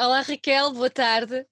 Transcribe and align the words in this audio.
Olá 0.00 0.20
Raquel, 0.20 0.72
boa 0.74 0.88
tarde. 0.88 1.44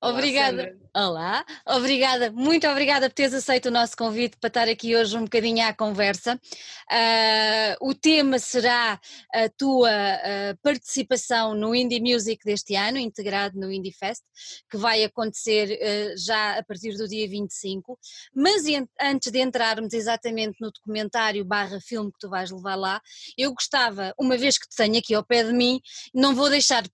Olá, 0.00 0.12
Obrigada. 0.12 0.62
Sandra. 0.62 0.78
Olá, 0.94 1.44
obrigada, 1.66 2.30
muito 2.30 2.68
obrigada 2.68 3.08
por 3.08 3.14
teres 3.14 3.34
aceito 3.34 3.66
o 3.66 3.70
nosso 3.72 3.96
convite 3.96 4.36
para 4.36 4.48
estar 4.48 4.68
aqui 4.68 4.94
hoje 4.94 5.16
um 5.16 5.24
bocadinho 5.24 5.66
à 5.66 5.72
conversa. 5.72 6.40
Ah, 6.88 7.76
o 7.80 7.92
tema 7.92 8.38
será 8.38 9.00
a 9.34 9.48
tua 9.48 9.90
ah, 9.90 10.56
participação 10.62 11.56
no 11.56 11.74
Indie 11.74 12.00
Music 12.00 12.44
deste 12.44 12.76
ano, 12.76 12.98
integrado 12.98 13.58
no 13.58 13.72
Indie 13.72 13.92
Fest, 13.92 14.22
que 14.70 14.76
vai 14.76 15.02
acontecer 15.02 15.76
ah, 15.82 16.14
já 16.16 16.58
a 16.58 16.62
partir 16.62 16.96
do 16.96 17.08
dia 17.08 17.28
25. 17.28 17.98
Mas 18.32 18.62
antes 19.00 19.32
de 19.32 19.40
entrarmos 19.40 19.92
exatamente 19.92 20.56
no 20.60 20.70
documentário 20.70 21.44
barra 21.44 21.80
filme 21.80 22.12
que 22.12 22.18
tu 22.20 22.28
vais 22.28 22.48
levar 22.48 22.76
lá, 22.76 23.00
eu 23.36 23.52
gostava, 23.52 24.14
uma 24.16 24.36
vez 24.36 24.56
que 24.56 24.68
te 24.68 24.76
tenho 24.76 24.98
aqui 24.98 25.14
ao 25.14 25.24
pé 25.24 25.42
de 25.42 25.52
mim, 25.52 25.80
não 26.14 26.32
vou 26.32 26.48
deixar 26.48 26.84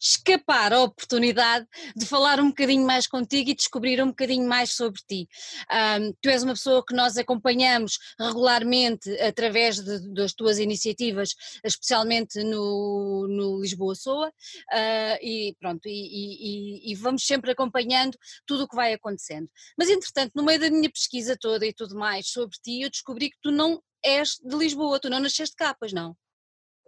escapar 0.00 0.72
a 0.72 0.82
oportunidade 0.82 1.66
de 1.94 2.06
falar 2.06 2.40
um 2.40 2.48
bocadinho 2.48 2.86
mais 2.86 3.06
contigo 3.06 3.50
e 3.50 3.54
descobrir 3.54 4.02
um 4.02 4.08
bocadinho 4.08 4.48
mais 4.48 4.72
sobre 4.72 5.00
ti. 5.06 5.28
Ahm, 5.70 6.12
tu 6.22 6.30
és 6.30 6.42
uma 6.42 6.54
pessoa 6.54 6.82
que 6.84 6.94
nós 6.94 7.18
acompanhamos 7.18 7.98
regularmente 8.18 9.10
através 9.20 9.78
de- 9.78 10.12
das 10.14 10.32
tuas 10.32 10.58
iniciativas, 10.58 11.34
especialmente 11.62 12.42
no, 12.42 13.26
no 13.28 13.60
Lisboa 13.60 13.94
Soa, 13.94 14.32
ah, 14.72 15.18
e 15.20 15.54
pronto, 15.60 15.86
e, 15.86 15.90
e- 15.92 16.92
e- 16.92 16.94
vamos 16.94 17.24
sempre 17.26 17.50
acompanhando 17.50 18.16
tudo 18.46 18.64
o 18.64 18.68
que 18.68 18.76
vai 18.76 18.94
acontecendo. 18.94 19.48
Mas 19.76 19.90
entretanto, 19.90 20.32
no 20.34 20.42
meio 20.42 20.58
da 20.60 20.70
minha 20.70 20.90
pesquisa 20.90 21.36
toda 21.38 21.66
e 21.66 21.72
tudo 21.74 21.94
mais 21.94 22.28
sobre 22.28 22.56
ti, 22.62 22.80
eu 22.80 22.90
descobri 22.90 23.30
que 23.30 23.38
tu 23.42 23.50
não 23.50 23.82
és 24.02 24.38
de 24.42 24.56
Lisboa, 24.56 24.98
tu 24.98 25.10
não 25.10 25.20
nasceste 25.20 25.54
cá, 25.54 25.76
pois 25.78 25.92
não? 25.92 26.16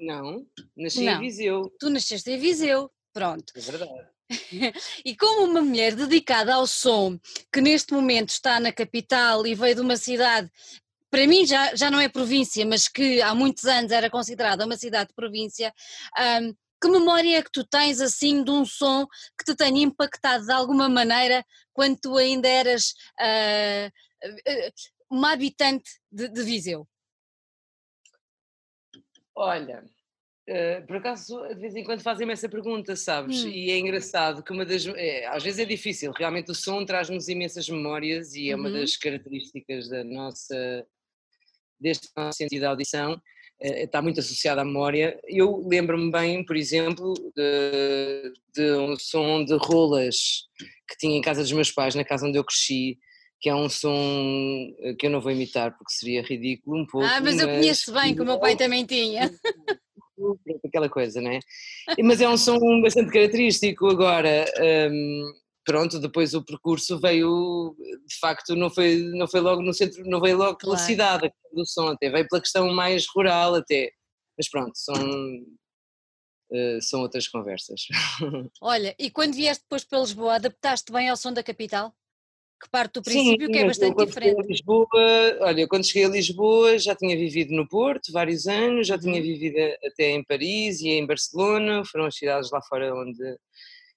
Não, 0.01 0.46
nasci 0.76 1.04
Não. 1.04 1.12
em 1.18 1.20
Viseu, 1.20 1.73
Tu 1.79 1.90
nasceste 1.90 2.30
em 2.30 2.38
Viseu, 2.38 2.90
pronto. 3.12 3.52
é 3.57 3.61
verdade. 3.61 4.12
E 5.05 5.15
como 5.15 5.45
uma 5.45 5.61
mulher 5.61 5.95
dedicada 5.95 6.55
ao 6.55 6.66
som, 6.66 7.19
que 7.52 7.60
neste 7.60 7.93
momento 7.93 8.30
está 8.30 8.59
na 8.59 8.73
capital 8.73 9.46
e 9.46 9.54
veio 9.54 9.74
de 9.74 9.80
uma 9.82 9.96
cidade, 9.96 10.51
para 11.10 11.27
mim 11.27 11.46
já, 11.46 11.74
já 11.74 11.91
não 11.91 12.01
é 12.01 12.09
província, 12.09 12.65
mas 12.65 12.88
que 12.88 13.21
há 13.21 13.35
muitos 13.35 13.65
anos 13.66 13.93
era 13.93 14.09
considerada 14.09 14.65
uma 14.65 14.77
cidade 14.77 15.09
de 15.09 15.15
província, 15.15 15.73
hum, 16.41 16.54
que 16.80 16.88
memória 16.88 17.38
é 17.38 17.43
que 17.43 17.52
tu 17.52 17.65
tens 17.65 18.01
assim 18.01 18.43
de 18.43 18.51
um 18.51 18.65
som 18.65 19.07
que 19.38 19.45
te 19.45 19.54
tenha 19.54 19.85
impactado 19.85 20.45
de 20.45 20.52
alguma 20.52 20.88
maneira 20.88 21.45
quando 21.73 21.97
tu 22.01 22.16
ainda 22.16 22.49
eras 22.49 22.95
ah, 23.21 23.91
uma 25.09 25.32
habitante 25.32 26.01
de, 26.10 26.29
de 26.29 26.43
Viseu? 26.43 26.88
Olha, 29.35 29.85
eh, 30.46 30.80
por 30.82 30.96
acaso 30.96 31.40
de 31.48 31.54
vez 31.54 31.74
em 31.76 31.85
quando 31.85 32.01
fazem-me 32.02 32.32
essa 32.32 32.48
pergunta, 32.48 32.96
sabes? 32.96 33.45
Hum. 33.45 33.48
E 33.48 33.71
é 33.71 33.79
engraçado 33.79 34.43
que 34.43 34.52
uma 34.52 34.65
das. 34.65 34.87
é, 34.87 35.26
às 35.26 35.43
vezes 35.43 35.60
é 35.60 35.65
difícil, 35.65 36.12
realmente 36.12 36.51
o 36.51 36.54
som 36.54 36.85
traz-nos 36.85 37.29
imensas 37.29 37.68
memórias 37.68 38.35
e 38.35 38.51
é 38.51 38.57
uma 38.57 38.68
Uhum. 38.68 38.80
das 38.80 38.96
características 38.96 39.88
da 39.88 40.02
nossa. 40.04 40.87
deste 41.80 42.09
nosso 42.16 42.38
sentido 42.38 42.60
de 42.60 42.66
audição, 42.66 43.20
eh, 43.60 43.85
está 43.85 44.01
muito 44.01 44.20
associado 44.20 44.60
à 44.60 44.65
memória. 44.65 45.18
Eu 45.26 45.66
lembro-me 45.68 46.10
bem, 46.13 46.45
por 46.45 46.57
exemplo, 46.57 47.13
de, 47.37 48.32
de 48.54 48.73
um 48.76 48.96
som 48.96 49.45
de 49.45 49.54
rolas 49.57 50.45
que 50.88 50.96
tinha 50.98 51.16
em 51.16 51.20
casa 51.20 51.43
dos 51.43 51.51
meus 51.52 51.73
pais, 51.73 51.95
na 51.96 52.04
casa 52.04 52.26
onde 52.26 52.38
eu 52.38 52.45
cresci. 52.45 52.98
Que 53.40 53.48
é 53.48 53.54
um 53.57 53.68
som 53.68 54.73
eh, 54.79 54.95
que 54.95 55.07
eu 55.07 55.10
não 55.10 55.20
vou 55.20 55.32
imitar 55.32 55.76
porque 55.76 55.93
seria 55.93 56.23
ridículo 56.23 56.79
um 56.80 56.87
pouco. 56.87 57.04
Ah, 57.04 57.20
mas 57.20 57.40
eu 57.40 57.48
conheço 57.48 57.93
bem, 57.93 58.15
que 58.15 58.23
o 58.23 58.24
meu 58.24 58.38
pai 58.38 58.54
também 58.57 58.87
tinha. 58.87 59.29
Aquela 60.65 60.88
coisa, 60.88 61.20
não 61.20 61.30
é? 61.30 61.40
Mas 62.02 62.20
é 62.20 62.28
um 62.28 62.37
som 62.37 62.59
bastante 62.80 63.10
característico. 63.12 63.87
Agora, 63.88 64.44
hum, 64.91 65.32
pronto, 65.64 65.98
depois 65.98 66.34
o 66.34 66.44
percurso 66.44 66.98
veio, 66.98 67.75
de 68.06 68.19
facto, 68.19 68.54
não 68.54 68.70
foi, 68.70 68.97
não 69.14 69.28
foi 69.28 69.41
logo 69.41 69.62
no 69.62 69.72
centro, 69.72 70.03
não 70.04 70.20
veio 70.20 70.37
logo 70.37 70.59
pela 70.59 70.76
Claro. 70.76 70.87
cidade 70.87 71.32
do 71.52 71.66
som, 71.66 71.88
até 71.88 72.10
veio 72.10 72.26
pela 72.28 72.41
questão 72.41 72.72
mais 72.72 73.06
rural, 73.14 73.54
até. 73.54 73.91
Mas 74.36 74.48
pronto, 74.48 74.72
são, 74.74 74.94
eh, 76.52 76.78
são 76.80 77.00
outras 77.00 77.28
conversas. 77.28 77.82
Olha, 78.60 78.94
e 78.98 79.10
quando 79.10 79.34
vieste 79.34 79.62
depois 79.62 79.84
para 79.84 80.00
Lisboa, 80.00 80.34
adaptaste 80.34 80.92
bem 80.92 81.08
ao 81.08 81.16
som 81.16 81.32
da 81.32 81.42
capital? 81.42 81.94
Que 82.62 82.70
parte 82.70 82.94
do 83.00 83.02
Sim, 83.04 83.12
princípio 83.12 83.50
que 83.50 83.58
é 83.58 83.64
bastante 83.66 83.94
quando 83.94 84.12
cheguei 84.14 84.30
a 84.30 84.34
diferente. 84.34 84.48
Lisboa, 84.52 84.86
olha, 85.40 85.66
quando 85.66 85.84
cheguei 85.84 86.04
a 86.04 86.08
Lisboa 86.08 86.78
já 86.78 86.94
tinha 86.94 87.16
vivido 87.16 87.52
no 87.52 87.68
Porto 87.68 88.12
vários 88.12 88.46
anos, 88.46 88.86
já 88.86 88.96
tinha 88.96 89.16
Uhum. 89.16 89.22
vivido 89.22 89.56
até 89.84 90.10
em 90.10 90.22
Paris 90.24 90.80
e 90.80 90.90
em 90.90 91.04
Barcelona, 91.04 91.82
foram 91.84 92.04
as 92.06 92.14
cidades 92.16 92.50
lá 92.52 92.62
fora 92.62 92.94
onde 92.94 93.18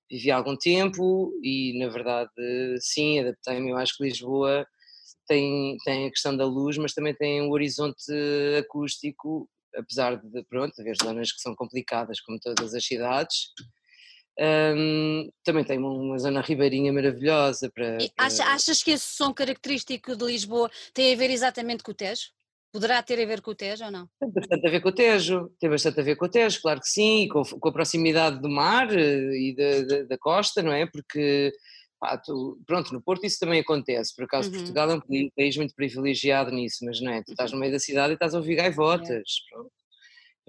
vivi 0.10 0.32
há 0.32 0.38
algum 0.38 0.56
tempo 0.58 1.32
e 1.44 1.78
na 1.78 1.90
verdade 1.90 2.32
sim, 2.80 3.20
adaptei-me, 3.20 3.70
eu 3.70 3.78
acho 3.78 3.96
que 3.98 4.04
Lisboa 4.04 4.66
tem, 5.28 5.78
tem 5.86 6.08
a 6.08 6.10
questão 6.12 6.36
da 6.36 6.46
luz, 6.46 6.76
mas 6.78 6.94
também 6.94 7.14
tem 7.16 7.42
um 7.44 7.52
horizonte 7.52 8.12
acústico, 8.60 9.48
apesar 9.76 10.16
de, 10.18 10.44
pronto, 10.50 10.74
haver 10.80 10.96
zonas 11.04 11.32
que 11.32 11.40
são 11.42 11.56
complicadas 11.56 12.20
como 12.22 12.40
todas 12.40 12.74
as 12.74 12.84
cidades, 12.86 13.52
hum, 14.40 15.30
também 15.44 15.64
tem 15.64 15.78
uma, 15.78 16.18
zona 16.18 16.42
ribeirinha 16.42 16.92
maravilhosa 16.92 17.70
para... 17.74 17.98
E 18.02 18.10
para- 18.10 18.26
acha- 18.26 18.46
achas 18.46 18.84
que 18.84 18.92
esse 18.92 19.06
som 19.16 19.34
característico 19.34 20.16
de 20.16 20.26
Lisboa 20.26 20.70
tem 20.94 21.14
a 21.14 21.18
ver 21.18 21.30
exatamente 21.30 21.84
com 21.84 21.92
o 21.92 21.96
Tejo? 21.96 22.30
Poderá 22.72 23.02
ter 23.02 23.22
a 23.22 23.26
ver 23.26 23.42
com 23.42 23.52
o 23.52 23.56
Tejo 23.56 23.86
ou 23.86 23.92
não? 23.92 24.10
Tem 24.20 24.30
bastante 24.32 24.68
a 24.68 24.72
ver 24.72 24.82
com 24.82 24.90
o 24.90 24.92
Tejo, 24.92 25.50
tem 25.60 25.70
bastante 25.70 26.00
a 26.00 26.04
ver 26.04 26.16
com 26.18 26.26
o 26.26 26.30
Tejo, 26.30 26.62
claro 26.62 26.80
que 26.82 26.90
sim, 26.90 27.24
e 27.24 27.30
com, 27.30 27.44
com 27.44 27.70
a 27.70 27.74
proximidade 27.74 28.42
do 28.42 28.50
mar 28.50 28.88
eh, 28.94 29.32
e 29.38 29.56
da, 29.56 29.82
da, 29.98 30.04
da 30.04 30.18
costa, 30.18 30.62
não 30.62 30.74
é? 30.74 30.86
Porque, 30.86 31.54
pá, 32.00 32.18
tu- 32.18 32.60
pronto, 32.66 32.94
no 32.94 33.02
Porto 33.02 33.26
isso 33.26 33.40
também 33.40 33.62
acontece, 33.62 34.14
por 34.14 34.26
acaso 34.26 34.50
Uhum. 34.50 34.56
Portugal 34.58 34.92
é 34.92 34.96
um 34.96 35.32
país- 35.36 35.56
muito 35.56 35.74
privilegiado 35.74 36.52
nisso, 36.52 36.84
mas 36.84 37.00
não 37.00 37.12
é? 37.14 37.24
Tu 37.24 37.32
estás 37.32 37.52
no 37.54 37.58
meio 37.60 37.72
da 37.72 37.80
cidade 37.80 38.12
e 38.12 38.16
estás 38.16 38.34
a 38.34 38.38
ouvir 38.40 38.56
gaivotas, 38.56 39.24
pronto. 39.50 39.72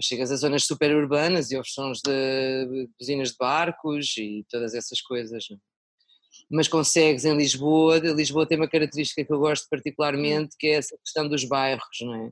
Chegas 0.01 0.31
a 0.31 0.37
zonas 0.37 0.65
super 0.65 0.95
urbanas 0.95 1.51
e 1.51 1.57
ouves 1.57 1.73
sons 1.73 2.01
de 2.03 2.89
buzinas 2.99 3.31
de 3.31 3.37
barcos 3.39 4.17
e 4.19 4.45
todas 4.51 4.75
essas 4.75 5.01
coisas, 5.01 5.47
não 5.51 5.57
é? 5.57 5.61
mas 6.51 6.69
consegues 6.69 7.25
em 7.25 7.37
Lisboa, 7.37 7.99
Lisboa 7.99 8.47
tem 8.47 8.57
uma 8.57 8.69
característica 8.69 9.25
que 9.25 9.33
eu 9.33 9.39
gosto 9.39 9.67
particularmente, 9.69 10.57
que 10.59 10.69
é 10.69 10.75
essa 10.75 10.97
questão 10.99 11.29
dos 11.29 11.45
bairros, 11.45 11.99
não 12.01 12.15
é? 12.15 12.31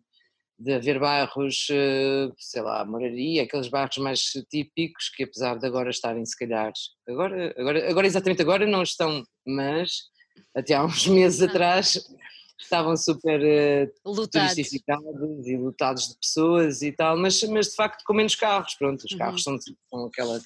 De 0.57 0.73
haver 0.73 1.01
bairros, 1.01 1.67
eh, 1.71 2.31
sei 2.39 2.63
lá, 2.63 2.85
Moraria, 2.85 3.43
aqueles 3.43 3.69
bairros 3.69 3.99
mais 3.99 4.21
típicos 4.49 5.09
que 5.09 5.25
apesar 5.25 5.59
de 5.59 5.67
agora 5.67 5.91
estarem 5.91 6.25
se 6.25 6.39
calhar, 6.39 6.73
agora, 7.09 7.55
agora, 7.59 7.91
agora 7.91 8.07
exatamente 8.07 8.43
agora 8.43 8.67
não 8.67 8.83
estão, 8.83 9.25
mas 9.45 10.05
até 10.55 10.75
há 10.75 10.85
uns 10.85 11.07
meses 11.09 11.43
atrás 11.43 12.01
estavam 12.59 12.97
super 12.97 13.43
eh, 13.45 13.93
Lutados. 14.05 14.31
turistificados 14.55 15.47
e 15.47 15.57
lotados 15.57 16.09
de 16.09 16.17
pessoas 16.19 16.83
e 16.83 16.93
tal, 16.93 17.17
mas, 17.17 17.43
mas 17.45 17.69
de 17.71 17.75
facto 17.77 18.03
com 18.05 18.15
menos 18.15 18.35
carros, 18.35 18.75
pronto, 18.75 19.05
os 19.05 19.13
Uhum. 19.13 19.19
carros 19.19 19.43
são, 19.43 19.59
são 19.61 20.07
aquela, 20.07 20.41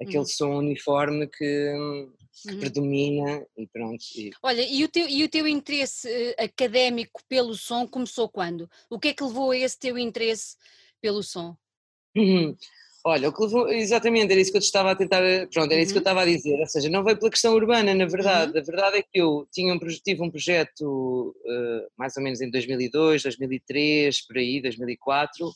aquele 0.00 0.18
Uhum. 0.18 0.26
som 0.26 0.58
uniforme 0.58 1.26
que, 1.26 1.36
que 1.36 2.52
Uhum. 2.52 2.58
predomina 2.60 3.46
e 3.56 3.66
pronto. 3.66 4.02
e- 4.16 4.30
Olha, 4.42 4.62
e 4.62 4.84
o 4.84 4.88
teu, 4.88 5.08
e 5.08 5.24
o 5.24 5.28
teu 5.28 5.46
interesse 5.46 6.08
eh, 6.08 6.44
académico 6.44 7.22
pelo 7.28 7.54
som 7.54 7.86
começou 7.86 8.28
quando? 8.28 8.70
O 8.90 8.98
que 8.98 9.08
é 9.08 9.14
que 9.14 9.24
levou 9.24 9.50
a 9.50 9.56
esse 9.56 9.78
teu 9.78 9.96
interesse 9.98 10.56
pelo 11.00 11.22
som? 11.22 11.56
Olha, 13.06 13.30
exatamente, 13.72 14.32
era 14.32 14.40
isso 14.40 14.50
que 14.50 14.56
eu 14.56 14.60
estava 14.62 14.90
a 14.92 14.96
tentar, 14.96 15.20
pronto, 15.52 15.70
era 15.70 15.82
isso 15.82 15.92
que 15.92 15.98
eu 15.98 16.00
Uhum. 16.00 16.08
estava 16.08 16.22
a 16.22 16.24
dizer, 16.24 16.58
ou 16.58 16.66
seja, 16.66 16.88
não 16.88 17.04
veio 17.04 17.18
pela 17.18 17.30
questão 17.30 17.52
urbana, 17.52 17.94
na 17.94 18.06
verdade, 18.06 18.58
a 18.58 18.62
verdade 18.62 18.96
é 18.96 19.02
que 19.02 19.20
eu 19.20 19.46
tinha 19.52 19.74
um, 19.74 19.78
tive 19.78 20.22
um 20.22 20.30
projeto 20.30 21.36
eh, 21.46 21.86
mais 21.98 22.16
ou 22.16 22.22
menos 22.22 22.40
em 22.40 22.50
2002, 22.50 23.22
2003, 23.22 24.26
por 24.26 24.38
aí, 24.38 24.62
2004, 24.62 25.52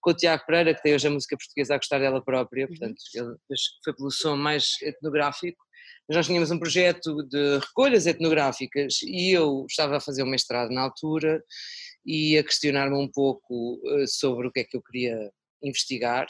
com 0.00 0.10
o 0.10 0.14
Tiago 0.14 0.46
Pereira, 0.46 0.72
que 0.74 0.82
tem 0.82 0.94
hoje 0.94 1.06
a 1.06 1.10
música 1.10 1.36
portuguesa 1.36 1.74
a 1.74 1.76
gostar 1.76 1.98
dela 1.98 2.24
própria, 2.24 2.66
portanto, 2.66 2.96
ele 3.14 3.34
foi 3.84 3.92
pelo 3.94 4.10
som 4.10 4.36
mais 4.36 4.76
etnográfico, 4.80 5.62
mas 6.08 6.16
nós 6.16 6.26
tínhamos 6.26 6.50
um 6.50 6.58
projeto 6.58 7.22
de 7.28 7.58
recolhas 7.58 8.06
etnográficas 8.06 9.02
e 9.02 9.30
eu 9.30 9.66
estava 9.68 9.98
a 9.98 10.00
fazer 10.00 10.22
um 10.22 10.26
mestrado 10.30 10.70
na 10.70 10.80
altura 10.80 11.42
e 12.06 12.38
a 12.38 12.42
questionar-me 12.42 12.96
um 12.96 13.10
pouco 13.12 13.78
eh, 14.00 14.06
sobre 14.06 14.46
o 14.46 14.50
que 14.50 14.60
é 14.60 14.64
que 14.64 14.74
eu 14.74 14.82
queria 14.82 15.30
investigar. 15.62 16.26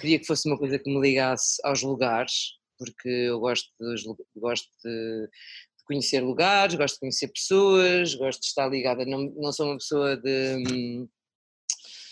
Queria 0.00 0.18
que 0.18 0.26
fosse 0.26 0.48
uma 0.48 0.58
coisa 0.58 0.78
que 0.78 0.90
me 0.92 1.00
ligasse 1.00 1.56
aos 1.64 1.82
lugares, 1.82 2.52
porque 2.78 3.08
eu 3.08 3.38
gosto, 3.40 3.68
lu- 3.80 4.16
gosto 4.36 4.68
de, 4.84 5.26
de 5.28 5.84
conhecer 5.86 6.20
lugares, 6.20 6.74
gosto 6.74 6.94
de 6.94 7.00
conhecer 7.00 7.28
pessoas, 7.28 8.14
gosto 8.14 8.40
de 8.40 8.46
estar 8.46 8.68
ligada, 8.68 9.04
não, 9.04 9.32
não 9.36 9.52
sou 9.52 9.66
uma 9.66 9.76
pessoa 9.78 10.16
de, 10.16 10.62
de 10.64 11.06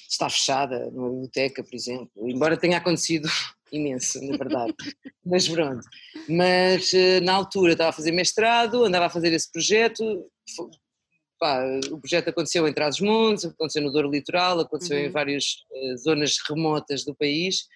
estar 0.08 0.31
fechada 0.31 0.90
numa 0.90 1.08
biblioteca, 1.11 1.64
por 1.64 1.75
exemplo, 1.75 2.11
embora 2.29 2.56
tenha 2.56 2.79
acontecido 2.79 3.29
imenso, 3.73 4.20
na 4.25 4.37
verdade. 4.37 4.75
Mas 5.25 5.49
pronto. 5.49 5.84
Mas 6.29 6.93
eh, 6.94 7.20
na 7.20 7.32
altura 7.32 7.73
estava 7.73 7.90
a 7.90 7.93
fazer 7.94 8.12
mestrado, 8.12 8.84
andava 8.84 9.06
a 9.06 9.11
fazer 9.11 9.32
esse 9.32 9.50
projeto. 9.50 10.31
Pá, 11.43 11.61
o 11.91 11.99
projeto 11.99 12.29
aconteceu 12.29 12.69
em 12.69 12.73
Trás-os-Montes, 12.73 13.47
aconteceu 13.47 13.83
no 13.83 13.91
Douro 13.91 14.09
Litoral, 14.09 14.61
aconteceu 14.61 14.97
em 14.97 15.06
Uhum. 15.06 15.12
várias 15.12 15.65
eh, 15.75 15.97
zonas 15.97 16.37
remotas 16.49 17.05
do 17.05 17.17
país. 17.17 17.67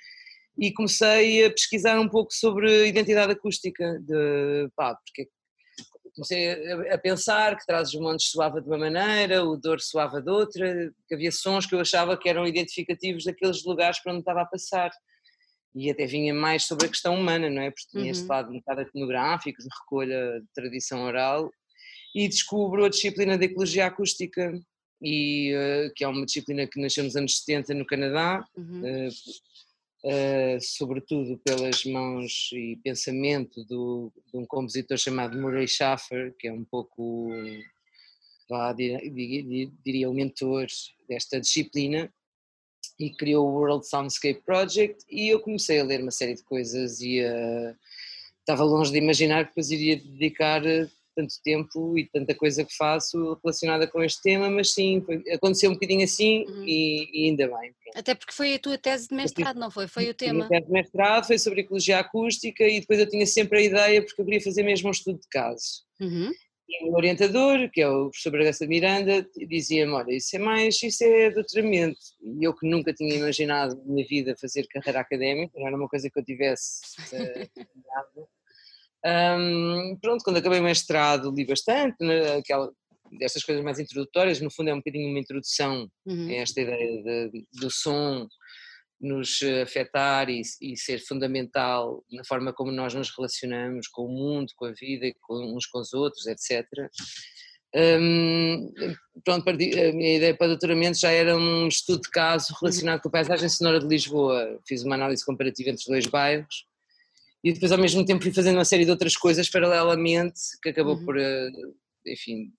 e 0.58 0.72
comecei 0.72 1.44
a 1.44 1.50
pesquisar 1.50 2.00
um 2.00 2.08
pouco 2.08 2.32
sobre 2.32 2.86
identidade 2.88 3.30
acústica, 3.32 3.98
de, 4.00 4.70
pá, 4.74 4.94
porque 4.94 5.28
comecei 6.14 6.48
a, 6.72 6.94
a 6.94 6.98
pensar 6.98 7.58
que 7.58 7.66
Trazes 7.66 7.92
Montes 8.00 8.30
soava 8.30 8.62
de 8.62 8.66
uma 8.66 8.78
maneira, 8.78 9.44
o 9.44 9.56
Dor 9.58 9.80
soava 9.80 10.22
de 10.22 10.30
outra, 10.30 10.90
que 11.06 11.14
havia 11.14 11.30
sons 11.30 11.66
que 11.66 11.74
eu 11.74 11.80
achava 11.80 12.16
que 12.16 12.26
eram 12.26 12.46
identificativos 12.46 13.24
daqueles 13.24 13.64
lugares 13.64 13.98
para 13.98 14.12
onde 14.12 14.20
estava 14.20 14.42
a 14.42 14.46
passar. 14.46 14.90
E 15.74 15.90
até 15.90 16.06
vinha 16.06 16.32
mais 16.32 16.64
sobre 16.64 16.86
a 16.86 16.88
questão 16.88 17.14
humana, 17.14 17.50
não 17.50 17.60
é? 17.60 17.70
Porque 17.70 17.90
tinha 17.90 18.04
uhum. 18.04 18.10
este 18.10 18.26
lado 18.26 18.50
um 18.50 18.58
bocado 18.60 18.80
etnográfico, 18.80 19.60
de 19.60 19.68
recolha 19.82 20.40
de 20.40 20.46
tradição 20.54 21.02
oral, 21.02 21.50
e 22.16 22.26
descubro 22.26 22.86
a 22.86 22.88
disciplina 22.88 23.36
de 23.36 23.44
ecologia 23.44 23.84
acústica, 23.84 24.58
e, 25.02 25.52
uh, 25.54 25.92
que 25.94 26.02
é 26.02 26.08
uma 26.08 26.24
disciplina 26.24 26.66
que 26.66 26.80
nasceu 26.80 27.04
nos 27.04 27.14
anos 27.14 27.40
70 27.40 27.74
no 27.74 27.84
Canadá, 27.84 28.42
uhum. 28.56 29.08
uh, 30.02 30.58
sobretudo 30.62 31.38
pelas 31.44 31.84
mãos 31.84 32.48
e 32.54 32.80
pensamento 32.82 33.62
do, 33.66 34.10
de 34.32 34.38
um 34.38 34.46
compositor 34.46 34.96
chamado 34.96 35.38
Murray 35.38 35.68
Schaffer, 35.68 36.34
que 36.38 36.48
é 36.48 36.52
um 36.54 36.64
pouco, 36.64 37.28
vá, 38.48 38.72
diria, 38.72 38.98
diria 39.84 40.08
o 40.08 40.14
mentor 40.14 40.68
desta 41.06 41.38
disciplina, 41.38 42.10
e 42.98 43.10
criou 43.10 43.46
o 43.46 43.52
World 43.52 43.86
Soundscape 43.86 44.40
Project 44.40 45.04
e 45.10 45.28
eu 45.28 45.38
comecei 45.40 45.78
a 45.80 45.84
ler 45.84 46.00
uma 46.00 46.10
série 46.10 46.34
de 46.34 46.42
coisas 46.42 46.98
e 47.02 47.20
uh, 47.20 47.76
estava 48.40 48.64
longe 48.64 48.90
de 48.90 48.96
imaginar 48.96 49.42
que 49.42 49.50
depois 49.50 49.70
iria 49.70 49.96
dedicar 49.96 50.62
tanto 51.16 51.34
tempo 51.42 51.98
e 51.98 52.06
tanta 52.06 52.34
coisa 52.34 52.62
que 52.62 52.76
faço 52.76 53.38
relacionada 53.42 53.86
com 53.86 54.04
este 54.04 54.22
tema, 54.22 54.50
mas 54.50 54.74
sim, 54.74 55.00
foi, 55.00 55.22
aconteceu 55.32 55.70
um 55.70 55.74
bocadinho 55.74 56.04
assim 56.04 56.44
uhum. 56.44 56.64
e, 56.64 57.08
e, 57.12 57.28
ainda 57.28 57.46
bem. 57.46 57.72
Pronto. 57.82 57.98
Até 57.98 58.14
porque 58.14 58.34
foi 58.34 58.54
a 58.54 58.58
tua 58.58 58.76
tese 58.76 59.08
de 59.08 59.14
mestrado, 59.14 59.58
não 59.58 59.70
foi? 59.70 59.88
Foi 59.88 60.10
o 60.10 60.14
tema. 60.14 60.44
A 60.44 60.48
tese 60.48 60.66
de 60.66 60.72
mestrado 60.72 61.26
foi 61.26 61.38
sobre 61.38 61.62
ecologia 61.62 61.98
acústica 61.98 62.62
e 62.64 62.80
depois 62.80 63.00
eu 63.00 63.08
tinha 63.08 63.26
sempre 63.26 63.58
a 63.58 63.62
ideia, 63.62 64.04
porque 64.04 64.20
eu 64.20 64.24
queria 64.26 64.40
fazer 64.42 64.62
mesmo 64.62 64.88
um 64.88 64.92
estudo 64.92 65.18
de 65.18 65.28
caso. 65.28 65.84
Uhum. 65.98 66.30
E 66.68 66.82
o 66.82 66.86
meu 66.88 66.96
orientador, 66.96 67.70
que 67.70 67.80
é 67.80 67.88
o 67.88 68.10
professor 68.10 68.30
Bragança 68.30 68.66
Miranda, 68.66 69.26
dizia-me, 69.48 69.92
olha, 69.92 70.12
isso 70.12 70.34
é 70.34 70.38
mais, 70.38 70.82
isso 70.82 71.04
é 71.04 71.30
doutoramento. 71.30 71.98
E 72.20 72.44
eu 72.44 72.52
que 72.52 72.68
nunca 72.68 72.92
tinha 72.92 73.14
imaginado 73.14 73.76
na 73.76 73.84
minha 73.84 74.06
vida 74.06 74.36
fazer 74.36 74.66
carreira 74.66 75.00
académica, 75.00 75.58
não 75.58 75.66
era 75.66 75.76
uma 75.76 75.88
coisa 75.88 76.10
que 76.10 76.18
eu 76.18 76.24
tivesse 76.24 76.80
uh, 77.14 78.28
um, 79.04 79.96
pronto, 80.00 80.24
quando 80.24 80.38
acabei 80.38 80.60
o 80.60 80.64
mestrado 80.64 81.32
li 81.34 81.46
bastante, 81.46 81.96
né, 82.00 82.36
aquela, 82.36 82.70
destas 83.18 83.44
coisas 83.44 83.62
mais 83.62 83.78
introdutórias, 83.78 84.40
no 84.40 84.50
fundo 84.50 84.70
é 84.70 84.74
um 84.74 84.78
bocadinho 84.78 85.10
uma 85.10 85.18
introdução 85.18 85.88
uhum. 86.06 86.28
a 86.28 86.34
esta 86.34 86.60
ideia 86.60 87.02
de, 87.02 87.46
do 87.52 87.70
som 87.70 88.26
nos 89.00 89.40
afetar 89.62 90.30
e, 90.30 90.40
e, 90.60 90.76
ser 90.76 90.98
fundamental 90.98 92.02
na 92.10 92.24
forma 92.24 92.52
como 92.52 92.72
nós 92.72 92.94
nos 92.94 93.14
relacionamos 93.14 93.88
com 93.88 94.06
o 94.06 94.08
mundo, 94.08 94.52
com 94.56 94.64
a 94.64 94.72
vida, 94.72 95.06
com, 95.20 95.54
uns 95.54 95.66
com 95.66 95.80
os 95.80 95.92
outros, 95.92 96.26
etc. 96.26 96.66
Um, 97.74 98.72
pronto, 99.22 99.50
a 99.50 99.52
minha 99.52 100.16
ideia 100.16 100.34
para 100.34 100.46
o 100.46 100.48
doutoramento 100.48 100.98
já 100.98 101.10
era 101.10 101.36
um 101.36 101.68
estudo 101.68 102.00
de 102.02 102.10
caso 102.10 102.54
relacionado 102.58 103.02
com 103.02 103.08
a 103.08 103.12
paisagem 103.12 103.50
sonora 103.50 103.78
de 103.78 103.86
Lisboa. 103.86 104.58
Fiz 104.66 104.82
uma 104.82 104.94
análise 104.94 105.24
comparativa 105.24 105.68
entre 105.68 105.82
os 105.82 105.86
dois 105.86 106.06
bairros 106.06 106.64
e 107.46 107.52
depois 107.52 107.70
ao 107.70 107.78
mesmo 107.78 108.04
tempo 108.04 108.24
fui 108.24 108.32
fazendo 108.32 108.56
uma 108.56 108.64
série 108.64 108.84
de 108.84 108.90
outras 108.90 109.16
coisas 109.16 109.48
paralelamente 109.48 110.40
que 110.60 110.70
acabou 110.70 110.96
uhum. 110.96 111.04
por, 111.04 111.16
eh, 111.16 111.48
enfim, 112.04 112.52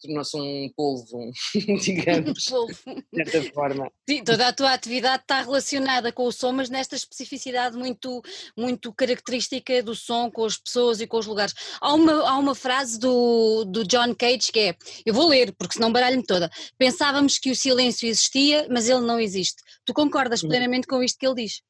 tornou-se 0.00 0.36
um 0.36 0.70
polvo, 0.76 1.32
digamos, 1.82 2.44
polvo. 2.44 2.72
de 3.12 3.30
certa 3.30 3.52
forma. 3.52 3.90
Sim, 4.08 4.22
toda 4.22 4.46
a 4.46 4.52
tua 4.52 4.72
atividade 4.72 5.22
está 5.22 5.42
relacionada 5.42 6.12
com 6.12 6.22
o 6.22 6.30
som, 6.30 6.52
mas 6.52 6.70
nesta 6.70 6.94
especificidade 6.94 7.76
muito, 7.76 8.22
muito 8.56 8.92
característica 8.92 9.82
do 9.82 9.96
som 9.96 10.30
com 10.30 10.44
as 10.44 10.56
pessoas 10.56 11.00
e 11.00 11.06
com 11.08 11.18
os 11.18 11.26
lugares. 11.26 11.52
Há 11.80 11.92
uma, 11.92 12.12
há 12.12 12.38
uma 12.38 12.54
frase 12.54 12.96
do, 12.96 13.64
do 13.64 13.84
John 13.84 14.14
Cage 14.14 14.52
que 14.52 14.60
é, 14.60 14.76
eu 15.04 15.12
vou 15.12 15.26
ler, 15.26 15.52
porque 15.58 15.74
senão 15.74 15.90
baralho-me 15.90 16.24
toda, 16.24 16.48
pensávamos 16.78 17.40
que 17.40 17.50
o 17.50 17.56
silêncio 17.56 18.08
existia, 18.08 18.68
mas 18.70 18.88
ele 18.88 19.00
não 19.00 19.18
existe. 19.18 19.60
Tu 19.84 19.92
concordas 19.92 20.42
plenamente 20.42 20.86
com 20.86 21.02
isto 21.02 21.18
que 21.18 21.26
ele 21.26 21.42
diz? 21.42 21.60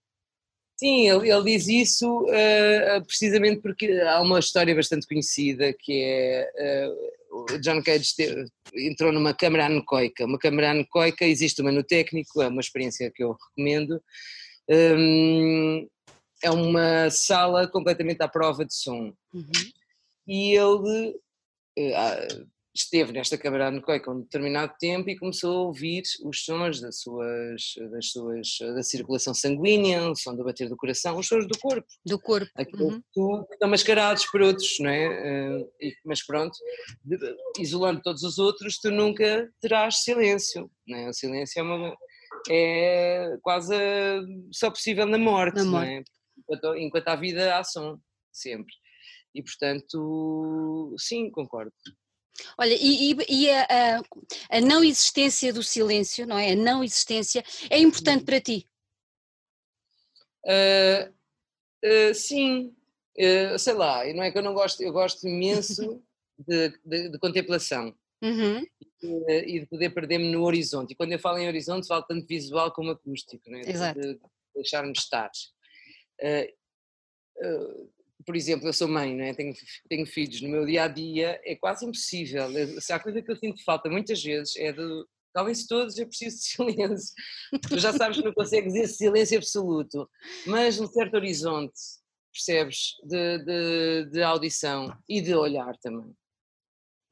Sim, 0.80 1.10
ele, 1.10 1.30
ele 1.30 1.44
diz 1.44 1.68
isso 1.68 2.22
uh, 2.22 3.04
precisamente 3.06 3.60
porque 3.60 3.86
há 4.00 4.18
uma 4.22 4.38
história 4.38 4.74
bastante 4.74 5.06
conhecida 5.06 5.74
que 5.78 6.02
é 6.02 6.88
uh, 6.88 7.60
John 7.60 7.82
Cage 7.82 8.16
teve, 8.16 8.46
entrou 8.74 9.12
numa 9.12 9.34
câmara 9.34 9.66
anecoica. 9.66 10.24
Uma 10.24 10.38
câmara 10.38 10.70
anecoica 10.70 11.26
existe 11.26 11.60
uma 11.60 11.70
no 11.70 11.84
técnico, 11.84 12.40
é 12.40 12.48
uma 12.48 12.62
experiência 12.62 13.12
que 13.14 13.22
eu 13.22 13.32
recomendo. 13.32 14.02
Um, 14.70 15.86
é 16.42 16.50
uma 16.50 17.10
sala 17.10 17.68
completamente 17.68 18.22
à 18.22 18.28
prova 18.28 18.64
de 18.64 18.74
som. 18.74 19.12
Uhum. 19.34 19.52
E 20.26 20.54
ele 20.54 21.14
uh, 21.78 22.48
esteve 22.80 23.12
nesta 23.12 23.38
câmara 23.38 23.68
anecoica 23.68 24.10
um 24.10 24.20
determinado 24.20 24.74
tempo 24.78 25.08
e 25.08 25.18
começou 25.18 25.56
a 25.56 25.66
ouvir 25.66 26.02
os 26.24 26.44
sons 26.44 26.80
das 26.80 27.00
suas, 27.00 27.74
das 27.90 28.10
suas, 28.10 28.58
da 28.74 28.82
circulação 28.82 29.34
sanguínea, 29.34 30.10
o 30.10 30.16
som 30.16 30.34
do 30.34 30.44
bater 30.44 30.68
do 30.68 30.76
coração, 30.76 31.18
os 31.18 31.26
sons 31.26 31.46
do 31.46 31.58
corpo. 31.58 31.86
Do 32.04 32.18
corpo. 32.18 32.50
Aquilo 32.56 33.02
uhum. 33.16 33.44
estão 33.50 33.68
mascarados 33.68 34.26
por 34.26 34.40
outros, 34.40 34.78
não 34.80 34.90
é? 34.90 35.60
Uh, 35.60 35.70
mas 36.04 36.24
pronto, 36.24 36.56
isolando 37.58 38.00
todos 38.02 38.22
os 38.22 38.38
outros, 38.38 38.78
tu 38.78 38.90
nunca 38.90 39.50
terás 39.60 40.02
silêncio, 40.02 40.70
não 40.86 40.98
é? 40.98 41.08
O 41.08 41.12
silêncio 41.12 41.60
é, 41.60 41.62
uma, 41.62 41.96
é 42.48 43.38
quase 43.42 43.74
só 44.52 44.70
possível 44.70 45.06
na 45.06 45.18
morte, 45.18 45.56
na 45.56 45.64
morte. 45.64 45.86
não 45.86 45.96
é? 45.96 46.02
Enquanto, 46.38 46.76
enquanto 46.76 47.08
há 47.08 47.16
vida, 47.16 47.56
há 47.56 47.62
som, 47.62 47.98
sempre. 48.32 48.72
E 49.34 49.42
portanto, 49.42 50.94
sim, 50.98 51.30
concordo. 51.30 51.72
Olha, 52.58 52.74
e, 52.78 53.16
e 53.28 53.50
a, 53.50 53.62
a, 53.62 54.56
a, 54.56 54.60
não 54.60 54.82
existência 54.82 55.52
do 55.52 55.62
silêncio, 55.62 56.26
não 56.26 56.38
é? 56.38 56.52
A 56.52 56.56
não 56.56 56.82
existência 56.84 57.44
é 57.68 57.78
importante 57.78 58.24
para 58.24 58.40
ti? 58.40 58.66
Uh, 60.44 61.12
uh, 61.84 62.14
sim, 62.14 62.74
uh, 63.18 63.58
sei 63.58 63.74
lá, 63.74 64.04
não 64.12 64.22
é 64.22 64.30
que 64.30 64.38
eu 64.38 64.42
não 64.42 64.54
gosto, 64.54 64.82
eu 64.82 64.92
gosto 64.92 65.26
imenso 65.26 66.02
de, 66.38 66.70
de, 66.84 67.08
de 67.10 67.18
contemplação 67.18 67.94
uhum. 68.22 68.64
e, 69.02 69.60
de 69.60 69.66
poder 69.66 69.90
perder-me 69.90 70.30
no 70.30 70.44
horizonte. 70.44 70.92
E 70.92 70.96
quando 70.96 71.12
eu 71.12 71.18
falo 71.18 71.38
em 71.38 71.48
horizonte, 71.48 71.86
falo 71.86 72.04
tanto 72.04 72.26
visual 72.26 72.72
como 72.72 72.90
acústico, 72.90 73.50
não 73.50 73.58
é? 73.58 73.70
Exato. 73.70 74.00
De, 74.00 74.14
de 74.14 74.20
deixar-me 74.54 74.92
estar 74.92 75.30
por 78.24 78.36
exemplo, 78.36 78.68
eu 78.68 78.72
sou 78.72 78.88
mãe, 78.88 79.14
não 79.16 79.24
é? 79.24 79.34
tenho, 79.34 79.54
tenho 79.88 80.06
filhos, 80.06 80.40
no 80.40 80.48
meu 80.48 80.64
dia 80.66 80.84
a 80.84 80.88
dia 80.88 81.40
é 81.44 81.54
quase 81.54 81.84
impossível. 81.84 82.48
Se 82.80 82.92
há 82.92 82.98
coisa 83.00 83.22
que 83.22 83.30
eu 83.30 83.36
sinto 83.36 83.64
falta 83.64 83.88
muitas 83.88 84.22
vezes 84.22 84.56
é 84.56 84.72
de. 84.72 85.04
Talvez 85.32 85.64
todos 85.64 85.96
eu 85.96 86.08
preciso 86.08 86.36
de 86.38 86.42
silêncio. 86.74 87.14
Tu 87.68 87.78
já 87.78 87.92
sabes 87.92 88.18
que 88.18 88.24
não 88.24 88.32
consegues 88.32 88.74
esse 88.74 88.96
silêncio 88.96 89.38
absoluto, 89.38 90.08
mas 90.44 90.80
um 90.80 90.88
certo 90.88 91.14
horizonte, 91.14 91.78
percebes? 92.32 92.96
De, 93.04 93.38
de, 93.44 94.10
de 94.10 94.22
audição 94.22 94.92
e 95.08 95.20
de 95.20 95.34
olhar 95.34 95.76
também. 95.78 96.12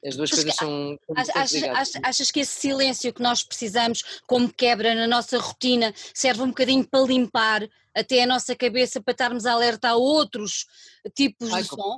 As 0.05 0.17
duas 0.17 0.31
coisas 0.31 0.55
são. 0.55 0.97
Achas, 1.17 1.63
achas, 1.63 2.03
achas, 2.03 2.31
que 2.31 2.41
esse 2.41 2.61
silêncio 2.61 3.13
que 3.13 3.23
nós 3.23 3.43
precisamos, 3.43 4.21
como 4.27 4.53
quebra 4.53 4.95
na 4.95 5.09
nossa 5.09 5.39
rotina, 5.39 5.93
serve 6.15 6.43
um 6.43 6.49
bocadinho 6.49 6.87
para 6.87 7.05
limpar 7.05 7.69
até 7.95 8.23
a 8.23 8.27
nossa 8.27 8.55
cabeça 8.55 9.03
para 9.03 9.11
estarmos 9.11 9.45
alerta 9.45 9.89
a 9.89 9.97
outros 9.97 10.67
tipos 11.17 11.53
Ai, 11.53 11.63
de 11.63 11.69
som? 11.69 11.97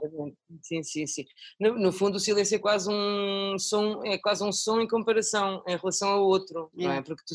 Sim, 0.63 0.83
sim, 0.83 1.07
sim. 1.07 1.25
No, 1.59 1.79
no, 1.79 1.93
fundo, 1.93 2.17
o 2.17 2.21
silêncio 2.21 2.57
é 2.57 2.59
quase 2.59 2.91
um 2.91 3.59
som, 3.59 4.03
é 4.05 4.17
quase 4.17 4.43
um 4.43 4.51
som 4.51 4.81
em 4.81 4.89
comparação, 4.89 5.63
em 5.67 5.77
relação 5.77 6.09
ao 6.09 6.25
outro, 6.25 6.71
é. 6.79 6.85
não 6.85 6.93
é? 6.93 7.03
Porque 7.03 7.23
tu, 7.27 7.35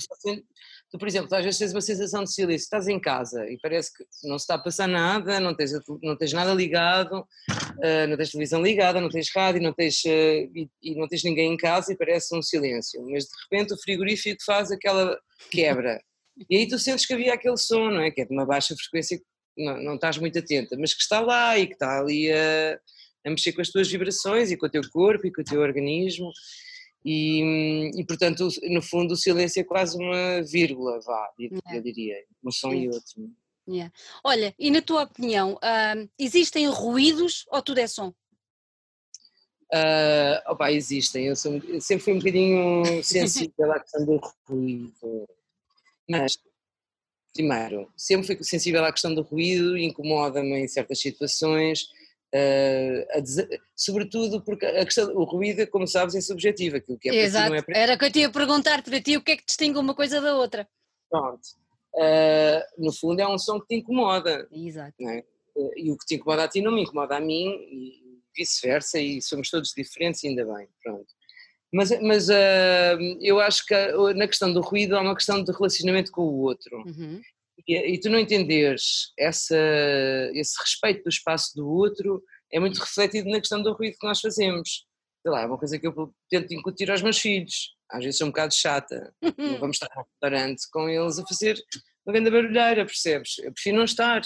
tu, 0.96 0.98
por 0.98 1.08
exemplo, 1.08 1.36
às 1.36 1.44
vezes 1.44 1.60
tens 1.60 1.74
uma 1.74 1.82
sensação 1.82 2.24
de 2.24 2.34
silêncio, 2.34 2.64
estás 2.64 2.88
em 2.88 3.00
casa 3.00 3.46
e 3.50 3.58
parece 3.62 3.94
que 3.94 4.04
não 4.24 4.40
se 4.40 4.44
está 4.44 4.56
a 4.56 4.60
passar 4.60 4.88
nada, 4.88 5.40
não 5.40 5.54
tens, 5.54 5.72
não 6.02 6.16
tens 6.16 6.32
nada 6.32 6.54
ligado, 6.54 7.20
uh, 7.20 8.08
não 8.08 8.18
tens 8.18 8.32
televisão 8.32 8.62
ligada, 8.62 9.02
não 9.02 9.10
tens 9.10 9.30
rádio, 9.36 9.62
não 9.62 9.74
tens, 9.74 10.04
uh, 10.06 10.10
e, 10.10 10.70
e 10.82 10.96
não 10.96 11.08
tens 11.08 11.24
ninguém 11.24 11.54
em 11.54 11.58
casa 11.58 11.92
e 11.92 11.98
parece 11.98 12.36
um 12.36 12.42
silêncio, 12.42 13.06
mas 13.10 13.26
de 13.26 13.32
repente 13.44 13.74
o 13.74 13.78
frigorífico 13.78 14.44
faz 14.46 14.72
aquela 14.72 15.20
quebra. 15.52 16.02
E 16.50 16.58
aí 16.58 16.68
tu 16.68 16.80
sentes 16.80 17.06
que 17.06 17.14
havia 17.14 17.34
aquele 17.34 17.58
som, 17.58 17.90
não 17.90 18.02
é? 18.02 18.12
Que 18.12 18.22
é 18.22 18.26
de 18.26 18.34
uma 18.34 18.46
baixa 18.46 18.76
frequência 18.76 19.20
não, 19.58 19.82
não 19.82 19.96
estás 19.96 20.18
muito 20.18 20.38
atenta, 20.40 20.76
mas 20.78 20.94
que 20.94 21.02
está 21.02 21.20
lá 21.20 21.58
e 21.58 21.68
que 21.68 21.74
está 21.74 22.00
ali 22.00 22.32
a, 22.32 22.80
a 23.26 23.30
mexer 23.30 23.54
com 23.54 23.62
as 23.62 23.70
tuas 23.70 23.90
vibrações 23.90 24.52
e 24.52 24.58
com 24.58 24.66
o 24.66 24.70
teu 24.70 24.82
corpo 24.90 25.26
e 25.26 25.32
com 25.32 25.42
o 25.42 25.46
teu 25.46 25.62
organismo. 25.62 26.32
E, 27.08 27.92
e, 27.96 28.04
portanto, 28.04 28.48
no 28.64 28.82
fundo, 28.82 29.14
o 29.14 29.18
silêncio 29.18 29.60
é 29.60 29.64
quase 29.64 29.96
uma 29.96 30.42
vírgula, 30.42 31.00
vá, 31.02 31.30
eu 31.72 31.82
diria, 31.84 32.16
um 32.44 32.50
som 32.52 32.74
e 32.74 32.88
outro. 32.88 33.30
Yeah. 33.70 33.94
Olha, 34.24 34.56
e 34.58 34.72
na 34.72 34.82
tua 34.82 35.04
opinião, 35.04 35.54
uh, 35.54 36.10
existem 36.18 36.68
ruídos 36.68 37.46
ou 37.52 37.62
tudo 37.62 37.80
é 37.80 37.86
som? 37.86 38.10
Uh, 39.72 40.42
opa, 40.48 40.72
existem, 40.72 41.28
eu, 41.28 41.36
sou, 41.36 41.58
eu 41.58 41.80
sempre 41.80 42.04
fui 42.04 42.14
um 42.14 42.18
bocadinho 42.20 42.84
sensível 43.04 43.72
à 43.72 43.80
questão 43.80 44.04
do 44.04 44.22
ruído. 44.48 45.28
Mas 46.10 46.40
primeiro, 47.36 47.92
sempre 47.96 48.26
fui 48.26 48.44
sensível 48.44 48.84
à 48.84 48.92
questão 48.92 49.14
do 49.14 49.22
ruído, 49.22 49.78
incomoda-me 49.78 50.58
em 50.58 50.68
certas 50.68 51.00
situações, 51.00 51.90
uh, 52.36 53.60
sobretudo 53.76 54.42
porque 54.42 54.66
a 54.66 54.84
questão, 54.86 55.16
o 55.16 55.24
ruído, 55.24 55.66
como 55.68 55.88
sabes, 55.88 56.16
é 56.16 56.22
subjetivo, 56.22 56.78
aquilo 56.78 56.98
que 56.98 57.10
é 57.10 57.16
Exato. 57.16 57.50
não 57.50 57.56
é 57.56 57.62
para 57.62 57.78
Era 57.78 57.98
que 57.98 58.06
eu 58.06 58.12
te 58.12 58.20
ia 58.20 58.32
perguntar 58.32 58.84
para 58.84 59.02
ti 59.02 59.18
o 59.18 59.22
que 59.22 59.32
é 59.32 59.38
que 59.38 59.46
distingue 59.46 59.80
uma 59.80 59.96
coisa 59.96 60.20
da 60.20 60.36
outra. 60.36 60.68
Pronto. 61.10 61.42
Uh, 61.96 62.84
no 62.84 62.92
fundo 62.92 63.22
é 63.22 63.28
um 63.28 63.38
som 63.38 63.60
que 63.60 63.68
te 63.68 63.76
incomoda. 63.76 64.48
Exato. 64.52 64.96
É? 65.08 65.24
E 65.78 65.90
o 65.92 65.98
que 65.98 66.06
te 66.06 66.16
incomoda 66.16 66.44
a 66.44 66.48
ti 66.48 66.62
não 66.62 66.74
me 66.74 66.82
incomoda 66.82 67.16
a 67.16 67.22
mim 67.22 67.48
e 67.72 68.06
vice-versa 68.36 69.00
e 69.00 69.22
somos 69.22 69.50
todos 69.50 69.74
diferentes 69.76 70.24
ainda 70.26 70.44
bem, 70.46 70.68
pronto. 70.84 71.08
Mas, 71.72 71.90
mas 72.02 72.30
uh, 72.30 72.98
eu 73.22 73.40
acho 73.40 73.66
que 73.66 73.76
na 74.14 74.28
questão 74.28 74.54
do 74.54 74.62
ruído 74.62 74.96
há 74.96 75.02
uma 75.02 75.16
questão 75.16 75.44
de 75.44 75.52
relacionamento 75.52 76.12
com 76.12 76.22
o 76.22 76.42
outro. 76.42 76.78
Uhum. 76.86 77.22
E, 77.68 77.94
e, 77.94 78.00
tu 78.00 78.10
não 78.10 78.20
entenderes 78.20 79.12
essa, 79.18 79.56
esse 80.34 80.54
respeito 80.62 81.04
do 81.04 81.10
espaço 81.10 81.56
do 81.56 81.68
outro 81.68 82.22
é 82.52 82.60
muito 82.60 82.80
refletido 82.80 83.30
na 83.30 83.40
questão 83.40 83.62
do 83.62 83.74
ruído 83.74 83.98
que 84.00 84.08
nós 84.08 84.20
fazemos. 84.20 84.86
Sei 85.22 85.32
lá, 85.32 85.42
é 85.42 85.46
uma 85.46 85.58
coisa 85.58 85.80
que 85.80 85.88
eu 85.88 86.14
tento 86.30 86.54
incutir 86.54 86.92
aos 86.92 87.02
meus 87.02 87.18
filhos. 87.18 87.76
Às 87.90 88.04
vezes 88.04 88.18
sou 88.18 88.28
um 88.28 88.32
bocado 88.32 88.54
chata. 88.54 89.14
Não 89.38 89.60
vamos 89.60 89.78
estar 89.78 89.90
no 89.96 90.04
restaurante 90.04 90.70
com 90.72 90.90
eles 90.90 91.18
a 91.18 91.26
fazer 91.26 91.58
uma 92.06 92.14
grande 92.14 92.30
barulheira, 92.30 92.86
percebes? 92.86 93.40
Eu 93.40 93.52
prefiro 93.52 93.78
não 93.78 93.86
estar. 93.86 94.22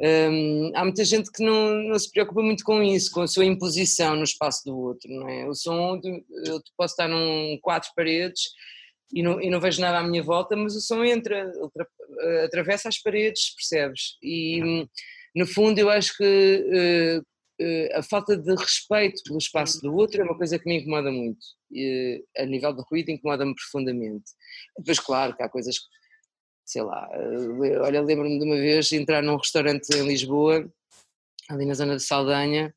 Um, 0.00 0.72
há 0.74 0.84
muita 0.84 1.04
gente 1.04 1.30
que 1.30 1.44
não, 1.44 1.74
não, 1.82 1.98
se 1.98 2.10
preocupa 2.10 2.40
muito 2.40 2.62
com 2.64 2.82
isso, 2.82 3.10
com 3.10 3.22
a 3.22 3.26
sua 3.26 3.44
imposição 3.44 4.14
no 4.14 4.22
espaço 4.22 4.64
do 4.64 4.78
outro, 4.78 5.10
não 5.10 5.28
é? 5.28 5.46
O 5.48 5.54
som, 5.54 6.00
eu 6.44 6.60
posso 6.76 6.92
estar 6.92 7.08
num 7.08 7.58
quatro 7.60 7.90
paredes 7.96 8.42
e 9.12 9.22
não, 9.22 9.40
e 9.40 9.48
não 9.50 9.60
vejo 9.60 9.80
nada 9.80 9.98
à 9.98 10.02
minha 10.02 10.22
volta, 10.22 10.56
mas 10.56 10.74
o 10.74 10.80
som 10.80 11.04
entra, 11.04 11.50
atravessa 12.44 12.88
as 12.88 12.98
paredes, 12.98 13.54
percebes? 13.54 14.16
E 14.22 14.88
no 15.34 15.46
fundo 15.46 15.78
eu 15.78 15.88
acho 15.90 16.16
que 16.16 16.24
uh, 16.24 17.64
uh, 17.64 17.98
a 17.98 18.02
falta 18.02 18.36
de 18.36 18.54
respeito 18.54 19.22
pelo 19.24 19.38
espaço 19.38 19.80
do 19.80 19.94
outro 19.94 20.20
é 20.20 20.24
uma 20.24 20.36
coisa 20.36 20.58
que 20.58 20.68
me 20.68 20.78
incomoda 20.78 21.10
muito. 21.10 21.38
E, 21.70 22.24
a 22.36 22.44
nível 22.44 22.72
de 22.72 22.82
ruído 22.90 23.10
incomoda-me 23.10 23.54
profundamente. 23.54 24.24
Depois, 24.78 24.98
claro, 24.98 25.36
que 25.36 25.42
há 25.42 25.48
coisas 25.48 25.76
sei 26.66 26.82
lá, 26.82 27.08
eh, 27.12 27.78
olha, 27.78 28.02
lembro-me 28.02 28.38
de 28.38 28.44
uma 28.44 28.56
vez 28.56 28.92
entrar 28.92 29.22
num 29.22 29.36
restaurante 29.36 29.88
em 29.94 30.06
Lisboa, 30.06 30.68
ali 31.48 31.64
na 31.64 31.74
zona 31.74 31.96
de 31.96 32.02
Saldanha, 32.02 32.74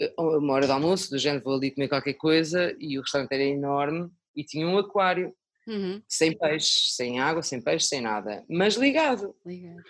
eh, 0.00 0.12
uma 0.18 0.52
hora 0.52 0.66
de 0.66 0.72
almoço, 0.72 1.10
do 1.10 1.18
género 1.18 1.42
vou 1.42 1.54
ali 1.54 1.70
comer 1.70 1.88
qualquer 1.88 2.14
coisa, 2.14 2.76
e 2.78 2.98
o 2.98 3.00
restaurante 3.00 3.32
era 3.32 3.42
enorme 3.42 4.10
e 4.36 4.44
tinha 4.44 4.66
um 4.66 4.76
aquário, 4.76 5.34
uhum. 5.66 6.02
sem 6.08 6.36
peixe, 6.36 6.92
sem 6.92 7.20
água, 7.20 7.42
sem 7.42 7.60
peixe, 7.60 7.86
sem 7.86 8.00
nada, 8.00 8.44
mas 8.48 8.76
ligado. 8.76 9.34
ligado. 9.44 9.82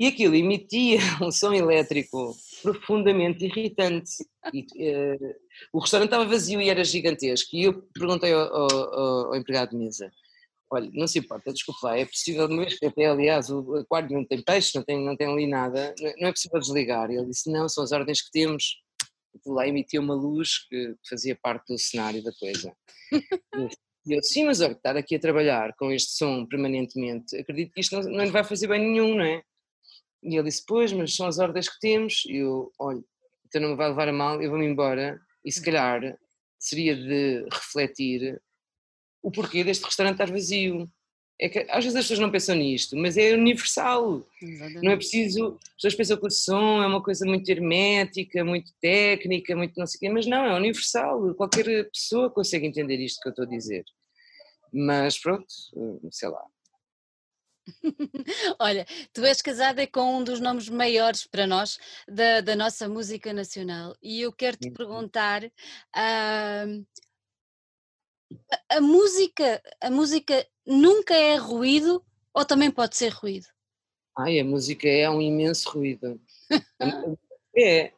E 0.00 0.06
aquilo 0.06 0.34
emitia 0.34 0.98
um 1.22 1.30
som 1.30 1.52
elétrico 1.52 2.34
profundamente 2.62 3.44
irritante. 3.44 4.10
E, 4.52 4.60
uh, 4.62 5.34
o 5.74 5.78
restaurante 5.78 6.06
estava 6.08 6.24
vazio 6.24 6.58
e 6.58 6.70
era 6.70 6.82
gigantesco. 6.82 7.54
E 7.54 7.64
eu 7.64 7.82
perguntei 7.92 8.32
ao, 8.32 8.40
ao, 8.40 8.94
ao 9.26 9.36
empregado 9.36 9.72
de 9.72 9.76
mesa: 9.76 10.10
olha, 10.70 10.88
não 10.94 11.06
se 11.06 11.18
importa, 11.18 11.52
desculpe 11.52 11.80
lá, 11.82 11.98
é 11.98 12.06
possível, 12.06 12.46
uma 12.46 12.62
vez 12.62 12.78
que 12.78 12.86
até 12.86 13.04
aliás 13.04 13.50
o 13.50 13.74
aquário 13.74 14.10
não 14.10 14.24
tem 14.24 14.42
peixe, 14.42 14.72
não 14.74 14.82
tem, 14.82 15.04
não 15.04 15.14
tem 15.14 15.26
ali 15.26 15.46
nada, 15.46 15.94
não 16.18 16.28
é 16.28 16.32
possível 16.32 16.58
desligar. 16.58 17.10
E 17.10 17.16
ele 17.16 17.26
disse, 17.26 17.50
não, 17.50 17.68
são 17.68 17.84
as 17.84 17.92
ordens 17.92 18.22
que 18.22 18.30
temos. 18.30 18.80
E 19.34 19.50
lá 19.50 19.68
emitiu 19.68 20.00
uma 20.00 20.14
luz 20.14 20.66
que 20.66 20.94
fazia 21.08 21.36
parte 21.40 21.72
do 21.72 21.78
cenário 21.78 22.22
da 22.22 22.32
coisa. 22.32 22.74
E 24.06 24.14
eu, 24.14 24.22
sim, 24.22 24.44
mas 24.44 24.60
olha, 24.60 24.72
estar 24.72 24.96
aqui 24.96 25.16
a 25.16 25.20
trabalhar 25.20 25.74
com 25.76 25.92
este 25.92 26.12
som 26.12 26.46
permanentemente, 26.46 27.36
acredito 27.36 27.72
que 27.72 27.80
isto 27.80 27.96
não, 27.96 28.10
não 28.10 28.24
lhe 28.24 28.30
vai 28.30 28.42
fazer 28.42 28.66
bem 28.66 28.80
nenhum, 28.80 29.14
não 29.14 29.24
é? 29.24 29.42
E 30.22 30.36
ele 30.36 30.48
disse, 30.48 30.64
pois, 30.66 30.92
mas 30.92 31.14
são 31.14 31.26
as 31.26 31.38
ordens 31.38 31.68
que 31.68 31.78
temos. 31.80 32.24
E 32.26 32.36
eu, 32.36 32.72
olha, 32.78 33.02
então 33.46 33.60
não 33.60 33.70
me 33.70 33.76
vai 33.76 33.88
levar 33.88 34.08
a 34.08 34.12
mal, 34.12 34.40
eu 34.42 34.50
vou-me 34.50 34.66
embora. 34.66 35.20
E 35.44 35.50
se 35.50 35.62
calhar 35.62 36.00
seria 36.58 36.94
de 36.94 37.46
refletir 37.50 38.40
o 39.22 39.30
porquê 39.30 39.64
deste 39.64 39.84
restaurante 39.84 40.14
estar 40.14 40.30
vazio. 40.30 40.88
É 41.42 41.48
que 41.48 41.66
às 41.70 41.82
vezes 41.82 41.96
as 41.96 42.04
pessoas 42.04 42.18
não 42.18 42.30
pensam 42.30 42.54
nisto, 42.54 42.94
mas 42.94 43.16
é 43.16 43.32
universal. 43.32 44.22
Exatamente. 44.42 44.84
Não 44.84 44.92
é 44.92 44.96
preciso. 44.96 45.58
As 45.62 45.74
pessoas 45.76 45.94
pensam 45.94 46.16
que 46.18 46.26
o 46.26 46.30
som 46.30 46.82
é 46.82 46.86
uma 46.86 47.02
coisa 47.02 47.24
muito 47.24 47.48
hermética, 47.48 48.44
muito 48.44 48.74
técnica, 48.78 49.56
muito 49.56 49.78
não 49.78 49.86
sei 49.86 49.96
o 49.96 50.00
quê, 50.00 50.10
mas 50.10 50.26
não, 50.26 50.44
é 50.44 50.54
universal. 50.54 51.34
Qualquer 51.34 51.90
pessoa 51.90 52.28
consegue 52.28 52.66
entender 52.66 52.98
isto 52.98 53.22
que 53.22 53.28
eu 53.28 53.30
estou 53.30 53.46
a 53.46 53.48
dizer. 53.48 53.84
Mas 54.70 55.18
pronto, 55.18 55.46
sei 56.10 56.28
lá. 56.28 56.44
Olha, 58.58 58.86
tu 59.12 59.24
és 59.24 59.40
casada 59.40 59.86
com 59.86 60.18
um 60.18 60.24
dos 60.24 60.40
nomes 60.40 60.68
maiores 60.68 61.26
para 61.26 61.46
nós 61.46 61.78
da, 62.06 62.42
da 62.42 62.54
nossa 62.54 62.86
música 62.86 63.32
nacional 63.32 63.96
e 64.02 64.20
eu 64.20 64.32
quero 64.32 64.56
te 64.56 64.68
uhum. 64.68 64.74
perguntar 64.74 65.44
uh, 65.44 66.86
a, 68.70 68.76
a 68.76 68.80
música, 68.80 69.62
a 69.80 69.90
música 69.90 70.46
nunca 70.70 71.14
é 71.14 71.36
ruído 71.36 72.04
ou 72.32 72.44
também 72.44 72.70
pode 72.70 72.96
ser 72.96 73.08
ruído? 73.08 73.46
Ai, 74.16 74.38
a 74.38 74.44
música 74.44 74.88
é 74.88 75.08
um 75.10 75.20
imenso 75.20 75.70
ruído. 75.70 76.20
é. 77.56 77.92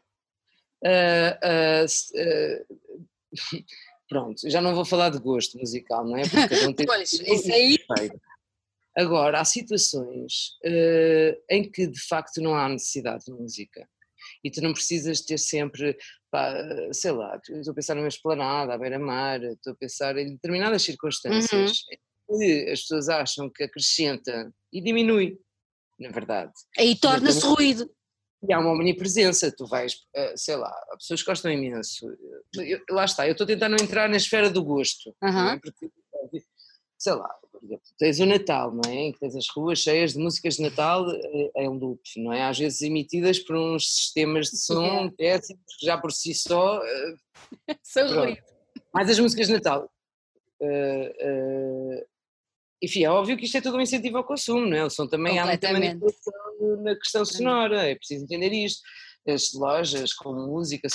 Uh, 0.85 1.38
uh, 1.45 1.87
uh, 2.21 3.64
pronto, 4.09 4.50
já 4.50 4.61
não 4.61 4.75
vou 4.75 4.85
falar 4.85 5.11
de 5.11 5.19
gosto 5.19 5.59
musical, 5.59 6.05
não 6.05 6.17
é? 6.17 6.23
Porque 6.23 6.61
não 6.62 6.73
tem 6.73 6.87
pois, 6.87 7.12
isso 7.12 7.52
aí. 7.52 7.79
Agora, 8.97 9.41
há 9.41 9.45
situações 9.45 10.59
em 11.49 11.71
que 11.71 11.87
de 11.87 12.00
facto 12.00 12.43
não 12.43 12.55
há 12.55 12.69
necessidade 12.69 13.25
de 13.25 13.33
música 13.33 13.88
e 14.45 14.50
tu 14.50 14.61
não 14.61 14.73
precisas 14.73 15.23
ter 15.23 15.38
sempre, 15.38 15.97
pá, 16.31 16.55
sei 16.93 17.12
lá, 17.12 17.41
estou 17.49 17.73
a 17.73 17.75
pensar 17.75 17.95
numa 17.95 18.09
esplanada, 18.09 18.75
à 18.75 18.79
beira-mar, 18.79 19.43
estou 19.43 19.73
a 19.73 19.76
pensar 19.76 20.17
em 20.19 20.33
determinadas 20.33 20.83
circunstâncias 20.83 21.71
uhum. 21.71 21.97
Que 22.39 22.71
as 22.71 22.81
pessoas 22.81 23.09
acham 23.09 23.51
que 23.51 23.65
acrescenta 23.65 24.53
e 24.73 24.81
diminui, 24.81 25.39
na 25.99 26.11
verdade. 26.11 26.53
Aí 26.79 26.97
torna-se 26.97 27.45
ruído. 27.45 27.91
E 28.49 28.53
há 28.53 28.59
uma 28.59 28.73
omnipresença, 28.73 29.55
tu 29.57 29.67
vais, 29.67 29.97
eh, 30.15 30.35
sei 30.37 30.57
lá, 30.57 30.75
as 30.91 30.99
pessoas 30.99 31.23
gostam 31.23 31.53
imenso. 31.53 32.07
Eu, 32.57 32.81
lá 32.91 33.05
está, 33.05 33.27
eu 33.27 33.33
estou 33.33 33.45
a 33.45 33.47
tentar 33.47 33.69
não 33.69 33.77
entrar 33.77 34.09
na 34.09 34.17
esfera 34.17 34.51
do 34.51 34.65
gosto, 34.65 35.15
uhum. 35.23 35.51
é? 35.51 35.61
porque, 35.61 35.89
sei 36.99 37.12
lá, 37.12 37.33
tens 37.99 38.19
o 38.19 38.27
Natal, 38.27 38.75
não 38.75 38.91
é? 38.91 38.95
Em 38.95 39.12
que 39.12 39.21
tens 39.21 39.37
as 39.37 39.49
ruas 39.49 39.79
cheias 39.79 40.12
de 40.12 40.19
músicas 40.19 40.57
de 40.57 40.62
Natal 40.62 41.09
em 41.09 41.51
é, 41.55 41.65
é 41.65 41.69
loop, 41.69 42.01
não 42.17 42.33
é? 42.33 42.43
Às 42.43 42.59
vezes 42.59 42.83
emitidas 42.83 43.39
por 43.39 43.57
uns 43.57 43.95
sistemas 43.95 44.49
de 44.49 44.59
som 44.59 45.09
péssimos 45.11 45.62
que 45.79 45.87
já 45.87 45.97
por 45.97 46.12
si 46.12 46.35
só. 46.35 46.81
São 47.83 48.09
ruído. 48.12 48.43
Mas 48.93 49.09
as 49.09 49.19
músicas 49.19 49.47
de 49.47 49.53
Natal. 49.55 49.91
Uh, 50.61 51.09
uh, 51.09 52.07
enfim, 52.83 53.05
é 53.05 53.11
óbvio 53.11 53.37
que 53.37 53.45
isto 53.45 53.57
é 53.57 53.61
tudo 53.61 53.77
um 53.77 53.81
incentivo 53.81 54.19
ao 54.19 54.25
consumo, 54.25 54.67
não 54.67 54.77
é? 54.77 54.85
O 54.85 54.91
som 54.91 55.07
também 55.07 55.39
há 55.39 55.47
muita 55.47 55.73
manipulação 55.73 56.33
na 56.83 56.97
questão 56.97 57.25
sonora, 57.25 57.89
é 57.89 57.95
preciso 57.95 58.25
entender 58.25 58.53
isto. 58.53 58.83
As 59.27 59.53
lojas 59.53 60.12
com 60.12 60.33
música. 60.35 60.89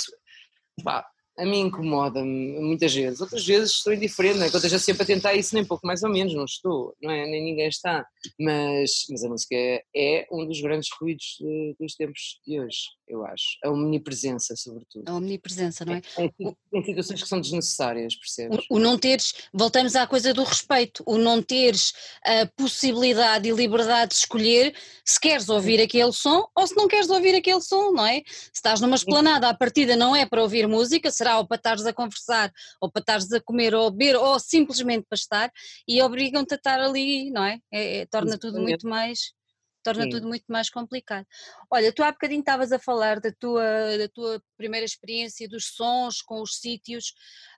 Pá, 0.84 1.06
a 1.38 1.46
mim 1.46 1.60
incomoda-me 1.60 2.58
muitas 2.60 2.92
vezes, 2.92 3.20
outras 3.20 3.46
vezes 3.46 3.70
estou 3.70 3.92
indiferente, 3.92 4.38
não 4.38 4.46
é 4.46 4.50
que 4.50 4.56
eu 4.56 4.58
esteja 4.58 4.78
sempre 4.78 5.04
a 5.04 5.06
tentar 5.06 5.34
isso 5.34 5.54
nem 5.54 5.64
pouco 5.64 5.86
mais 5.86 6.02
ou 6.02 6.10
menos, 6.10 6.34
não 6.34 6.44
estou, 6.44 6.96
não 7.00 7.12
é? 7.12 7.26
nem 7.26 7.42
ninguém 7.42 7.68
está, 7.68 8.04
mas, 8.38 9.06
mas 9.08 9.22
a 9.22 9.28
música 9.28 9.54
é, 9.54 10.26
um 10.32 10.44
dos 10.44 10.60
grandes 10.60 10.88
ruídos 11.00 11.36
de, 11.38 11.76
dos 11.78 11.94
tempos 11.94 12.40
de 12.44 12.60
hoje, 12.60 12.78
eu 13.08 13.24
acho, 13.24 13.58
a 13.64 13.70
omnipresença 13.70 14.54
sobretudo. 14.56 15.08
A 15.08 15.14
omnipresença, 15.14 15.84
não 15.84 15.94
é? 15.94 16.02
Em, 16.18 16.32
em 16.72 16.84
situações 16.84 17.22
que 17.22 17.28
são 17.28 17.40
desnecessárias, 17.40 18.14
percebes? 18.14 18.58
O, 18.70 18.76
o 18.76 18.78
não 18.78 18.98
teres, 18.98 19.34
voltamos 19.52 19.96
à 19.96 20.06
coisa 20.06 20.34
do 20.34 20.44
respeito, 20.44 21.02
o 21.06 21.16
não 21.16 21.42
teres 21.42 21.92
a 22.24 22.46
possibilidade 22.56 23.48
e 23.48 23.52
liberdade 23.52 24.10
de 24.10 24.16
escolher 24.16 24.74
se 25.04 25.18
queres 25.18 25.48
ouvir 25.48 25.80
aquele 25.80 26.12
som 26.12 26.46
ou 26.54 26.66
se 26.66 26.76
não 26.76 26.86
queres 26.86 27.08
ouvir 27.08 27.34
aquele 27.34 27.60
som, 27.60 27.92
não 27.92 28.06
é? 28.06 28.22
Se 28.26 28.50
estás 28.54 28.80
numa 28.80 28.96
esplanada, 28.96 29.48
a 29.48 29.54
partida 29.54 29.96
não 29.96 30.14
é 30.14 30.26
para 30.26 30.42
ouvir 30.42 30.66
música, 30.68 31.10
será 31.10 31.38
ou 31.38 31.46
para 31.46 31.56
estares 31.56 31.86
a 31.86 31.92
conversar, 31.92 32.52
ou 32.80 32.90
para 32.90 33.00
estares 33.00 33.32
a 33.32 33.40
comer 33.40 33.74
ou 33.74 33.86
a 33.86 33.90
beber, 33.90 34.16
ou 34.16 34.38
simplesmente 34.38 35.06
para 35.08 35.16
estar, 35.16 35.52
e 35.86 36.02
obrigam-te 36.02 36.54
a 36.54 36.56
estar 36.56 36.80
ali, 36.80 37.30
não 37.30 37.44
é? 37.44 37.58
é, 37.72 37.98
é 37.98 38.06
torna 38.06 38.38
tudo 38.38 38.60
muito 38.60 38.86
mais 38.86 39.37
torna 39.82 40.04
Sim. 40.04 40.10
tudo 40.10 40.28
muito 40.28 40.44
mais 40.48 40.70
complicado. 40.70 41.26
Olha, 41.70 41.92
tu 41.92 42.02
há 42.02 42.12
bocadinho 42.12 42.40
estavas 42.40 42.72
a 42.72 42.78
falar 42.78 43.20
da 43.20 43.32
tua, 43.32 43.98
da 43.98 44.08
tua 44.08 44.42
primeira 44.56 44.84
experiência 44.84 45.48
dos 45.48 45.66
sons 45.74 46.20
com 46.22 46.40
os 46.42 46.58
sítios 46.58 47.14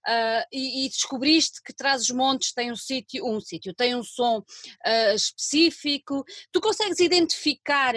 uh, 0.07 0.45
e, 0.53 0.87
e, 0.87 0.89
descobriste 0.89 1.63
que 1.63 1.73
Traz 1.73 2.03
os 2.03 2.11
Montes 2.11 2.53
tem 2.53 2.71
um 2.71 2.77
sítio, 2.77 3.27
um 3.27 3.41
sítio, 3.41 3.75
tem 3.75 3.95
um 3.95 4.03
som 4.03 4.39
uh, 4.39 5.15
específico. 5.15 6.25
Tu 6.53 6.61
consegues 6.61 7.01
identificar 7.01 7.95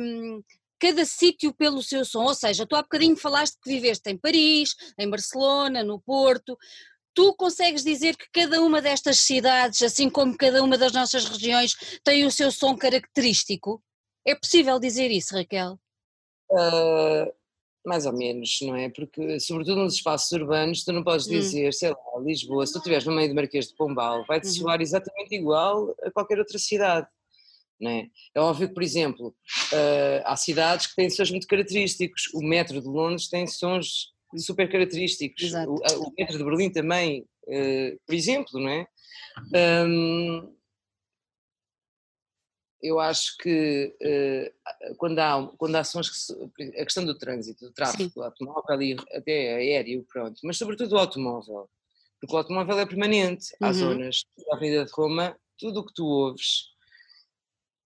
um, 0.00 0.42
cada 0.78 1.04
sítio 1.04 1.52
pelo 1.52 1.82
seu 1.82 2.04
som, 2.04 2.24
ou 2.24 2.34
seja, 2.34 2.66
tu 2.66 2.76
há 2.76 2.82
bocadinho 2.82 3.16
falaste 3.16 3.58
que 3.62 3.70
viveste 3.70 4.08
em 4.10 4.16
Paris, 4.16 4.74
em 4.98 5.10
Barcelona, 5.10 5.82
no 5.82 6.00
Porto, 6.00 6.56
tu 7.18 7.34
consegues 7.34 7.82
dizer 7.82 8.16
que 8.16 8.30
cada 8.30 8.62
uma 8.62 8.80
destas 8.80 9.18
cidades, 9.18 9.82
assim 9.82 10.08
como 10.08 10.36
cada 10.36 10.62
uma 10.62 10.78
das 10.78 10.92
nossas 10.92 11.24
regiões, 11.24 11.74
tem 12.04 12.24
o 12.24 12.30
seu 12.30 12.52
som 12.52 12.76
característico? 12.76 13.82
É 14.24 14.36
possível 14.36 14.78
dizer 14.78 15.10
isso, 15.10 15.34
Raquel? 15.34 15.80
Uh, 16.48 17.28
mais 17.84 18.06
ou 18.06 18.12
menos, 18.12 18.60
não 18.62 18.76
é? 18.76 18.88
Porque, 18.88 19.40
sobretudo 19.40 19.82
nos 19.82 19.94
espaços 19.94 20.30
urbanos, 20.30 20.84
tu 20.84 20.92
não 20.92 21.02
podes 21.02 21.26
hum. 21.26 21.30
dizer, 21.30 21.74
sei 21.74 21.90
lá, 21.90 21.96
Lisboa, 22.22 22.64
se 22.64 22.74
tu 22.74 22.78
estiveres 22.78 23.04
no 23.04 23.12
meio 23.12 23.30
do 23.30 23.34
Marquês 23.34 23.66
de 23.66 23.74
Pombal, 23.74 24.24
vai-te 24.24 24.46
uhum. 24.46 24.52
soar 24.52 24.80
exatamente 24.80 25.34
igual 25.34 25.92
a 26.04 26.12
qualquer 26.12 26.38
outra 26.38 26.56
cidade. 26.56 27.08
Não 27.80 27.90
é? 27.90 28.06
é 28.32 28.40
óbvio 28.40 28.68
que, 28.68 28.74
por 28.74 28.82
exemplo, 28.84 29.34
uh, 29.72 30.22
há 30.24 30.36
cidades 30.36 30.86
que 30.86 30.94
têm 30.94 31.10
sons 31.10 31.32
muito 31.32 31.48
característicos. 31.48 32.32
O 32.32 32.44
metro 32.44 32.80
de 32.80 32.86
Londres 32.86 33.28
tem 33.28 33.44
sons 33.44 34.12
super 34.36 34.70
característicos. 34.70 35.52
O, 35.54 35.74
o, 35.74 36.12
metro 36.16 36.38
de 36.38 36.44
Berlim 36.44 36.70
também, 36.70 37.22
uh, 37.46 38.00
por 38.06 38.14
exemplo, 38.14 38.60
não 38.60 38.68
é? 38.68 38.86
Um, 39.86 40.58
eu 42.82 43.00
acho 43.00 43.36
que 43.38 43.94
uh, 44.00 44.94
quando, 44.96 45.18
há, 45.18 45.52
quando 45.56 45.76
há 45.76 45.84
sons 45.84 46.10
que 46.10 46.16
se, 46.16 46.32
a 46.80 46.84
questão 46.84 47.04
do 47.04 47.18
trânsito, 47.18 47.66
do 47.66 47.72
tráfego, 47.72 48.10
do 48.14 48.22
automóvel 48.22 48.82
e 48.82 48.96
até 49.12 49.54
aéreo, 49.54 50.06
pronto, 50.12 50.38
mas 50.44 50.56
sobretudo 50.56 50.94
o 50.94 50.98
automóvel, 50.98 51.68
porque 52.20 52.34
o 52.34 52.38
automóvel 52.38 52.78
é 52.78 52.86
permanente, 52.86 53.46
há 53.60 53.68
uhum. 53.68 53.72
zonas 53.72 54.24
da 54.46 54.56
Avenida 54.56 54.84
de 54.84 54.92
Roma, 54.92 55.36
tudo 55.58 55.80
o 55.80 55.86
que 55.86 55.92
tu 55.92 56.04
ouves 56.04 56.68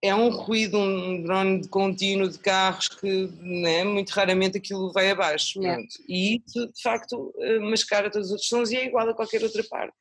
é 0.03 0.13
um 0.13 0.31
ruído, 0.31 0.77
um 0.77 1.23
drone 1.23 1.67
contínuo 1.69 2.29
de 2.29 2.39
carros 2.39 2.89
que 2.89 3.29
né, 3.41 3.85
muito 3.85 4.11
raramente 4.11 4.59
aquilo 4.59 4.93
vai 4.93 5.11
abaixo. 5.11 5.61
E 6.09 6.43
isso, 6.45 6.67
de 6.67 6.83
facto, 6.83 7.33
eh, 7.39 7.61
mascara 7.61 8.11
todos 8.11 8.27
os 8.27 8.33
outros 8.33 8.49
sons 8.49 8.71
e 8.73 8.77
é 8.77 8.85
igual 8.85 9.09
a 9.09 9.15
qualquer 9.15 9.45
outra 9.45 9.63
parte. 9.63 9.95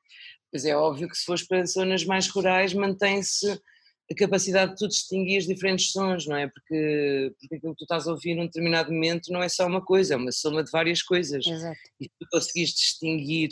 Pois 0.51 0.65
é 0.65 0.75
óbvio 0.75 1.07
que 1.07 1.15
se 1.15 1.23
fores 1.23 1.47
para 1.47 1.63
zonas 1.65 2.03
mais 2.03 2.27
rurais 2.27 2.73
mantém-se 2.73 3.47
a 4.11 4.15
capacidade 4.15 4.71
de 4.71 4.77
tu 4.77 4.87
distinguir 4.87 5.37
os 5.37 5.45
diferentes 5.45 5.91
sons, 5.91 6.25
não 6.25 6.35
é? 6.35 6.47
Porque, 6.47 7.33
porque 7.39 7.55
aquilo 7.55 7.73
que 7.73 7.79
tu 7.79 7.83
estás 7.83 8.07
a 8.07 8.11
ouvir 8.11 8.33
num 8.35 8.47
determinado 8.47 8.91
momento 8.91 9.31
não 9.31 9.41
é 9.41 9.47
só 9.47 9.67
uma 9.67 9.85
coisa, 9.85 10.15
é 10.15 10.17
uma 10.17 10.31
soma 10.31 10.63
de 10.63 10.71
várias 10.71 11.03
coisas. 11.03 11.45
Exato. 11.45 11.79
E 11.99 12.09
tu 12.09 12.27
conseguires 12.29 12.73
distinguir 12.73 13.49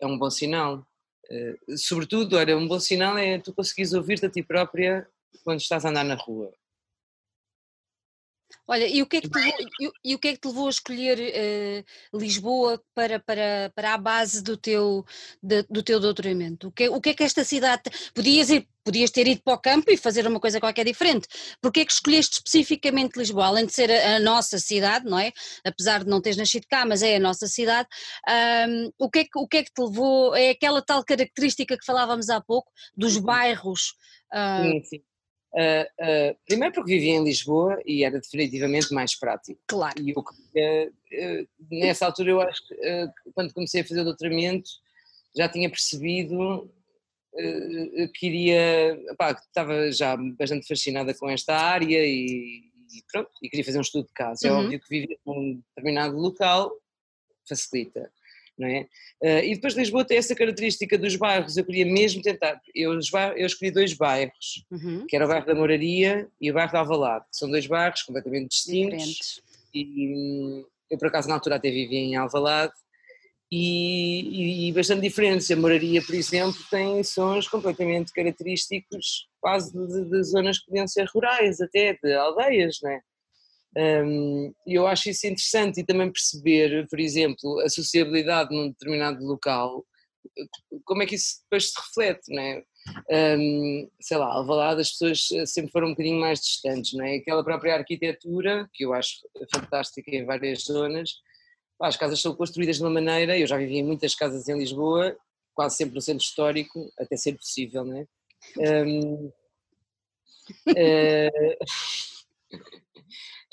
é 0.00 0.06
um 0.06 0.18
bom 0.18 0.30
sinal. 0.30 0.86
Uh, 1.30 1.76
sobretudo, 1.78 2.36
olha, 2.36 2.56
um 2.56 2.68
bom 2.68 2.78
sinal 2.78 3.16
é 3.16 3.38
tu 3.38 3.52
conseguires 3.54 3.92
ouvir-te 3.92 4.26
a 4.26 4.30
ti 4.30 4.42
própria 4.42 5.06
quando 5.44 5.60
estás 5.60 5.84
a 5.84 5.90
andar 5.90 6.04
na 6.04 6.14
rua. 6.14 6.52
Olha, 8.70 8.86
e 8.86 9.02
o 9.02 9.06
que 9.06 9.16
é 9.16 9.20
que 9.20 9.28
te 9.28 9.36
levou, 9.36 9.60
e, 9.80 9.90
e 10.04 10.14
o 10.14 10.18
que 10.18 10.28
é 10.28 10.32
que 10.32 10.38
te 10.38 10.46
levou 10.46 10.68
a 10.68 10.70
escolher 10.70 11.18
uh, 11.18 12.16
Lisboa 12.16 12.80
para, 12.94 13.18
para, 13.18 13.72
para 13.74 13.94
a 13.94 13.98
base 13.98 14.42
do 14.44 14.56
teu, 14.56 15.04
de, 15.42 15.64
do 15.64 15.82
teu 15.82 15.98
doutoramento? 15.98 16.68
O 16.68 16.72
que, 16.72 16.88
o 16.88 17.00
que 17.00 17.10
é 17.10 17.14
que 17.14 17.24
esta 17.24 17.42
cidade. 17.42 17.82
Podias, 18.14 18.48
ir, 18.48 18.68
podias 18.84 19.10
ter 19.10 19.26
ido 19.26 19.42
para 19.42 19.54
o 19.54 19.58
campo 19.58 19.90
e 19.90 19.96
fazer 19.96 20.24
uma 20.24 20.38
coisa 20.38 20.60
qualquer 20.60 20.84
diferente. 20.84 21.26
Porquê 21.60 21.80
é 21.80 21.84
que 21.84 21.92
escolheste 21.92 22.36
especificamente 22.36 23.18
Lisboa? 23.18 23.46
Além 23.46 23.66
de 23.66 23.72
ser 23.72 23.90
a, 23.90 24.16
a, 24.16 24.20
nossa 24.20 24.56
cidade, 24.58 25.04
não 25.04 25.18
é? 25.18 25.32
Apesar 25.64 26.04
de 26.04 26.10
não 26.10 26.20
teres 26.20 26.38
nascido 26.38 26.66
cá, 26.68 26.86
mas 26.86 27.02
é 27.02 27.16
a 27.16 27.20
nossa 27.20 27.48
cidade. 27.48 27.88
Um, 28.68 28.90
o, 29.00 29.10
que 29.10 29.18
é 29.18 29.24
que, 29.24 29.36
o 29.36 29.48
que 29.48 29.56
é 29.56 29.64
que 29.64 29.72
te 29.72 29.82
levou? 29.82 30.32
É 30.36 30.50
aquela 30.50 30.80
tal 30.80 31.04
característica 31.04 31.76
que 31.76 31.84
falávamos 31.84 32.30
há 32.30 32.40
pouco, 32.40 32.70
dos 32.96 33.16
uhum. 33.16 33.22
bairros. 33.22 33.94
Uh, 34.32 34.62
sim, 34.62 34.82
sim 34.84 35.09
Uh, 35.52 35.82
uh, 35.82 36.38
primeiro 36.46 36.72
porque 36.72 36.92
vivia 36.94 37.14
em 37.14 37.24
Lisboa 37.24 37.80
e 37.84 38.04
era 38.04 38.20
definitivamente 38.20 38.94
mais 38.94 39.18
prático. 39.18 39.60
Claro. 39.66 40.00
E 40.00 40.10
eu, 40.10 40.20
uh, 40.20 41.48
nessa 41.70 42.06
altura 42.06 42.30
eu 42.30 42.40
acho 42.40 42.66
que 42.68 42.76
quando 43.34 43.52
comecei 43.52 43.80
a 43.80 43.84
fazer 43.84 44.02
o 44.02 44.04
doutoramento 44.04 44.70
já 45.36 45.48
tinha 45.48 45.68
percebido 45.68 46.70
que 48.14 48.26
iria, 48.26 49.00
pá, 49.16 49.30
estava 49.30 49.92
já 49.92 50.16
bastante 50.16 50.66
fascinada 50.66 51.14
com 51.14 51.30
esta 51.30 51.54
área 51.54 52.04
e, 52.04 52.64
e, 52.92 53.02
pronto, 53.10 53.30
e 53.40 53.48
queria 53.48 53.64
fazer 53.64 53.78
um 53.78 53.82
estudo 53.82 54.06
de 54.08 54.12
caso. 54.12 54.46
É 54.46 54.50
uhum. 54.50 54.64
óbvio 54.64 54.80
que 54.80 54.88
vivia 54.88 55.16
num 55.24 55.62
determinado 55.68 56.16
local 56.16 56.72
facilita 57.48 58.10
não 58.60 58.68
é? 58.68 58.86
Uh, 59.22 59.44
e 59.44 59.54
depois 59.54 59.74
Lisboa 59.74 60.04
tem 60.04 60.18
essa 60.18 60.34
característica 60.34 60.96
dos 60.96 61.16
bairros, 61.16 61.56
eu 61.56 61.64
queria 61.64 61.86
mesmo 61.86 62.22
tentar, 62.22 62.60
eu, 62.74 62.92
eu 62.92 63.46
escolhi 63.46 63.70
dois 63.70 63.94
bairros, 63.94 64.64
uhum. 64.70 65.06
que 65.08 65.16
era 65.16 65.24
o 65.24 65.28
bairro 65.28 65.46
da 65.46 65.54
Moraria 65.54 66.28
e 66.40 66.50
o 66.50 66.54
bairro 66.54 66.72
da 66.72 66.80
Alvalade, 66.80 67.24
são 67.32 67.50
dois 67.50 67.66
bairros 67.66 68.02
completamente 68.02 68.50
distintos, 68.50 68.98
Diferentes. 68.98 69.42
e 69.74 70.64
eu 70.90 70.98
por 70.98 71.08
acaso 71.08 71.28
na 71.28 71.34
altura 71.34 71.56
até 71.56 71.70
vivia 71.70 71.98
em 71.98 72.16
Alvalade, 72.16 72.72
e, 73.52 74.20
e, 74.20 74.68
e, 74.68 74.72
bastante 74.72 75.02
diferentes. 75.02 75.50
A 75.50 75.56
Moraria, 75.56 76.00
por 76.02 76.14
exemplo, 76.14 76.60
tem 76.70 77.02
sons 77.02 77.48
completamente 77.48 78.12
característicos, 78.12 79.26
quase 79.40 79.72
de, 79.72 80.04
de, 80.04 80.22
zonas 80.22 80.60
que 80.60 80.66
podiam 80.66 80.86
ser 80.86 81.08
rurais, 81.12 81.60
até 81.60 81.98
de 82.00 82.14
aldeias, 82.14 82.78
não 82.80 82.90
é? 82.90 83.00
Um, 83.76 84.52
eu 84.66 84.86
acho 84.86 85.10
isso 85.10 85.26
interessante 85.26 85.80
e 85.80 85.86
também 85.86 86.10
perceber, 86.10 86.88
por 86.88 86.98
exemplo, 86.98 87.60
a 87.60 87.68
sociabilidade 87.68 88.54
num 88.54 88.68
determinado 88.68 89.24
local, 89.24 89.84
como 90.84 91.02
é 91.02 91.06
que 91.06 91.14
isso 91.14 91.40
depois 91.44 91.70
se 91.70 91.80
reflete, 91.80 92.34
não 92.34 92.42
é? 92.42 92.64
Um, 93.38 93.88
sei 94.00 94.16
lá, 94.16 94.26
Alvalade 94.26 94.80
as 94.80 94.90
pessoas 94.90 95.28
sempre 95.46 95.70
foram 95.70 95.88
um 95.88 95.90
bocadinho 95.90 96.20
mais 96.20 96.40
distantes, 96.40 96.92
não 96.94 97.04
é? 97.04 97.16
Aquela 97.16 97.44
própria 97.44 97.74
arquitetura, 97.74 98.68
que 98.72 98.84
eu 98.84 98.92
acho 98.92 99.20
fantástica 99.54 100.10
em 100.10 100.24
várias 100.24 100.64
zonas, 100.64 101.10
as 101.80 101.96
casas 101.96 102.20
são 102.20 102.34
construídas 102.34 102.76
de 102.76 102.82
uma 102.82 102.90
maneira, 102.90 103.38
eu 103.38 103.46
já 103.46 103.56
vivi 103.56 103.78
em 103.78 103.84
muitas 103.84 104.14
casas 104.14 104.48
em 104.48 104.58
Lisboa, 104.58 105.16
quase 105.54 105.76
sempre 105.76 105.94
no 105.94 106.00
centro 106.00 106.24
histórico, 106.24 106.92
até 106.98 107.16
ser 107.16 107.36
possível, 107.36 107.84
não 107.84 107.96
é? 107.98 108.06
Um, 108.84 109.26
uh, 109.26 109.32
eh, 110.76 111.58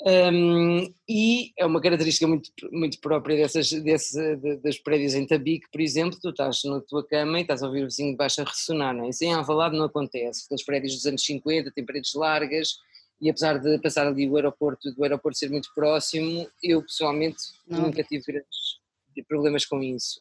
um, 0.00 0.94
e 1.08 1.52
é 1.58 1.66
uma 1.66 1.80
característica 1.80 2.26
muito, 2.26 2.50
muito 2.70 3.00
própria 3.00 3.36
dessas, 3.36 3.70
desse, 3.70 4.36
de, 4.36 4.56
das 4.58 4.78
prédios 4.78 5.14
em 5.14 5.26
Tabique, 5.26 5.68
por 5.72 5.80
exemplo, 5.80 6.18
tu 6.20 6.30
estás 6.30 6.62
na 6.64 6.80
tua 6.80 7.04
cama 7.04 7.38
e 7.38 7.42
estás 7.42 7.62
a 7.62 7.66
ouvir 7.66 7.82
o 7.82 7.86
vizinho 7.86 8.12
de 8.12 8.16
baixo 8.16 8.40
a 8.40 8.44
ressonar, 8.44 8.94
não 8.94 9.06
é? 9.06 9.08
Isso 9.08 9.24
em 9.24 9.32
Alvalade 9.32 9.76
não 9.76 9.86
acontece, 9.86 10.46
os 10.52 10.62
prédios 10.62 10.94
dos 10.94 11.06
anos 11.06 11.24
50 11.24 11.72
têm 11.72 11.84
paredes 11.84 12.14
largas 12.14 12.76
e 13.20 13.28
apesar 13.28 13.58
de 13.58 13.76
passar 13.80 14.06
ali 14.06 14.28
o 14.28 14.36
aeroporto, 14.36 14.92
do 14.94 15.02
aeroporto 15.02 15.36
ser 15.36 15.50
muito 15.50 15.68
próximo, 15.74 16.48
eu 16.62 16.80
pessoalmente 16.82 17.38
não. 17.66 17.82
nunca 17.82 18.04
tive 18.04 18.24
grandes 18.24 18.78
problemas 19.26 19.66
com 19.66 19.82
isso. 19.82 20.20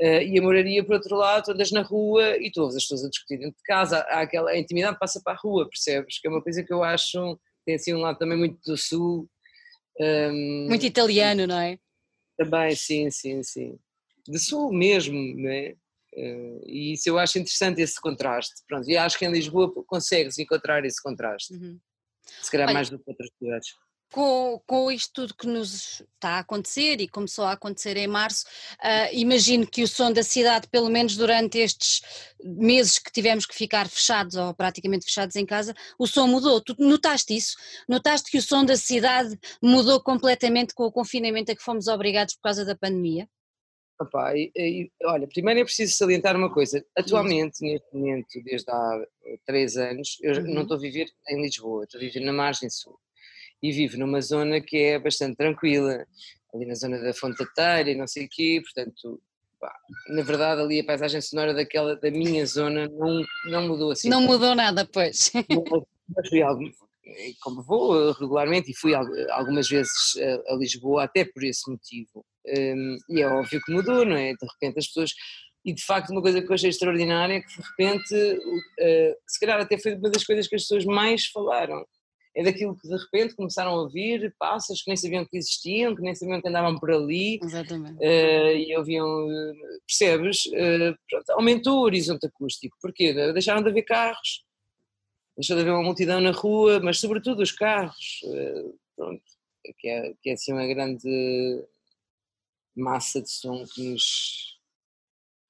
Uh, 0.00 0.22
e 0.22 0.38
a 0.38 0.42
moraria, 0.42 0.84
por 0.84 0.94
outro 0.94 1.16
lado, 1.16 1.50
andas 1.50 1.72
na 1.72 1.82
rua 1.82 2.36
e 2.38 2.50
tu 2.52 2.60
ouves 2.60 2.76
as 2.76 2.84
pessoas 2.84 3.04
a 3.04 3.10
discutir 3.10 3.38
dentro 3.38 3.56
de 3.56 3.62
casa, 3.64 3.98
há 4.08 4.20
aquela 4.20 4.52
a 4.52 4.58
intimidade 4.58 4.98
passa 5.00 5.20
para 5.22 5.32
a 5.32 5.36
rua, 5.36 5.68
percebes? 5.68 6.20
Que 6.20 6.28
é 6.28 6.30
uma 6.30 6.40
coisa 6.40 6.62
que 6.62 6.72
eu 6.72 6.84
acho 6.84 7.36
tem 7.66 7.74
assim 7.74 7.92
um 7.92 7.98
lado 7.98 8.16
também 8.16 8.38
muito 8.38 8.58
do 8.64 8.76
sul. 8.76 9.28
Um, 10.00 10.68
muito 10.68 10.86
italiano, 10.86 11.46
não 11.46 11.58
é? 11.58 11.78
Também, 12.38 12.74
sim, 12.76 13.10
sim, 13.10 13.42
sim. 13.42 13.78
De 14.26 14.38
sul 14.38 14.72
mesmo, 14.72 15.18
não 15.36 15.50
é? 15.50 15.74
Uh, 16.14 16.62
e 16.64 16.92
isso 16.92 17.08
eu 17.08 17.18
acho 17.18 17.38
interessante 17.38 17.82
esse 17.82 18.00
contraste. 18.00 18.54
Pronto, 18.66 18.88
e 18.88 18.96
acho 18.96 19.18
que 19.18 19.26
em 19.26 19.32
Lisboa 19.32 19.70
consegues 19.86 20.38
encontrar 20.38 20.84
esse 20.84 21.02
contraste. 21.02 21.52
Uhum. 21.54 21.78
Se 22.42 22.50
calhar 22.50 22.68
Olha, 22.68 22.74
mais 22.74 22.88
do 22.88 22.98
que 22.98 23.10
outras 23.10 23.28
cidades 23.38 23.68
com, 24.12 24.60
com 24.66 24.90
isto 24.90 25.12
tudo 25.12 25.34
que 25.34 25.46
nos 25.46 26.00
está 26.14 26.30
a 26.30 26.38
acontecer 26.40 27.00
e 27.00 27.08
começou 27.08 27.44
a 27.44 27.52
acontecer 27.52 27.96
em 27.96 28.06
março, 28.06 28.44
uh, 28.76 29.12
imagino 29.12 29.66
que 29.66 29.82
o 29.82 29.88
som 29.88 30.12
da 30.12 30.22
cidade, 30.22 30.68
pelo 30.68 30.88
menos 30.88 31.16
durante 31.16 31.58
estes 31.58 32.02
meses 32.42 32.98
que 32.98 33.10
tivemos 33.12 33.46
que 33.46 33.54
ficar 33.54 33.88
fechados 33.88 34.36
ou 34.36 34.54
praticamente 34.54 35.04
fechados 35.04 35.36
em 35.36 35.44
casa, 35.44 35.74
o 35.98 36.06
som 36.06 36.26
mudou. 36.26 36.60
Tu 36.60 36.74
notaste 36.78 37.36
isso? 37.36 37.56
Notaste 37.88 38.30
que 38.30 38.38
o 38.38 38.42
som 38.42 38.64
da 38.64 38.76
cidade 38.76 39.38
mudou 39.62 40.00
completamente 40.00 40.74
com 40.74 40.84
o 40.84 40.92
confinamento 40.92 41.52
a 41.52 41.56
que 41.56 41.62
fomos 41.62 41.88
obrigados 41.88 42.34
por 42.34 42.42
causa 42.42 42.64
da 42.64 42.76
pandemia? 42.76 43.28
Opa, 43.98 44.36
e, 44.36 44.52
e, 44.54 44.90
olha, 45.04 45.26
primeiro 45.26 45.60
é 45.60 45.64
preciso 45.64 45.96
salientar 45.96 46.36
uma 46.36 46.52
coisa. 46.52 46.84
Atualmente, 46.94 47.62
neste 47.62 47.86
momento, 47.94 48.28
desde 48.44 48.70
há 48.70 49.06
três 49.46 49.76
anos, 49.78 50.18
eu 50.20 50.34
uhum. 50.34 50.54
não 50.54 50.62
estou 50.62 50.76
a 50.76 50.80
viver 50.80 51.06
em 51.30 51.40
Lisboa, 51.40 51.84
estou 51.84 51.98
a 51.98 52.04
viver 52.04 52.20
na 52.20 52.32
margem 52.32 52.68
sul 52.68 52.98
e 53.62 53.72
vivo 53.72 53.98
numa 53.98 54.20
zona 54.20 54.60
que 54.60 54.76
é 54.76 54.98
bastante 54.98 55.36
tranquila, 55.36 56.06
ali 56.54 56.66
na 56.66 56.74
zona 56.74 56.98
da 56.98 57.12
Fonte 57.12 57.38
da 57.38 57.46
Telha 57.46 57.90
e 57.90 57.96
não 57.96 58.06
sei 58.06 58.26
o 58.26 58.28
quê, 58.30 58.62
portanto, 58.62 59.20
pá, 59.60 59.72
na 60.08 60.22
verdade 60.22 60.60
ali 60.60 60.80
a 60.80 60.84
paisagem 60.84 61.20
sonora 61.20 61.54
daquela, 61.54 61.96
da 61.96 62.10
minha 62.10 62.44
zona 62.46 62.88
não, 62.88 63.24
não 63.46 63.68
mudou 63.68 63.90
assim. 63.90 64.08
Não 64.08 64.20
mudou 64.20 64.54
nada, 64.54 64.88
pois. 64.92 65.32
Mas 66.14 66.28
fui 66.28 66.40
algo, 66.40 66.62
como 67.40 67.62
vou 67.62 68.12
regularmente 68.12 68.70
e 68.70 68.76
fui 68.76 68.94
algumas 68.94 69.68
vezes 69.68 70.16
a, 70.48 70.54
Lisboa 70.54 71.04
até 71.04 71.24
por 71.24 71.42
esse 71.42 71.68
motivo, 71.70 72.24
um, 72.46 72.96
e 73.08 73.22
é 73.22 73.28
óbvio 73.28 73.60
que 73.60 73.72
mudou, 73.72 74.04
não 74.04 74.16
é? 74.16 74.32
De 74.32 74.46
repente 74.46 74.78
as 74.78 74.86
pessoas 74.86 75.12
e 75.64 75.74
de 75.74 75.84
facto 75.84 76.10
uma 76.10 76.22
coisa 76.22 76.40
que 76.40 76.48
eu 76.48 76.54
achei 76.54 76.70
extraordinária 76.70 77.34
é 77.34 77.40
que 77.40 77.48
de 77.48 77.68
repente, 77.68 78.40
se 79.26 79.40
calhar 79.40 79.60
até 79.60 79.76
foi 79.76 79.96
uma 79.96 80.08
das 80.08 80.22
coisas 80.22 80.46
que 80.46 80.54
as 80.54 80.62
pessoas 80.62 80.84
mais 80.84 81.26
falaram, 81.26 81.84
é 82.36 82.42
daquilo 82.42 82.76
que 82.76 82.86
de 82.86 82.94
repente 82.94 83.34
começaram 83.34 83.70
a 83.70 83.80
ouvir 83.80 84.34
pássaros 84.38 84.82
que 84.82 84.90
nem 84.90 84.96
sabiam 84.96 85.24
que 85.24 85.38
existiam, 85.38 85.96
que 85.96 86.02
nem 86.02 86.14
sabiam 86.14 86.40
que 86.40 86.46
andavam 86.46 86.78
por 86.78 86.90
ali. 86.90 87.40
Exatamente. 87.42 87.96
Uh, 87.96 88.56
e 88.58 88.76
ouviam, 88.76 89.26
percebes? 89.86 90.44
Uh, 90.44 90.94
pronto, 91.08 91.30
aumentou 91.30 91.78
o 91.78 91.84
horizonte 91.84 92.26
acústico. 92.26 92.76
Porquê? 92.78 93.14
Deixaram 93.32 93.62
de 93.62 93.70
haver 93.70 93.84
carros, 93.84 94.44
deixou 95.34 95.56
de 95.56 95.62
haver 95.62 95.72
uma 95.72 95.82
multidão 95.82 96.20
na 96.20 96.30
rua, 96.30 96.78
mas 96.78 97.00
sobretudo 97.00 97.42
os 97.42 97.52
carros. 97.52 98.20
Uh, 98.24 98.78
pronto, 98.94 99.22
que 99.78 99.88
é, 99.88 100.14
que 100.22 100.28
é 100.28 100.32
assim 100.34 100.52
uma 100.52 100.66
grande 100.66 101.64
massa 102.76 103.22
de 103.22 103.30
som 103.30 103.64
que 103.64 103.82
nos, 103.82 104.58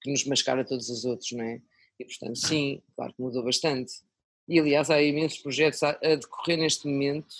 que 0.00 0.10
nos 0.12 0.24
mascara 0.24 0.64
todos 0.64 0.88
os 0.88 1.04
outros, 1.04 1.32
não 1.32 1.44
é? 1.44 1.60
E 1.98 2.04
portanto, 2.04 2.36
sim, 2.36 2.80
claro 2.94 3.12
que 3.12 3.20
mudou 3.22 3.42
bastante. 3.42 4.05
E 4.48 4.60
aliás, 4.60 4.90
há 4.90 5.02
imensos 5.02 5.38
projetos 5.38 5.82
a, 5.82 5.90
a 5.90 6.14
decorrer 6.14 6.58
neste 6.58 6.86
momento 6.86 7.34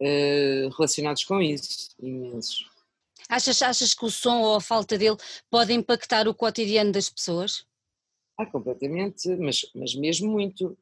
uh, 0.00 0.68
relacionados 0.76 1.24
com 1.24 1.40
isso, 1.40 1.90
imensos. 2.00 2.66
Achas, 3.28 3.60
achas 3.60 3.94
que 3.94 4.04
o 4.04 4.10
som 4.10 4.40
ou 4.40 4.56
a 4.56 4.60
falta 4.60 4.96
dele 4.96 5.16
pode 5.50 5.72
impactar 5.72 6.28
o 6.28 6.34
cotidiano 6.34 6.92
das 6.92 7.10
pessoas? 7.10 7.66
Ah, 8.38 8.46
completamente, 8.46 9.28
mas, 9.36 9.68
mas 9.74 9.94
mesmo 9.94 10.30
muito. 10.30 10.78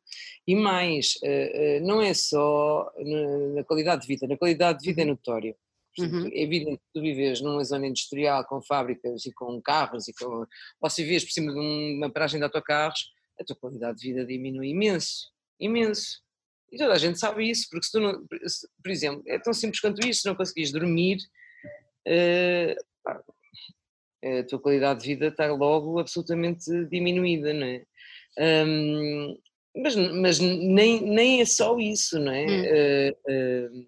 E 0.46 0.54
mais, 0.54 1.16
uh, 1.22 1.80
uh, 1.82 1.86
não 1.86 2.02
é 2.02 2.12
só 2.12 2.92
na, 2.98 3.38
na, 3.54 3.64
qualidade 3.64 4.02
de 4.02 4.08
vida, 4.08 4.26
na 4.26 4.36
qualidade 4.36 4.80
de 4.80 4.86
vida 4.86 5.02
é 5.02 5.04
uhum. 5.04 5.10
notório. 5.10 5.56
Uhum. 5.98 6.26
É 6.26 6.42
evidente 6.42 6.76
que 6.76 6.92
tu 6.92 7.00
vives 7.00 7.40
numa 7.40 7.64
zona 7.64 7.86
industrial 7.86 8.44
com 8.44 8.60
fábricas 8.60 9.24
e 9.24 9.32
com 9.32 9.60
carros 9.62 10.06
e 10.06 10.12
com. 10.12 10.46
Ou 10.80 10.90
se 10.90 11.02
vives 11.02 11.24
por 11.24 11.32
cima 11.32 11.52
de 11.52 11.58
uma 11.58 12.10
paragem 12.10 12.38
de 12.38 12.44
autocarros, 12.44 13.10
a 13.40 13.44
tua 13.44 13.56
qualidade 13.56 14.00
de 14.00 14.08
vida 14.08 14.26
diminui 14.26 14.68
imenso 14.68 15.34
imenso. 15.58 16.20
E 16.70 16.76
toda 16.76 16.94
a 16.94 16.98
gente 16.98 17.18
sabe 17.18 17.48
isso, 17.48 17.68
porque 17.70 17.86
se 17.86 17.92
tu 17.92 18.00
não, 18.00 18.26
por 18.26 18.90
exemplo, 18.90 19.22
é 19.26 19.38
tão 19.38 19.52
simples 19.54 19.80
quanto 19.80 20.06
isso, 20.06 20.22
se 20.22 20.28
não 20.28 20.34
conseguires 20.34 20.72
dormir, 20.72 21.18
uh, 22.08 22.86
a 24.24 24.44
tua 24.44 24.58
qualidade 24.58 25.00
de 25.00 25.06
vida 25.06 25.28
está 25.28 25.46
logo 25.52 25.98
absolutamente 25.98 26.70
diminuída, 26.86 27.52
não 27.52 27.66
é? 27.66 27.84
Um, 28.38 29.38
mas, 29.76 29.96
mas 29.96 30.38
nem, 30.38 31.00
nem 31.02 31.40
é 31.40 31.44
só 31.44 31.78
isso, 31.78 32.18
não 32.18 32.32
é? 32.32 32.46
Hum. 32.46 33.12
Uh, 33.30 33.80
uh, 33.82 33.86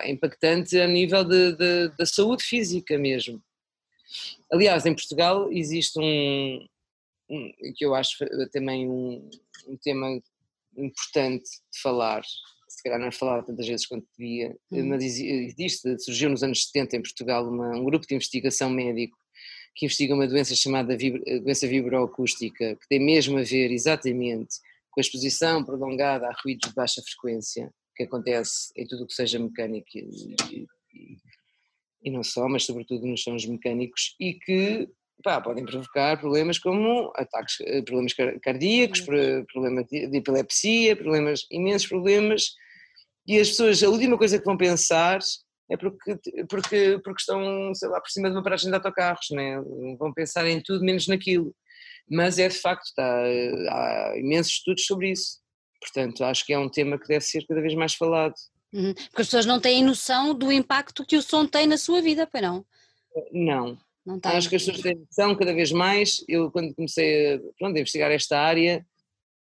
é 0.00 0.10
impactante 0.10 0.78
a 0.80 0.86
nível 0.86 1.24
de, 1.24 1.52
de, 1.52 1.88
da 1.96 2.06
saúde 2.06 2.44
física 2.44 2.98
mesmo. 2.98 3.42
Aliás, 4.50 4.84
em 4.84 4.94
Portugal 4.94 5.50
existe 5.52 5.98
um, 5.98 6.66
um 7.28 7.52
que 7.74 7.84
eu 7.84 7.94
acho 7.94 8.18
também 8.52 8.88
um, 8.88 9.28
um 9.66 9.76
tema 9.76 10.20
importante 10.76 11.44
de 11.44 11.80
falar, 11.80 12.22
se 12.68 12.82
calhar 12.82 12.98
não 12.98 13.08
é 13.08 13.12
falado 13.12 13.46
tantas 13.46 13.66
vezes 13.66 13.86
quanto 13.86 14.06
devia, 14.16 14.56
uhum. 14.70 14.88
mas 14.88 15.04
existe, 15.04 15.98
surgiu 16.00 16.30
nos 16.30 16.42
anos 16.42 16.64
70 16.66 16.96
em 16.96 17.02
Portugal 17.02 17.48
uma, 17.48 17.76
um 17.76 17.84
grupo 17.84 18.06
de 18.06 18.14
investigação 18.14 18.70
médico 18.70 19.16
que 19.74 19.86
investiga 19.86 20.14
uma 20.14 20.26
doença 20.26 20.54
chamada 20.54 20.96
vibro, 20.96 21.22
doença 21.42 21.66
vibroacústica, 21.66 22.76
que 22.76 22.88
tem 22.88 23.00
mesmo 23.00 23.38
a 23.38 23.42
ver 23.42 23.70
exatamente 23.70 24.56
com 24.90 25.00
a 25.00 25.02
exposição 25.02 25.64
prolongada 25.64 26.26
a 26.28 26.34
ruídos 26.42 26.68
de 26.68 26.74
baixa 26.74 27.02
frequência, 27.02 27.72
que 27.96 28.02
acontece 28.02 28.70
em 28.76 28.86
tudo 28.86 29.04
o 29.04 29.06
que 29.06 29.14
seja 29.14 29.38
mecânico 29.38 29.88
e, 29.94 30.36
e, 30.52 31.16
e 32.04 32.10
não 32.10 32.22
só, 32.22 32.48
mas 32.48 32.64
sobretudo 32.64 33.06
nos 33.06 33.22
sons 33.22 33.46
mecânicos, 33.46 34.14
e 34.20 34.34
que 34.34 34.88
pá, 35.22 35.40
podem 35.40 35.64
provocar 35.64 36.18
problemas 36.18 36.58
como 36.58 37.12
ataques, 37.16 37.56
eh, 37.60 37.82
problemas 37.82 38.14
cardíacos, 38.42 39.00
problemas 39.00 39.86
de 39.86 40.16
epilepsia, 40.16 40.96
problemas, 40.96 41.46
imensos 41.50 41.88
problemas, 41.88 42.54
e 43.26 43.38
as 43.38 43.50
pessoas, 43.50 43.82
a 43.82 43.88
última 43.88 44.18
coisa 44.18 44.38
que 44.38 44.44
vão 44.44 44.56
pensar 44.56 45.20
é 45.70 45.76
porque, 45.76 46.18
porque, 46.48 47.00
porque 47.02 47.20
estão, 47.20 47.74
sei 47.74 47.88
lá, 47.88 48.00
por 48.00 48.10
cima 48.10 48.28
de 48.28 48.36
uma 48.36 48.42
paragem 48.42 48.68
de 48.68 48.74
autocarros, 48.74 49.30
né? 49.30 49.60
vão 49.98 50.12
pensar 50.12 50.46
em 50.46 50.60
tudo 50.60 50.84
menos 50.84 51.06
naquilo, 51.06 51.54
mas 52.10 52.38
é 52.38 52.48
de 52.48 52.58
facto, 52.58 52.84
está, 52.84 53.22
há 53.22 54.14
imensos 54.18 54.52
estudos 54.54 54.84
sobre 54.84 55.12
isso, 55.12 55.38
portanto 55.80 56.24
acho 56.24 56.44
que 56.44 56.52
é 56.52 56.58
um 56.58 56.68
tema 56.68 56.98
que 56.98 57.08
deve 57.08 57.24
ser 57.24 57.46
cada 57.46 57.60
vez 57.60 57.74
mais 57.74 57.94
falado. 57.94 58.34
Uhum. 58.72 58.94
Porque 58.94 59.22
as 59.22 59.28
pessoas 59.28 59.46
não 59.46 59.60
têm 59.60 59.84
noção 59.84 60.34
do 60.34 60.50
impacto 60.50 61.06
que 61.06 61.16
o 61.16 61.22
som 61.22 61.46
tem 61.46 61.66
na 61.66 61.76
sua 61.76 62.02
vida, 62.02 62.26
pois 62.26 62.42
não? 62.42 62.64
Não, 63.30 63.78
tem. 64.04 64.32
Acho 64.32 64.48
que 64.48 64.56
as 64.56 64.64
pessoas 64.64 64.82
têm 64.82 64.96
noção 64.96 65.34
cada 65.36 65.54
vez 65.54 65.72
mais. 65.72 66.24
Eu, 66.28 66.50
quando 66.50 66.74
comecei 66.74 67.34
a, 67.34 67.38
pronto, 67.58 67.76
a 67.76 67.80
investigar 67.80 68.10
esta 68.10 68.38
área, 68.38 68.84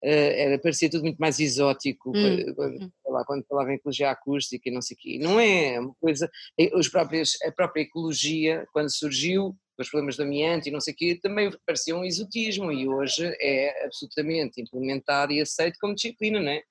uh, 0.03 0.07
era, 0.07 0.59
parecia 0.59 0.89
tudo 0.89 1.03
muito 1.03 1.17
mais 1.17 1.39
exótico 1.39 2.09
hum. 2.09 2.53
quando, 2.55 2.83
hum. 2.83 2.91
lá, 3.07 3.25
quando 3.25 3.45
falava 3.45 3.71
em 3.71 3.75
ecologia 3.75 4.11
acústica 4.11 4.67
e 4.67 4.71
não 4.71 4.81
sei 4.81 4.95
o 4.95 4.99
quê. 4.99 5.19
Não 5.21 5.39
é 5.39 5.79
uma 5.79 5.93
coisa. 5.99 6.29
Os 6.73 6.87
próprios, 6.87 7.37
a 7.43 7.51
própria 7.51 7.81
ecologia, 7.81 8.67
quando 8.73 8.91
surgiu, 8.91 9.55
os 9.77 9.89
problemas 9.89 10.17
do 10.17 10.23
ambiente 10.23 10.69
e 10.69 10.71
não 10.71 10.81
sei 10.81 10.93
o 10.93 10.97
quê, 10.97 11.19
também 11.21 11.51
parecia 11.65 11.95
um 11.95 12.03
exotismo 12.03 12.71
e 12.71 12.87
hoje 12.87 13.25
é 13.39 13.85
absolutamente 13.85 14.59
implementado 14.59 15.31
e 15.31 15.39
aceito 15.39 15.77
como 15.79 15.93
disciplina, 15.93 16.39
não 16.41 16.49
é? 16.49 16.63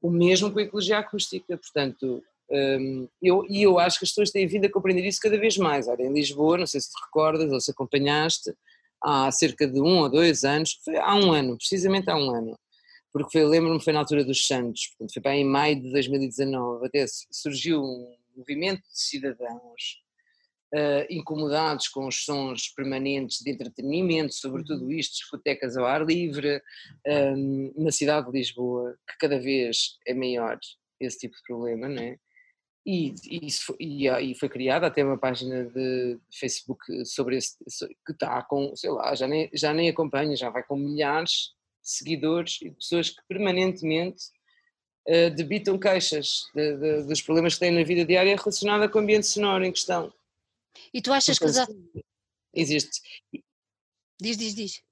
O 0.00 0.10
mesmo 0.10 0.50
com 0.50 0.58
a 0.58 0.62
ecologia 0.62 0.98
acústica, 0.98 1.56
portanto, 1.56 2.22
um, 2.52 3.08
eu, 3.22 3.44
e 3.48 3.62
eu 3.62 3.78
acho 3.78 3.98
que 3.98 4.04
as 4.04 4.10
pessoas 4.10 4.30
têm 4.30 4.46
vindo 4.46 4.66
a 4.66 4.70
compreender 4.70 5.06
isso 5.06 5.20
cada 5.20 5.38
vez 5.38 5.56
mais. 5.56 5.88
Olha, 5.88 6.02
em 6.02 6.12
Lisboa, 6.12 6.58
não 6.58 6.66
sei 6.66 6.80
se 6.80 6.90
te 6.90 7.00
recordas 7.04 7.50
ou 7.50 7.60
se 7.60 7.70
acompanhaste, 7.70 8.52
há 9.02 9.30
cerca 9.32 9.66
de 9.66 9.80
um 9.80 9.98
ou 9.98 10.10
dois 10.10 10.44
anos, 10.44 10.78
foi 10.84 10.96
há 10.96 11.14
um 11.14 11.32
ano, 11.32 11.56
precisamente 11.56 12.10
há 12.10 12.16
um 12.16 12.30
ano, 12.30 12.58
porque 13.12 13.42
lembro-me, 13.42 13.82
foi 13.82 13.92
na 13.92 14.00
altura 14.00 14.24
dos 14.24 14.46
Santos, 14.46 14.88
portanto, 14.88 15.12
foi 15.14 15.22
bem 15.22 15.42
em 15.42 15.44
maio 15.44 15.80
de 15.80 15.90
2019, 15.90 16.86
até 16.86 17.04
surgiu 17.30 17.82
um 17.82 18.14
movimento 18.36 18.82
de 18.82 19.00
cidadãos 19.00 20.02
uh, 20.74 21.06
incomodados 21.10 21.88
com 21.88 22.06
os 22.06 22.24
sons 22.24 22.68
permanentes 22.68 23.38
de 23.38 23.50
entretenimento, 23.50 24.34
sobretudo 24.34 24.84
uhum. 24.84 24.92
isto, 24.92 25.14
discotecas 25.14 25.76
ao 25.76 25.84
ar 25.84 26.04
livre, 26.04 26.62
um, 27.36 27.72
na 27.76 27.90
cidade 27.90 28.30
de 28.30 28.38
Lisboa, 28.38 28.96
que 29.08 29.18
cada 29.18 29.38
vez 29.38 29.98
é 30.06 30.14
maior 30.14 30.58
esse 31.00 31.18
tipo 31.18 31.34
de 31.34 31.42
problema, 31.42 31.88
não 31.88 32.02
é? 32.02 32.16
E, 32.84 33.14
e, 33.30 33.52
foi, 33.52 33.76
e, 33.78 34.08
e, 34.08 34.34
foi 34.34 34.48
criada 34.48 34.88
até 34.88 35.04
uma 35.04 35.16
página 35.16 35.64
de 35.66 36.18
Facebook 36.32 37.04
sobre 37.06 37.36
esse, 37.36 37.56
que 38.04 38.10
está 38.10 38.42
com, 38.42 38.74
sei 38.74 38.90
lá, 38.90 39.14
já 39.14 39.28
nem, 39.28 39.48
já 39.54 39.72
nem 39.72 39.88
acompanha, 39.88 40.36
já 40.36 40.50
vai 40.50 40.64
com 40.64 40.76
milhares 40.76 41.52
de 41.80 41.90
seguidores 41.90 42.58
e 42.60 42.72
pessoas 42.72 43.10
que 43.10 43.22
permanentemente 43.28 44.24
uh, 45.08 45.30
debitam 45.30 45.78
queixas 45.78 46.50
de, 46.54 46.76
de, 46.76 47.02
dos 47.04 47.22
problemas 47.22 47.54
que 47.54 47.60
têm 47.60 47.70
na 47.70 47.84
vida 47.84 48.04
diária 48.04 48.34
relacionada 48.34 48.88
com 48.88 48.98
o 48.98 49.02
ambiente 49.02 49.28
sonoro 49.28 49.64
em 49.64 49.72
questão. 49.72 50.12
E 50.92 51.00
tu 51.00 51.12
achas 51.12 51.38
que 51.38 51.48
já... 51.48 51.66
existe? 52.52 53.00
Diz, 54.20 54.36
diz, 54.36 54.54
diz. 54.56 54.82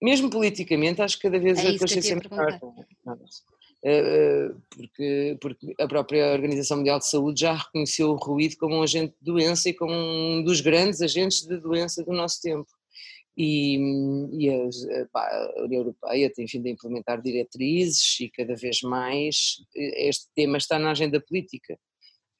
Mesmo 0.00 0.30
politicamente, 0.30 1.02
acho 1.02 1.16
que 1.16 1.22
cada 1.22 1.38
vez 1.38 1.58
é 1.58 1.68
a 1.68 1.78
consciência 1.78 2.14
é 2.14 2.28
maior. 2.34 2.60
Eh, 3.84 4.48
eh, 4.48 4.54
porque, 4.70 5.38
porque 5.40 5.74
a 5.80 5.88
própria 5.88 6.32
Organização 6.32 6.78
Mundial 6.78 7.00
de 7.00 7.08
Saúde 7.08 7.40
já 7.40 7.54
reconheceu 7.54 8.10
o 8.10 8.16
ruído 8.16 8.56
como 8.56 8.76
um 8.76 8.82
agente 8.82 9.14
de 9.20 9.24
doença 9.24 9.68
e 9.68 9.74
como 9.74 9.92
um 9.92 10.42
dos 10.42 10.60
grandes 10.60 11.02
agentes 11.02 11.42
de 11.42 11.58
doença 11.58 12.04
do 12.04 12.12
nosso 12.12 12.40
tempo. 12.40 12.68
E, 13.36 13.78
e 14.30 14.50
a, 14.50 15.06
pá, 15.10 15.26
a, 15.26 15.62
União 15.64 15.80
Europeia 15.80 16.30
tem 16.30 16.44
vindo 16.46 16.66
a 16.66 16.70
implementar 16.70 17.20
diretrizes 17.20 18.20
e 18.20 18.28
cada 18.28 18.54
vez 18.54 18.82
mais 18.82 19.56
eh, 19.74 20.08
este 20.08 20.28
tema 20.34 20.58
está 20.58 20.78
na 20.78 20.92
agenda 20.92 21.20
política. 21.20 21.76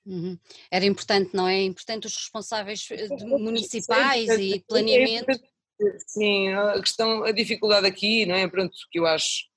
Uhum. 0.05 0.39
Era 0.71 0.85
importante, 0.85 1.31
não 1.35 1.49
é? 1.49 1.63
Importante 1.63 2.07
os 2.07 2.15
responsáveis 2.15 2.87
municipais 3.21 4.27
sim, 4.35 4.55
e 4.55 4.61
planeamento. 4.61 5.41
Sim, 6.07 6.49
a 6.53 6.81
questão, 6.81 7.25
a 7.25 7.33
dificuldade 7.33 7.87
aqui, 7.87 8.27
não 8.27 8.35
é? 8.35 8.47
Pronto, 8.47 8.77
que 8.91 8.99
eu 8.99 9.07
acho 9.07 9.52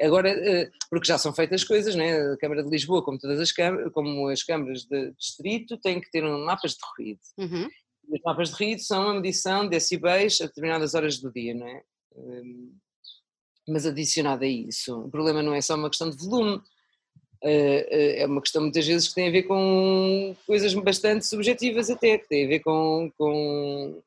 Agora, 0.00 0.28
eh, 0.28 0.70
porque 0.90 1.06
já 1.06 1.18
são 1.18 1.34
feitas 1.34 1.64
coisas, 1.64 1.94
né? 1.94 2.32
a 2.32 2.36
Câmara 2.36 2.62
de 2.62 2.70
Lisboa, 2.70 3.02
como 3.04 3.18
todas 3.18 3.40
as 3.40 3.52
câmaras, 3.52 3.92
como 3.92 4.28
as 4.28 4.42
câmaras 4.42 4.84
de 4.84 5.12
distrito, 5.12 5.76
têm 5.78 6.00
que 6.00 6.10
ter 6.10 6.24
um 6.24 6.44
mapas 6.44 6.72
de 6.72 6.78
ruído. 6.96 7.20
Uhum. 7.38 7.68
Os 8.08 8.20
mapas 8.24 8.50
de 8.50 8.54
ruído 8.56 8.80
são 8.80 9.08
a 9.08 9.14
medição 9.14 9.64
de 9.64 9.70
decibéis 9.70 10.40
a 10.40 10.46
determinadas 10.46 10.94
horas 10.94 11.18
do 11.18 11.32
dia, 11.32 11.54
não 11.54 11.66
é? 11.66 11.82
Hum, 12.16 12.72
mas 13.66 13.86
adicionado 13.86 14.44
a 14.44 14.46
isso, 14.46 15.00
o 15.00 15.10
problema 15.10 15.42
não 15.42 15.54
é 15.54 15.60
só 15.60 15.74
uma 15.74 15.88
questão 15.88 16.10
de 16.10 16.16
volume, 16.18 16.60
eh, 17.42 17.88
eh, 17.90 18.22
é 18.22 18.26
uma 18.26 18.40
questão 18.40 18.62
muitas 18.62 18.86
vezes 18.86 19.08
que 19.08 19.14
tem 19.14 19.28
a 19.28 19.32
ver 19.32 19.44
com 19.44 20.36
coisas 20.46 20.72
bastante 20.74 21.26
subjetivas 21.26 21.90
até, 21.90 22.18
que 22.18 22.28
tem 22.28 22.44
a 22.44 22.48
ver 22.48 22.60
com, 22.60 23.10
com 23.16 24.02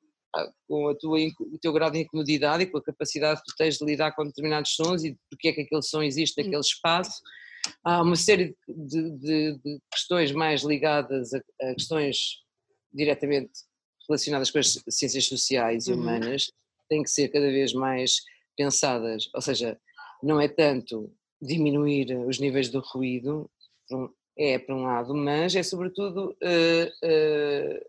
com 0.68 0.90
a 0.90 0.96
tua, 0.96 1.20
o 1.20 1.58
teu 1.60 1.74
grau 1.74 1.92
de 1.92 2.00
incomodidade 2.00 2.64
e 2.64 2.66
com 2.68 2.78
a 2.78 2.84
capacidade 2.84 3.42
que 3.42 3.52
tu 3.52 3.56
tens 3.58 3.78
de 3.78 3.86
lidar 3.86 4.12
com 4.14 4.26
determinados 4.26 4.76
sons 4.76 5.04
e 5.04 5.18
porque 5.30 5.50
é 5.50 5.54
que 5.54 5.62
aquele 5.62 5.82
som 5.82 6.02
existe 6.02 6.38
naquele 6.38 6.62
espaço. 6.62 7.22
Há 7.84 8.02
uma 8.02 8.16
série 8.16 8.56
de, 8.68 9.12
de, 9.18 9.58
de 9.58 9.80
questões 9.92 10.32
mais 10.32 10.62
ligadas 10.64 11.34
a, 11.34 11.42
a, 11.62 11.74
questões 11.74 12.42
diretamente 12.94 13.52
relacionadas 14.08 14.50
com 14.50 14.60
as 14.60 14.82
ciências 14.90 15.26
sociais 15.26 15.88
e 15.88 15.92
uhum. 15.92 16.00
humanas, 16.00 16.48
uhum. 16.48 16.54
têm 16.90 17.04
que 17.04 17.10
ser 17.10 17.28
cada 17.28 17.48
vez 17.48 17.74
mais 17.74 18.22
pensadas, 18.56 19.30
ou 19.34 19.42
seja, 19.42 19.78
não 20.24 20.40
é 20.40 20.48
tanto 20.48 21.14
diminuir 21.42 22.18
os 22.28 22.40
níveis 22.40 22.70
do 22.70 22.80
ruído, 22.80 23.50
é 24.38 24.58
por 24.60 24.76
um 24.76 24.84
lado, 24.84 25.14
mas 25.14 25.56
é 25.56 25.64
sobretudo 25.64 26.36
uh, 26.44 27.08
uh, 27.08 27.86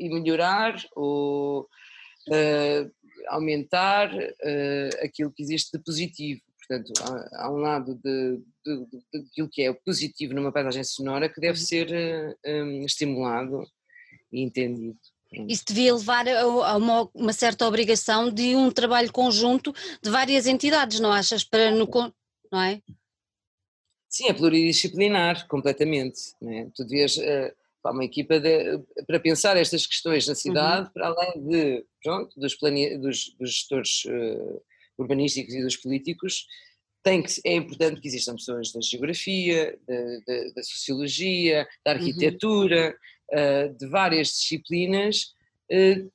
e 0.00 0.08
melhorar 0.08 0.76
ou 0.96 1.68
uh, 2.28 2.90
aumentar 3.28 4.10
aquilo 5.02 5.30
que 5.30 5.42
existe 5.42 5.76
de 5.76 5.84
positivo. 5.84 6.40
Portanto, 6.66 6.92
há, 7.02 7.44
há 7.44 7.50
um 7.52 7.56
lado 7.56 7.94
de, 7.96 8.40
de, 8.64 8.86
de, 8.86 9.28
aquilo 9.30 9.48
que 9.48 9.62
é 9.62 9.72
positivo 9.72 10.34
numa 10.34 10.52
paisagem 10.52 10.84
sonora 10.84 11.28
que 11.28 11.40
deve 11.40 11.58
uhum. 11.58 11.64
ser 11.64 12.38
um, 12.46 12.84
estimulado 12.84 13.66
e 14.32 14.40
entendido. 14.42 14.98
Isso 15.48 15.64
devia 15.66 15.94
levar 15.94 16.28
a 16.28 16.76
uma, 16.76 17.08
uma, 17.14 17.32
certa 17.32 17.66
obrigação 17.66 18.32
de 18.32 18.56
um 18.56 18.70
trabalho 18.70 19.12
conjunto 19.12 19.72
de 20.02 20.10
várias 20.10 20.46
entidades, 20.46 20.98
não 20.98 21.12
achas? 21.12 21.44
Para 21.44 21.70
no, 21.70 21.88
não 22.50 22.60
é? 22.60 22.82
Sim, 24.08 24.26
é 24.26 24.32
pluridisciplinar, 24.32 25.46
completamente. 25.46 26.34
É? 26.42 26.66
Tu 26.74 26.84
devias 26.84 27.16
uh, 27.16 27.52
uma 27.86 28.04
equipa 28.04 28.38
de, 28.38 28.78
para 29.06 29.20
pensar 29.20 29.56
estas 29.56 29.86
questões 29.86 30.26
na 30.26 30.34
cidade, 30.34 30.86
uhum. 30.86 30.92
para 30.92 31.06
além 31.08 31.48
de, 31.48 31.84
pronto, 32.02 32.38
dos, 32.38 32.54
plane, 32.54 32.98
dos, 32.98 33.34
dos 33.38 33.50
gestores 33.50 34.04
uh, 34.04 34.62
urbanísticos 34.98 35.54
e 35.54 35.62
dos 35.62 35.76
políticos, 35.76 36.46
tem 37.02 37.22
que, 37.22 37.32
é 37.46 37.54
importante 37.54 38.00
que 38.00 38.08
existam 38.08 38.34
pessoas 38.34 38.72
da 38.72 38.80
geografia, 38.80 39.78
da, 40.54 40.62
sociologia, 40.62 41.66
da 41.84 41.92
uhum. 41.92 41.98
arquitetura, 41.98 42.96
uhum. 43.32 43.70
uh, 43.70 43.78
de 43.78 43.86
várias 43.88 44.28
disciplinas, 44.28 45.34
uh, 45.72 46.10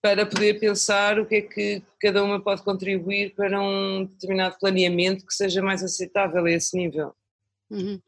para 0.00 0.26
poder 0.26 0.58
pensar 0.58 1.20
o 1.20 1.26
que 1.26 1.36
é 1.36 1.42
que 1.42 1.82
cada 2.00 2.24
uma 2.24 2.42
pode 2.42 2.62
contribuir 2.62 3.34
para 3.36 3.60
um 3.60 4.04
determinado 4.04 4.58
planeamento 4.58 5.24
que 5.24 5.32
seja 5.32 5.62
mais 5.62 5.82
aceitável 5.82 6.44
a 6.44 6.50
esse 6.50 6.76
nível. 6.76 7.14
Uhum. 7.70 8.00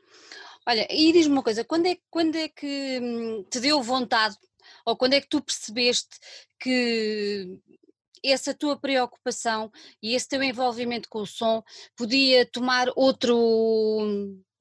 Olha, 0.66 0.86
e 0.90 1.12
diz-me 1.12 1.34
uma 1.34 1.42
coisa, 1.42 1.64
quando 1.64 1.86
é, 1.86 1.98
quando 2.10 2.36
é 2.36 2.48
que 2.48 2.98
hum, 3.00 3.44
te 3.50 3.60
deu 3.60 3.82
vontade, 3.82 4.36
ou 4.86 4.96
quando 4.96 5.12
é 5.12 5.20
que 5.20 5.28
tu 5.28 5.42
percebeste 5.42 6.18
que 6.58 7.58
essa 8.24 8.54
tua 8.54 8.78
preocupação 8.78 9.70
e 10.02 10.14
esse 10.14 10.28
teu 10.28 10.42
envolvimento 10.42 11.08
com 11.10 11.20
o 11.20 11.26
som 11.26 11.62
podia 11.94 12.46
tomar 12.46 12.88
outro, 12.96 13.36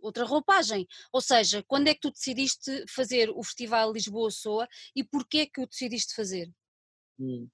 outra 0.02 0.26
roupagem. 0.26 0.86
Ou 1.13 1.22
seja, 1.22 1.63
quando 1.66 1.88
é 1.88 1.94
que 1.94 2.02
tu 2.02 2.12
decidiste 2.12 2.84
fazer 2.89 3.30
o 3.30 3.42
Festival 3.42 3.94
Lisboa-Soa 3.94 4.68
e 4.94 5.04
porquê 5.04 5.39
é 5.39 5.46
que 5.46 5.62
o 5.62 5.68
decidiste 5.68 6.13
fazer? 6.13 6.52
Hum. 7.18 7.48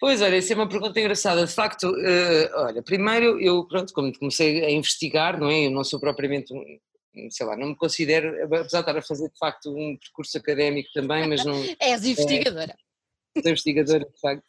Pois, 0.00 0.22
olha, 0.22 0.36
essa 0.36 0.52
é 0.52 0.56
uma 0.56 0.68
pergunta 0.68 0.98
engraçada. 0.98 1.44
De 1.44 1.52
facto, 1.52 1.90
uh, 1.90 2.56
olha, 2.56 2.82
primeiro 2.82 3.40
eu, 3.40 3.66
pronto, 3.66 3.92
como 3.92 4.16
comecei 4.16 4.64
a 4.64 4.70
investigar, 4.70 5.38
não 5.38 5.48
é? 5.48 5.66
Eu 5.66 5.70
não 5.72 5.82
sou 5.82 5.98
propriamente 5.98 6.52
um, 6.54 6.78
sei 7.30 7.46
lá, 7.46 7.56
não 7.56 7.68
me 7.68 7.76
considero, 7.76 8.28
apesar 8.44 8.62
de 8.62 8.90
estar 8.90 8.96
a 8.96 9.02
fazer 9.02 9.28
de 9.28 9.38
facto 9.38 9.70
um 9.70 9.96
percurso 9.96 10.36
académico 10.38 10.88
também, 10.92 11.28
mas 11.28 11.44
não. 11.44 11.54
És 11.80 12.04
investigadora. 12.04 12.76
É, 13.36 13.42
sou 13.42 13.50
investigadora, 13.50 14.04
de 14.04 14.20
facto. 14.20 14.44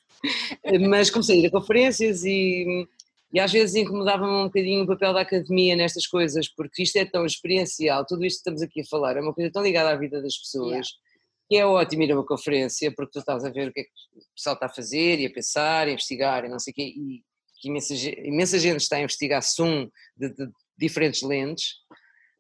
Mas 0.90 1.10
comecei 1.10 1.38
a 1.38 1.40
ir 1.44 1.48
a 1.48 1.52
conferências 1.52 2.24
e, 2.24 2.88
e 3.34 3.40
às 3.40 3.52
vezes 3.52 3.76
incomodava-me 3.76 4.32
um 4.32 4.44
bocadinho 4.46 4.84
o 4.84 4.88
papel 4.88 5.14
da 5.14 5.22
academia 5.22 5.76
nestas 5.76 6.06
coisas, 6.06 6.48
porque 6.48 6.84
isto 6.84 6.98
é 6.98 7.06
tão 7.06 7.26
experiencial, 7.26 8.06
tudo 8.06 8.26
isto 8.26 8.38
que 8.38 8.50
estamos 8.50 8.62
aqui 8.62 8.82
a 8.82 8.86
falar 8.86 9.18
é 9.18 9.22
uma 9.22 9.34
coisa 9.34 9.52
tão 9.52 9.64
ligada 9.64 9.92
à 9.92 9.96
vida 9.96 10.22
das 10.22 10.38
pessoas. 10.38 10.72
Yeah 10.72 11.10
que 11.50 11.58
é 11.58 11.66
ótimo 11.66 12.04
ir 12.04 12.12
a 12.12 12.16
uma 12.16 12.26
conferência 12.26 12.94
porque 12.94 13.14
tu 13.14 13.20
estás 13.20 13.44
a 13.44 13.50
ver 13.50 13.70
o 13.70 13.74
que 13.74 13.80
é 13.80 13.84
que 13.84 13.90
o 14.16 14.36
pessoal 14.36 14.54
está 14.54 14.68
a 14.68 14.74
fazer 14.74 15.20
e 15.20 15.26
a 15.26 15.32
pensar, 15.32 15.88
a 15.88 15.92
investigar 15.92 16.46
e 16.46 16.48
não 16.48 16.60
sei 16.60 16.72
o 16.72 16.76
quê, 16.76 16.84
e 16.84 17.24
que 17.60 17.68
imensa, 17.68 17.94
imensa 17.96 18.60
gente 18.60 18.82
está 18.82 18.98
a 18.98 19.02
investigar 19.02 19.42
som 19.42 19.90
de, 20.16 20.30
de 20.30 20.50
diferentes 20.78 21.24
lentes, 21.24 21.74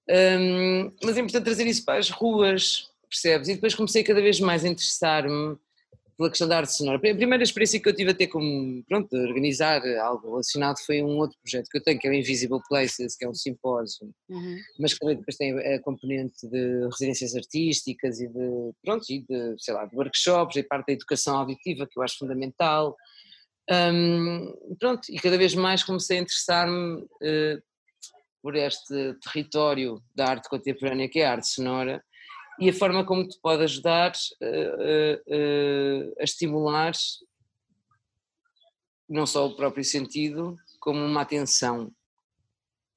um, 0.09 0.91
mas 1.03 1.17
é 1.17 1.21
importante 1.21 1.43
trazer 1.43 1.67
isso 1.67 1.85
para 1.85 1.99
as 1.99 2.09
ruas, 2.09 2.89
percebes? 3.07 3.47
E 3.47 3.55
depois 3.55 3.75
comecei 3.75 4.03
cada 4.03 4.21
vez 4.21 4.39
mais 4.39 4.65
a 4.65 4.67
interessar-me 4.67 5.57
pela 6.17 6.29
questão 6.29 6.49
da 6.49 6.57
arte 6.57 6.73
sonora. 6.73 6.97
A 6.97 6.99
primeira 6.99 7.41
experiência 7.41 7.79
que 7.79 7.87
eu 7.87 7.95
tive 7.95 8.11
a 8.11 8.13
ter 8.13 8.27
como, 8.27 8.83
pronto, 8.89 9.15
organizar 9.15 9.81
algo 10.01 10.31
relacionado 10.31 10.77
foi 10.85 11.01
um 11.01 11.17
outro 11.17 11.37
projeto 11.41 11.69
que 11.69 11.77
eu 11.77 11.81
tenho, 11.81 11.97
que 11.97 12.07
é 12.07 12.11
o 12.11 12.13
Invisible 12.13 12.59
Places, 12.67 13.15
que 13.15 13.23
é 13.23 13.29
um 13.29 13.33
simpósio, 13.33 14.13
uhum. 14.27 14.57
mas 14.77 14.93
que 14.93 15.05
depois 15.15 15.37
tem 15.37 15.57
a 15.57 15.79
componente 15.81 16.45
de 16.45 16.87
residências 16.91 17.35
artísticas 17.35 18.19
e 18.19 18.27
de, 18.27 18.71
pronto, 18.83 19.05
e 19.09 19.19
de, 19.21 19.55
sei 19.59 19.73
lá, 19.73 19.85
de 19.85 19.95
workshops 19.95 20.57
e 20.57 20.63
parte 20.63 20.87
da 20.87 20.93
educação 20.93 21.37
auditiva, 21.37 21.87
que 21.89 21.97
eu 21.97 22.03
acho 22.03 22.17
fundamental. 22.17 22.97
Um, 23.71 24.75
pronto, 24.77 25.03
e 25.09 25.17
cada 25.19 25.37
vez 25.37 25.55
mais 25.55 25.83
comecei 25.83 26.17
a 26.17 26.21
interessar-me 26.21 27.03
uh, 27.03 27.61
por 28.41 28.55
este 28.55 29.13
território 29.23 30.01
da 30.15 30.25
arte 30.25 30.49
contemporânea 30.49 31.09
que 31.09 31.19
é 31.19 31.27
a 31.27 31.31
arte 31.33 31.47
sonora, 31.47 32.03
e 32.59 32.69
a 32.69 32.73
forma 32.73 33.05
como 33.05 33.27
te 33.27 33.39
pode 33.41 33.63
ajudar 33.63 34.11
uh, 34.41 35.33
uh, 35.33 36.15
a 36.19 36.23
estimular 36.23 36.91
não 39.07 39.25
só 39.25 39.47
o 39.47 39.55
próprio 39.55 39.83
sentido, 39.83 40.55
como 40.79 41.03
uma 41.03 41.21
atenção 41.21 41.91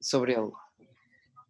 sobre 0.00 0.32
ele. 0.34 0.50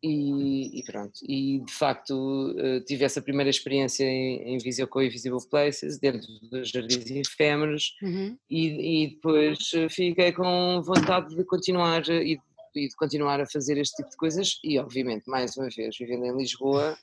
E, 0.04 0.80
e 0.80 0.84
pronto, 0.84 1.12
e 1.28 1.60
de 1.60 1.72
facto 1.72 2.54
tive 2.86 3.04
essa 3.04 3.22
primeira 3.22 3.48
experiência 3.48 4.04
em, 4.04 4.54
em 4.54 4.58
Visio 4.58 4.88
e 4.96 5.08
Visible 5.08 5.48
Places, 5.48 5.98
dentro 5.98 6.28
dos 6.50 6.70
jardins 6.70 7.08
efêmeros, 7.10 7.96
uhum. 8.02 8.36
e, 8.50 9.04
e, 9.04 9.10
depois 9.14 9.58
fiquei 9.90 10.32
com 10.32 10.82
vontade 10.82 11.34
de 11.34 11.44
continuar 11.44 12.08
e, 12.08 12.40
de 12.72 12.96
continuar 12.96 13.40
a 13.40 13.46
fazer 13.46 13.78
este 13.78 13.96
tipo 13.96 14.10
de 14.10 14.16
coisas, 14.16 14.58
e 14.64 14.78
obviamente, 14.78 15.28
mais 15.28 15.56
uma 15.56 15.68
vez, 15.68 15.96
vivendo 15.98 16.24
em 16.24 16.36
Lisboa, 16.36 16.96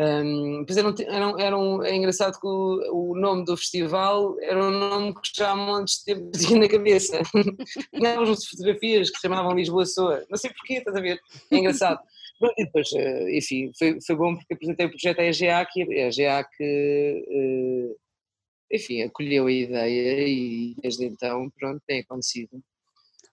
um, 0.00 0.64
pois 0.64 0.76
era, 0.76 0.94
era, 1.08 1.42
era 1.42 1.58
um, 1.58 1.82
é 1.82 1.92
engraçado 1.96 2.38
que 2.38 2.46
o, 2.46 3.10
o, 3.10 3.18
nome 3.18 3.44
do 3.44 3.56
festival 3.56 4.36
era 4.40 4.64
um 4.64 4.70
nome 4.70 5.12
que 5.12 5.20
já 5.36 5.52
há 5.52 5.82
de 5.82 6.04
tempo 6.04 6.30
tinha 6.30 6.60
na 6.60 6.68
cabeça. 6.68 7.20
Tínhamos 7.92 8.46
fotografias 8.46 9.10
que 9.10 9.20
chamavam 9.20 9.56
Lisboa 9.56 9.84
Soa. 9.84 10.24
Não 10.30 10.38
sei 10.38 10.52
porquê, 10.52 10.74
estás 10.74 10.96
a 10.96 11.00
ver? 11.00 11.20
É 11.50 11.56
engraçado. 11.56 11.98
e 12.56 12.64
depois, 12.64 12.92
eh, 12.92 13.36
enfim, 13.36 13.72
foi, 13.76 14.00
foi 14.00 14.14
bom 14.14 14.36
porque 14.36 14.54
apresentei 14.54 14.86
o 14.86 14.90
projeto 14.90 15.18
à 15.18 15.24
EGA, 15.24 15.66
que 15.72 15.82
a 15.82 16.08
EGA 16.08 16.48
que, 16.56 17.24
eh, 18.70 18.76
enfim, 18.76 19.02
acolheu 19.02 19.46
a 19.46 19.52
ideia 19.52 20.28
e 20.28 20.76
desde 20.80 21.06
então, 21.06 21.50
pronto, 21.58 21.82
tem 21.84 22.00
acontecido. 22.00 22.62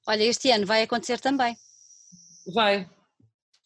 Olha, 0.07 0.23
este 0.23 0.51
ano 0.51 0.65
vai 0.65 0.83
acontecer 0.83 1.19
também. 1.19 1.57
Vai, 2.53 2.87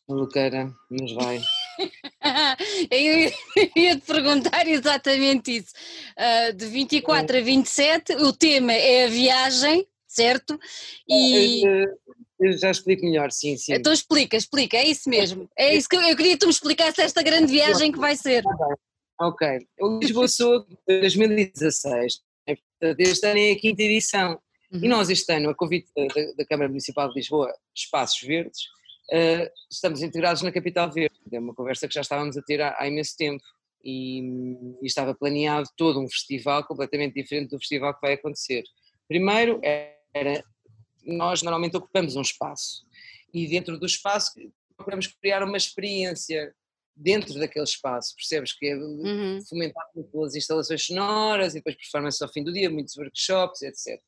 maluqueira, 0.07 0.73
mas 0.89 1.11
vai. 1.11 1.41
Eu 2.89 3.31
ia 3.75 3.95
te 3.95 4.05
perguntar 4.05 4.67
exatamente 4.67 5.57
isso. 5.57 5.73
Uh, 6.17 6.53
de 6.53 6.65
24 6.65 7.37
a 7.37 7.41
27, 7.41 8.15
o 8.15 8.33
tema 8.33 8.73
é 8.73 9.05
a 9.05 9.09
viagem, 9.09 9.87
certo? 10.07 10.59
E... 11.07 11.63
Eu 12.41 12.57
já 12.57 12.71
explico 12.71 13.03
melhor, 13.05 13.31
sim, 13.31 13.57
sim. 13.57 13.73
Então 13.73 13.91
explica, 13.91 14.37
explica, 14.37 14.77
é 14.77 14.87
isso 14.87 15.09
mesmo. 15.09 15.49
É 15.57 15.75
isso 15.75 15.89
que 15.89 15.97
eu, 15.97 16.01
eu 16.01 16.15
queria 16.15 16.33
que 16.33 16.39
tu 16.39 16.45
me 16.45 16.53
explicasse 16.53 17.01
esta 17.01 17.21
grande 17.21 17.51
viagem 17.51 17.91
que 17.91 17.99
vai 17.99 18.15
ser. 18.15 18.43
Ok, 19.19 19.67
o 19.81 19.99
Lisboa 19.99 20.29
Soa 20.29 20.65
2016, 20.87 22.21
este 22.97 23.25
ano 23.27 23.39
é 23.39 23.51
a 23.51 23.59
quinta 23.59 23.83
edição. 23.83 24.39
Uhum. 24.71 24.83
E 24.83 24.87
nós 24.87 25.09
este 25.09 25.31
ano, 25.33 25.49
a 25.49 25.55
convite 25.55 25.89
da, 25.95 26.05
da 26.37 26.45
Câmara 26.45 26.69
Municipal 26.69 27.07
de 27.09 27.15
Lisboa, 27.15 27.53
Espaços 27.75 28.21
Verdes, 28.21 28.63
uh, 29.11 29.49
estamos 29.69 30.01
integrados 30.01 30.41
na 30.41 30.51
Capital 30.51 30.91
Verde. 30.91 31.15
É 31.31 31.39
uma 31.39 31.55
conversa 31.55 31.87
que 31.87 31.93
já 31.93 32.01
estávamos 32.01 32.37
a 32.37 32.41
ter 32.41 32.61
há, 32.61 32.75
há 32.79 32.87
imenso 32.87 33.15
tempo 33.17 33.43
e, 33.83 34.21
e, 34.81 34.85
estava 34.85 35.15
planeado 35.15 35.67
todo 35.75 35.99
um 35.99 36.07
festival 36.07 36.63
completamente 36.65 37.13
diferente 37.13 37.49
do 37.49 37.59
festival 37.59 37.93
que 37.93 38.01
vai 38.01 38.13
acontecer. 38.13 38.63
Primeiro, 39.07 39.59
era, 40.13 40.43
nós 41.03 41.41
normalmente 41.41 41.77
ocupamos 41.77 42.15
um 42.15 42.21
espaço 42.21 42.85
e 43.33 43.47
dentro 43.47 43.77
do 43.79 43.85
espaço 43.85 44.31
procuramos 44.75 45.07
criar 45.07 45.43
uma 45.43 45.57
experiência 45.57 46.53
dentro 46.95 47.33
daquele 47.39 47.65
espaço, 47.65 48.15
percebes? 48.15 48.53
Que 48.53 48.67
é 48.67 48.75
uhum. 48.75 49.39
fomentado 49.47 50.03
pelas 50.11 50.35
instalações 50.35 50.85
sonoras 50.85 51.53
e 51.53 51.57
depois 51.57 51.75
performance 51.75 52.23
ao 52.23 52.31
fim 52.31 52.43
do 52.43 52.51
dia, 52.51 52.69
muitos 52.69 52.97
workshops, 52.97 53.61
etc. 53.61 54.01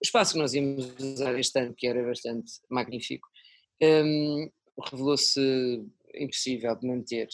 O 0.00 0.04
espaço 0.04 0.34
que 0.34 0.38
nós 0.38 0.54
íamos 0.54 0.94
usar 0.98 1.38
este 1.38 1.58
ano, 1.58 1.74
que 1.74 1.86
era 1.86 2.02
bastante 2.04 2.52
magnífico, 2.70 3.28
um, 3.82 4.50
revelou-se 4.90 5.84
impossível 6.14 6.74
de 6.76 6.86
manter, 6.86 7.28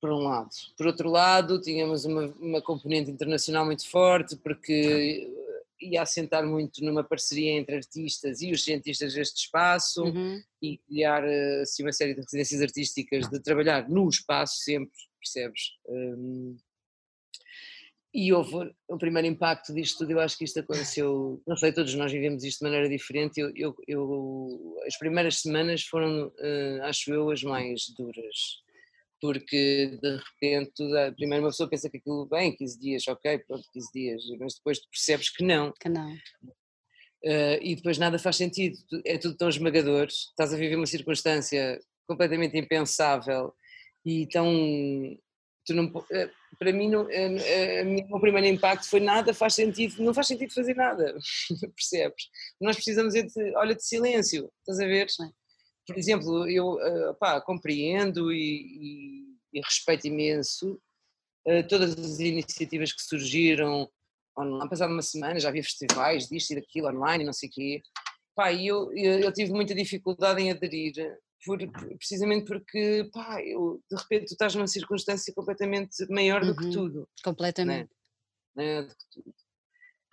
por 0.00 0.12
um 0.12 0.24
lado. 0.24 0.50
Por 0.76 0.86
outro 0.86 1.10
lado, 1.10 1.60
tínhamos 1.60 2.04
uma, 2.04 2.26
uma 2.38 2.62
componente 2.62 3.10
internacional 3.10 3.64
muito 3.64 3.88
forte, 3.88 4.36
porque 4.36 5.32
ia 5.80 6.02
assentar 6.02 6.46
muito 6.46 6.82
numa 6.84 7.04
parceria 7.04 7.52
entre 7.52 7.76
artistas 7.76 8.40
e 8.40 8.50
os 8.50 8.64
cientistas 8.64 9.14
deste 9.14 9.44
espaço 9.44 10.04
uhum. 10.04 10.42
e 10.62 10.78
criar 10.78 11.24
assim 11.60 11.82
uma 11.82 11.92
série 11.92 12.14
de 12.14 12.20
residências 12.20 12.62
artísticas 12.62 13.28
de 13.28 13.40
trabalhar 13.40 13.88
no 13.88 14.08
espaço 14.08 14.56
sempre, 14.60 14.96
percebes? 15.20 15.72
Um, 15.88 16.56
e 18.16 18.32
houve 18.32 18.72
o 18.88 18.96
primeiro 18.96 19.28
impacto 19.28 19.74
disto 19.74 19.98
tudo, 19.98 20.12
eu 20.12 20.20
acho 20.20 20.38
que 20.38 20.44
isto 20.44 20.58
aconteceu, 20.58 21.42
não 21.46 21.54
sei, 21.54 21.70
todos 21.70 21.94
nós 21.96 22.10
vivemos 22.10 22.42
isto 22.44 22.60
de 22.60 22.64
maneira 22.64 22.88
diferente, 22.88 23.38
eu, 23.38 23.52
eu, 23.54 23.76
eu 23.86 24.74
as 24.86 24.96
primeiras 24.96 25.42
semanas 25.42 25.82
foram, 25.82 26.28
uh, 26.28 26.82
acho 26.84 27.12
eu, 27.12 27.30
as 27.30 27.42
mais 27.42 27.82
duras, 27.94 28.62
porque 29.20 29.98
de 30.00 30.16
repente, 30.16 30.82
primeiro 31.14 31.44
uma 31.44 31.50
pessoa 31.50 31.68
pensa 31.68 31.90
que 31.90 31.98
aquilo 31.98 32.24
bem, 32.24 32.56
15 32.56 32.80
dias, 32.80 33.06
ok, 33.06 33.38
pronto, 33.40 33.68
15 33.70 33.92
dias, 33.92 34.22
mas 34.40 34.54
depois 34.54 34.78
tu 34.78 34.88
percebes 34.88 35.28
que 35.28 35.44
não. 35.44 35.74
Que 35.78 35.90
não. 35.90 36.10
Uh, 37.22 37.60
e 37.60 37.76
depois 37.76 37.98
nada 37.98 38.18
faz 38.18 38.36
sentido, 38.36 38.78
é 39.04 39.18
tudo 39.18 39.36
tão 39.36 39.50
esmagador, 39.50 40.06
estás 40.06 40.54
a 40.54 40.56
viver 40.56 40.76
uma 40.76 40.86
circunstância 40.86 41.78
completamente 42.06 42.56
impensável 42.56 43.52
e 44.06 44.26
tão 44.28 45.18
tu 45.66 45.74
não, 45.74 45.92
eh, 46.12 46.30
para 46.58 46.72
mim, 46.72 46.88
não, 46.90 47.10
eh, 47.10 47.80
eh, 47.80 47.82
o 47.82 48.08
meu 48.08 48.20
primeiro 48.20 48.46
impacto 48.46 48.88
foi 48.88 49.00
nada 49.00 49.34
faz 49.34 49.54
sentido, 49.54 50.02
não 50.02 50.14
faz 50.14 50.26
sentido 50.26 50.52
fazer 50.52 50.74
nada, 50.74 51.16
percebes? 51.76 52.28
Nós 52.60 52.76
precisamos 52.76 53.14
é 53.14 53.22
de, 53.22 53.56
olha, 53.56 53.74
de 53.74 53.84
silêncio, 53.84 54.50
estás 54.60 54.80
a 54.80 54.86
ver? 54.86 55.06
Por 55.86 55.96
exemplo, 55.96 56.48
eu 56.48 56.76
pá, 57.20 57.40
compreendo 57.40 58.32
e, 58.32 59.26
e, 59.52 59.58
e, 59.58 59.60
respeito 59.60 60.06
imenso 60.06 60.80
todas 61.68 61.92
as 61.92 62.18
iniciativas 62.18 62.92
que 62.92 63.00
surgiram 63.00 63.88
online, 64.36 64.68
passado 64.68 64.92
uma 64.92 65.02
semana 65.02 65.38
já 65.38 65.48
havia 65.48 65.62
festivais 65.62 66.26
disto 66.28 66.50
e 66.50 66.56
daquilo 66.56 66.88
online 66.88 67.22
e 67.22 67.26
não 67.26 67.32
sei 67.32 67.48
o 67.48 67.52
quê, 67.52 67.82
pá, 68.34 68.52
eu, 68.52 68.92
eu, 68.92 69.20
eu 69.20 69.32
tive 69.32 69.52
muita 69.52 69.74
dificuldade 69.74 70.42
em 70.42 70.50
aderir 70.50 70.92
por, 71.46 71.58
precisamente 71.96 72.44
porque, 72.46 73.08
pá, 73.12 73.40
eu, 73.42 73.80
de 73.90 73.96
repente 73.96 74.26
tu 74.26 74.32
estás 74.32 74.54
numa 74.54 74.66
circunstância 74.66 75.32
completamente 75.34 76.06
maior 76.10 76.44
do 76.44 76.54
que 76.54 76.64
uhum, 76.64 76.70
tudo. 76.70 77.00
Né? 77.00 77.06
Completamente. 77.24 77.90
Né? 78.54 78.82
do 78.82 78.88
que 78.88 79.04
tudo. 79.12 79.34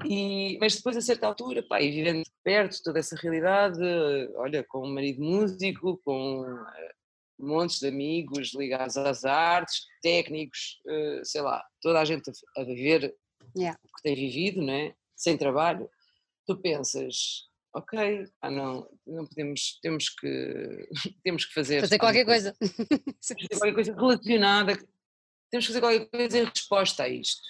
E, 0.06 0.58
mas 0.60 0.76
depois, 0.76 0.98
a 0.98 1.02
certa 1.02 1.28
altura, 1.28 1.64
pá, 1.68 1.82
e 1.82 1.92
vivendo 1.92 2.24
perto 2.44 2.82
toda 2.84 3.00
essa 3.00 3.16
realidade, 3.16 3.80
olha, 4.36 4.64
com 4.64 4.88
um 4.88 4.94
marido 4.94 5.22
músico, 5.22 6.00
com 6.04 6.42
uh, 6.42 6.66
montes 7.40 7.80
de 7.80 7.88
amigos 7.88 8.54
ligados 8.54 8.98
às 8.98 9.26
artes, 9.26 9.86
técnicos, 10.02 10.82
uh, 10.86 11.26
sei 11.26 11.42
lá, 11.42 11.64
toda 11.82 12.00
a 12.00 12.06
gente 12.06 12.30
a, 12.30 12.62
a 12.62 12.64
viver 12.64 13.16
yeah. 13.56 13.78
o 13.84 13.88
que 13.96 14.04
tem 14.04 14.16
vivido, 14.16 14.62
né? 14.62 14.94
sem 15.24 15.38
trabalho, 15.38 15.90
tu 16.46 16.58
pensas, 16.58 17.48
ok, 17.74 18.26
ah 18.42 18.52
não, 18.52 18.88
não 19.06 19.26
podemos, 19.26 19.80
temos 19.82 20.10
que, 20.10 20.88
temos 21.24 21.46
que 21.46 21.54
fazer. 21.54 21.82
Fazer 21.82 22.00
qualquer 22.00 22.26
coisa. 22.26 22.56
fazer 22.62 23.58
qualquer 23.58 23.74
coisa 23.74 23.94
relacionada, 23.94 24.76
temos 25.50 25.68
que 25.68 25.74
fazer 25.74 25.82
qualquer 25.82 26.06
coisa 26.10 26.40
em 26.40 26.46
resposta 26.46 27.04
a 27.04 27.10
isto. 27.10 27.42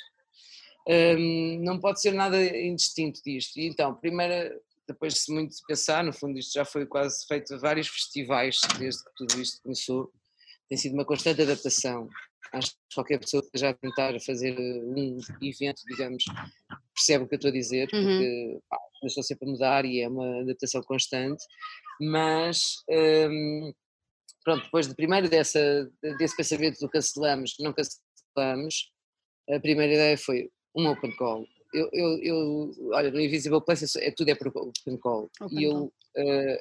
Um, 0.87 1.63
não 1.63 1.79
pode 1.79 2.01
ser 2.01 2.13
nada 2.13 2.37
indistinto 2.43 3.21
disto. 3.23 3.57
E 3.57 3.67
então, 3.67 3.95
primeiro, 3.95 4.59
depois 4.87 5.13
de 5.13 5.33
muito 5.33 5.55
pensar, 5.67 6.03
no 6.03 6.11
fundo 6.11 6.37
isto 6.37 6.53
já 6.53 6.65
foi 6.65 6.85
quase 6.85 7.25
feito 7.25 7.57
vários 7.59 7.87
festivais 7.87 8.59
desde 8.77 9.03
que 9.03 9.11
tudo 9.15 9.41
isto 9.41 9.61
começou, 9.61 10.11
tem 10.67 10.77
sido 10.77 10.93
uma 10.93 11.05
constante 11.05 11.41
adaptação. 11.41 12.09
Acho 12.51 12.71
que 12.71 12.77
qualquer 12.93 13.19
pessoa 13.19 13.41
que 13.41 13.65
a 13.65 13.73
tentar 13.73 14.19
fazer 14.19 14.57
um 14.59 15.17
evento, 15.41 15.81
digamos, 15.87 16.23
percebe 16.93 17.23
o 17.23 17.27
que 17.27 17.35
eu 17.35 17.37
estou 17.37 17.49
a 17.49 17.53
dizer, 17.53 17.89
uhum. 17.93 18.03
porque 18.03 18.59
pá, 18.69 18.77
estou 19.03 19.23
sempre 19.23 19.47
a 19.47 19.51
mudar 19.51 19.85
e 19.85 20.01
é 20.01 20.07
uma 20.07 20.41
adaptação 20.41 20.81
constante, 20.83 21.43
mas 21.99 22.83
um, 22.89 23.73
pronto, 24.43 24.63
depois 24.63 24.87
de 24.87 24.95
primeiro 24.95 25.29
dessa, 25.29 25.89
desse 26.17 26.35
pensamento 26.35 26.79
do 26.79 26.89
cancelamos, 26.89 27.55
não 27.59 27.73
cancelamos, 27.73 28.91
a 29.49 29.59
primeira 29.59 29.93
ideia 29.93 30.17
foi 30.17 30.49
um 30.75 30.87
open 30.87 31.15
call. 31.15 31.45
Eu, 31.73 31.89
eu, 31.91 32.19
eu 32.21 32.91
olha, 32.91 33.09
no 33.09 33.19
Invisible 33.19 33.63
Place 33.63 33.99
é, 33.99 34.11
tudo 34.11 34.29
é 34.29 34.35
por 34.35 34.47
open 34.47 34.97
call. 34.97 35.29
Open 35.41 35.59
e 35.59 35.63
eu, 35.63 35.85
uh, 35.85 36.59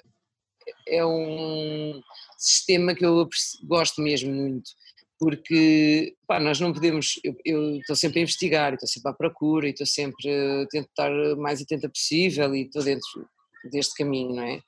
é 0.89 1.05
um 1.05 2.01
sistema 2.39 2.95
que 2.95 3.05
eu 3.05 3.29
gosto 3.65 4.01
mesmo 4.01 4.33
muito 4.33 4.71
porque 5.23 6.17
pá, 6.27 6.41
nós 6.41 6.59
não 6.59 6.73
podemos, 6.73 7.21
eu 7.45 7.77
estou 7.77 7.95
sempre 7.95 8.19
a 8.19 8.23
investigar, 8.23 8.75
estou 8.75 8.89
sempre 8.89 9.13
à 9.13 9.15
procura, 9.15 9.69
e 9.69 9.71
estou 9.71 9.87
sempre 9.87 10.29
a 10.29 10.67
tentar 10.67 11.13
mais 11.37 11.63
atenta 11.63 11.89
possível 11.89 12.53
e 12.57 12.63
estou 12.63 12.83
dentro 12.83 13.25
deste 13.71 13.95
caminho, 13.95 14.35
não 14.35 14.43
é? 14.43 14.61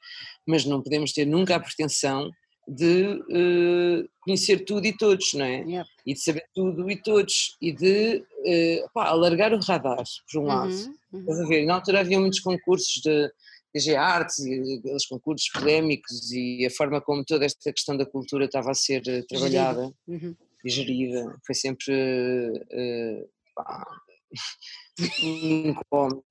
Mas 0.47 0.64
não 0.64 0.81
podemos 0.81 1.12
ter 1.12 1.27
nunca 1.27 1.57
a 1.57 1.61
pretensão 1.61 2.31
de 2.69 3.05
uh, 3.05 4.09
conhecer 4.21 4.64
tudo 4.64 4.87
e 4.87 4.97
todos, 4.97 5.35
não 5.35 5.45
é? 5.45 5.64
Yep. 5.64 5.90
E 6.07 6.14
de 6.14 6.21
saber 6.21 6.45
tudo 6.55 6.88
e 6.88 7.03
todos, 7.03 7.57
e 7.61 7.73
de 7.73 8.19
uh, 8.19 8.90
pá, 8.95 9.09
alargar 9.09 9.53
o 9.53 9.59
radar, 9.59 10.05
por 10.31 10.40
um 10.40 10.47
lado. 10.47 10.73
Uhum, 10.73 10.95
uhum. 11.14 11.21
Estás 11.21 11.40
a 11.40 11.47
ver? 11.49 11.67
Na 11.67 11.75
altura 11.75 11.99
havia 11.99 12.21
muitos 12.21 12.38
concursos 12.38 13.03
de 13.03 13.29
DG 13.75 13.97
Artes 13.97 14.39
e 14.39 14.79
aqueles 14.79 15.07
concursos 15.07 15.49
polémicos 15.51 16.31
e 16.31 16.65
a 16.65 16.71
forma 16.71 17.01
como 17.01 17.25
toda 17.25 17.45
esta 17.45 17.73
questão 17.73 17.97
da 17.97 18.07
cultura 18.07 18.45
estava 18.45 18.71
a 18.71 18.75
ser 18.75 19.03
eh, 19.09 19.23
trabalhada 19.29 19.93
uhum. 20.07 20.37
e 20.65 20.71
gerida 20.71 21.37
foi 21.45 21.55
sempre 21.57 21.93
uh, 21.93 23.29
pá, 23.55 23.85
incómodo, 25.21 26.25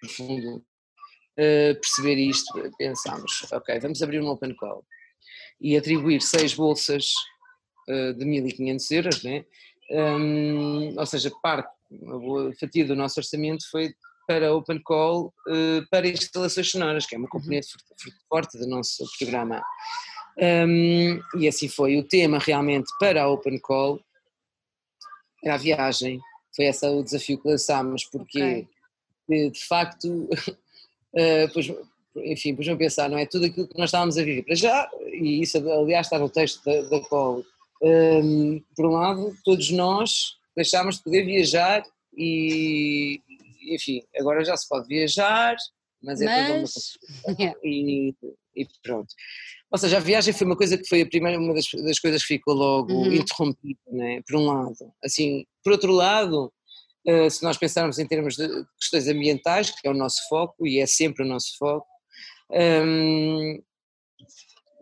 profundo. 0.00 0.64
Uh, 1.36 1.74
perceber 1.80 2.16
isto, 2.16 2.52
pensámos, 2.78 3.44
ok, 3.52 3.80
vamos 3.80 4.00
abrir 4.00 4.20
um 4.20 4.28
open 4.28 4.54
call 4.54 4.84
e 5.60 5.76
atribuir 5.76 6.22
seis 6.22 6.54
bolsas 6.54 7.12
uh, 7.88 8.14
de 8.14 8.24
1500 8.24 8.90
euros, 8.92 9.22
né? 9.24 9.44
Um, 9.90 10.98
ou 10.98 11.06
seja, 11.06 11.32
parte, 11.42 11.68
uma 11.90 12.18
boa 12.18 12.52
fatia 12.58 12.84
do 12.84 12.96
nosso 12.96 13.18
orçamento 13.18 13.68
foi 13.70 13.94
para 14.26 14.54
Open 14.54 14.80
Call 14.82 15.32
uh, 15.48 15.86
para 15.90 16.08
instalações 16.08 16.70
sonoras, 16.70 17.06
que 17.06 17.14
é 17.14 17.18
uma 17.18 17.24
uhum. 17.24 17.30
componente 17.30 17.68
forte 18.28 18.58
do 18.58 18.66
nosso 18.66 19.04
programa. 19.18 19.62
Um, 20.38 21.20
e 21.38 21.46
assim 21.48 21.68
foi. 21.68 21.96
O 21.96 22.04
tema 22.04 22.38
realmente 22.38 22.90
para 22.98 23.22
a 23.22 23.28
Open 23.28 23.58
Call 23.58 24.00
era 25.44 25.54
a 25.54 25.58
viagem. 25.58 26.20
Foi 26.54 26.66
esse 26.66 26.86
o 26.86 27.02
desafio 27.02 27.38
que 27.38 27.48
lançámos, 27.48 28.04
porque 28.04 28.66
okay. 29.28 29.50
de 29.50 29.64
facto, 29.66 30.08
uh, 30.08 31.48
pois, 31.52 31.72
enfim, 32.16 32.54
podiam 32.54 32.76
pensar, 32.76 33.08
não 33.08 33.18
é? 33.18 33.26
Tudo 33.26 33.46
aquilo 33.46 33.68
que 33.68 33.78
nós 33.78 33.88
estávamos 33.88 34.16
a 34.16 34.22
viver 34.22 34.42
para 34.44 34.54
já, 34.54 34.88
e 35.12 35.42
isso 35.42 35.58
aliás 35.58 36.06
está 36.06 36.18
no 36.18 36.28
texto 36.28 36.64
da, 36.64 36.82
da 36.82 37.00
Call. 37.00 37.44
Um, 37.82 38.62
por 38.74 38.86
um 38.86 38.92
lado, 38.92 39.36
todos 39.44 39.70
nós 39.70 40.36
deixámos 40.56 40.96
de 40.96 41.02
poder 41.02 41.24
viajar 41.24 41.84
e, 42.16 43.20
enfim, 43.72 44.02
agora 44.16 44.44
já 44.44 44.56
se 44.56 44.68
pode 44.68 44.86
viajar, 44.88 45.56
mas 46.02 46.20
é 46.20 46.26
mas... 46.26 46.72
tudo 46.72 47.36
uma 47.38 47.54
e, 47.64 48.14
e 48.56 48.66
pronto. 48.82 49.08
Ou 49.70 49.78
seja, 49.78 49.96
a 49.96 50.00
viagem 50.00 50.32
foi 50.32 50.46
uma 50.46 50.56
coisa 50.56 50.78
que 50.78 50.88
foi 50.88 51.02
a 51.02 51.06
primeira, 51.06 51.38
uma 51.38 51.54
das, 51.54 51.66
das 51.84 51.98
coisas 51.98 52.22
que 52.22 52.34
ficou 52.34 52.54
logo 52.54 52.92
uhum. 52.92 53.12
interrompida, 53.12 53.80
né? 53.88 54.22
por 54.26 54.36
um 54.36 54.46
lado. 54.46 54.92
Assim, 55.02 55.44
por 55.64 55.72
outro 55.72 55.90
lado, 55.90 56.52
uh, 57.08 57.30
se 57.30 57.42
nós 57.42 57.56
pensarmos 57.56 57.98
em 57.98 58.06
termos 58.06 58.36
de 58.36 58.46
questões 58.78 59.08
ambientais, 59.08 59.70
que 59.70 59.88
é 59.88 59.90
o 59.90 59.94
nosso 59.94 60.28
foco 60.28 60.66
e 60.66 60.78
é 60.78 60.86
sempre 60.86 61.24
o 61.24 61.28
nosso 61.28 61.56
foco, 61.58 61.88
um, 62.50 63.60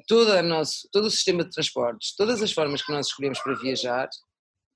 todo, 0.06 0.42
nosso, 0.42 0.88
todo 0.92 1.06
o 1.06 1.10
sistema 1.10 1.44
de 1.44 1.50
transportes, 1.50 2.14
todas 2.14 2.42
as 2.42 2.52
formas 2.52 2.82
que 2.82 2.92
nós 2.92 3.06
escolhemos 3.06 3.38
para 3.40 3.54
viajar, 3.54 4.10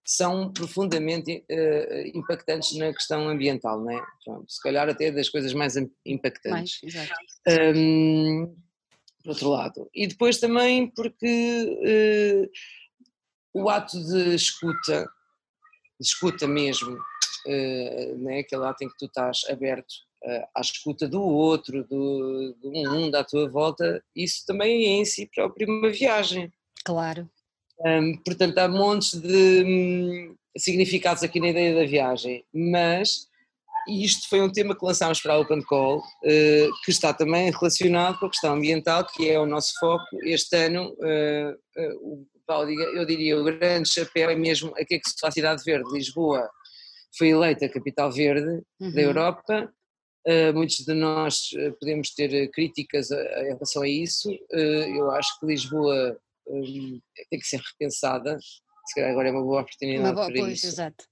são 0.06 0.52
profundamente 0.52 1.44
uh, 1.50 2.16
impactantes 2.16 2.78
na 2.78 2.92
questão 2.92 3.28
ambiental, 3.28 3.80
não 3.80 3.90
é? 3.90 4.06
Pronto, 4.24 4.50
se 4.50 4.62
calhar 4.62 4.88
até 4.88 5.10
das 5.10 5.28
coisas 5.28 5.52
mais 5.52 5.74
impactantes. 6.06 6.78
Mais, 6.94 7.10
um, 7.76 8.54
por 9.24 9.30
outro 9.30 9.50
lado. 9.50 9.90
E 9.92 10.06
depois 10.06 10.38
também 10.38 10.88
porque 10.88 12.48
uh, 13.52 13.60
o 13.60 13.68
ato 13.68 14.00
de 14.00 14.36
escuta, 14.36 15.10
de 15.98 16.06
escuta 16.06 16.46
mesmo, 16.46 16.92
uh, 16.92 18.18
né, 18.18 18.38
aquele 18.38 18.64
ato 18.64 18.84
em 18.84 18.88
que 18.88 18.98
tu 18.98 19.06
estás 19.06 19.40
aberto 19.50 20.06
à 20.56 20.60
escuta 20.60 21.06
do 21.06 21.22
outro, 21.22 21.84
do, 21.84 22.52
do 22.60 22.72
mundo 22.72 23.14
à 23.14 23.22
tua 23.22 23.48
volta, 23.48 24.02
isso 24.14 24.44
também 24.44 24.84
é 24.84 24.88
em 25.00 25.04
si 25.04 25.30
próprio 25.32 25.68
uma 25.68 25.90
viagem. 25.90 26.52
Claro. 26.84 27.30
Um, 27.84 28.16
portanto, 28.24 28.58
há 28.58 28.68
montes 28.68 29.14
de 29.20 29.64
um, 29.64 30.36
significados 30.56 31.22
aqui 31.22 31.38
na 31.40 31.48
ideia 31.48 31.74
da 31.74 31.84
viagem, 31.84 32.44
mas 32.52 33.28
isto 33.88 34.28
foi 34.28 34.40
um 34.40 34.50
tema 34.50 34.76
que 34.76 34.84
lançámos 34.84 35.20
para 35.20 35.34
a 35.34 35.38
Open 35.38 35.62
Call, 35.62 35.98
uh, 35.98 36.82
que 36.84 36.90
está 36.90 37.12
também 37.12 37.50
relacionado 37.50 38.18
com 38.18 38.26
a 38.26 38.30
questão 38.30 38.54
ambiental, 38.54 39.06
que 39.06 39.30
é 39.30 39.38
o 39.38 39.46
nosso 39.46 39.78
foco. 39.78 40.04
Este 40.22 40.56
ano, 40.56 40.92
uh, 40.98 41.52
uh, 41.78 42.70
eu 42.94 43.04
diria, 43.04 43.38
o 43.38 43.44
grande 43.44 43.88
chapéu 43.88 44.30
é 44.30 44.34
mesmo 44.34 44.72
a 44.76 44.84
que 44.84 44.94
é 44.94 44.98
que 44.98 45.02
a 45.22 45.30
Cidade 45.30 45.62
Verde, 45.64 45.92
Lisboa, 45.92 46.48
foi 47.16 47.28
eleita 47.28 47.68
capital 47.68 48.10
verde 48.10 48.62
uhum. 48.80 48.92
da 48.92 49.00
Europa. 49.00 49.72
muitos 50.54 50.84
de 50.84 50.92
nós 50.92 51.50
podemos 51.80 52.10
ter 52.10 52.50
críticas 52.50 53.10
em 53.10 53.54
relação 53.54 53.82
a 53.82 53.88
isso. 53.88 54.28
eu 54.50 55.10
acho 55.10 55.40
que 55.40 55.46
Lisboa 55.46 56.16
um, 56.46 57.00
tem 57.30 57.40
que 57.40 57.46
ser 57.46 57.60
repensada. 57.60 58.38
Se 58.40 58.94
calhar 58.94 59.10
agora 59.10 59.28
é 59.28 59.32
uma 59.32 59.42
boa 59.42 59.62
oportunidade 59.62 60.04
uma 60.04 60.14
boa, 60.14 60.26
para 60.26 60.40
pois, 60.40 60.58
isso. 60.58 60.66
Exato. 60.68 61.04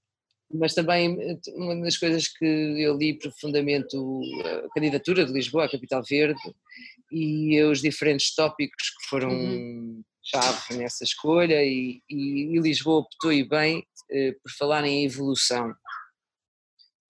mas 0.53 0.73
também 0.73 1.39
uma 1.55 1.75
das 1.81 1.97
coisas 1.97 2.27
que 2.27 2.45
eu 2.45 2.97
li 2.97 3.17
profundamente 3.17 3.97
a 4.43 4.69
candidatura 4.73 5.25
de 5.25 5.33
Lisboa 5.33 5.65
à 5.65 5.69
Capital 5.69 6.01
Verde 6.07 6.39
e 7.11 7.61
os 7.63 7.81
diferentes 7.81 8.33
tópicos 8.33 8.89
que 8.89 9.09
foram 9.09 9.29
uhum. 9.29 10.03
chave 10.23 10.77
nessa 10.77 11.03
escolha 11.03 11.63
e, 11.63 12.01
e, 12.09 12.55
e, 12.55 12.59
Lisboa 12.59 13.01
optou 13.01 13.31
e 13.31 13.43
bem 13.43 13.85
eh, 14.09 14.33
por 14.41 14.51
falar 14.51 14.85
em 14.85 15.05
evolução 15.05 15.75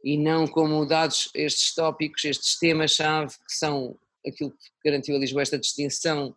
e 0.03 0.17
não 0.17 0.47
como 0.47 0.85
dados 0.85 1.29
estes 1.33 1.73
tópicos, 1.73 2.23
estes 2.25 2.59
temas-chave 2.59 3.33
que 3.47 3.55
são 3.55 3.97
aquilo 4.25 4.51
que 4.51 4.69
garantiu 4.83 5.15
a 5.15 5.19
Lisboa 5.19 5.41
esta 5.41 5.57
distinção 5.57 6.35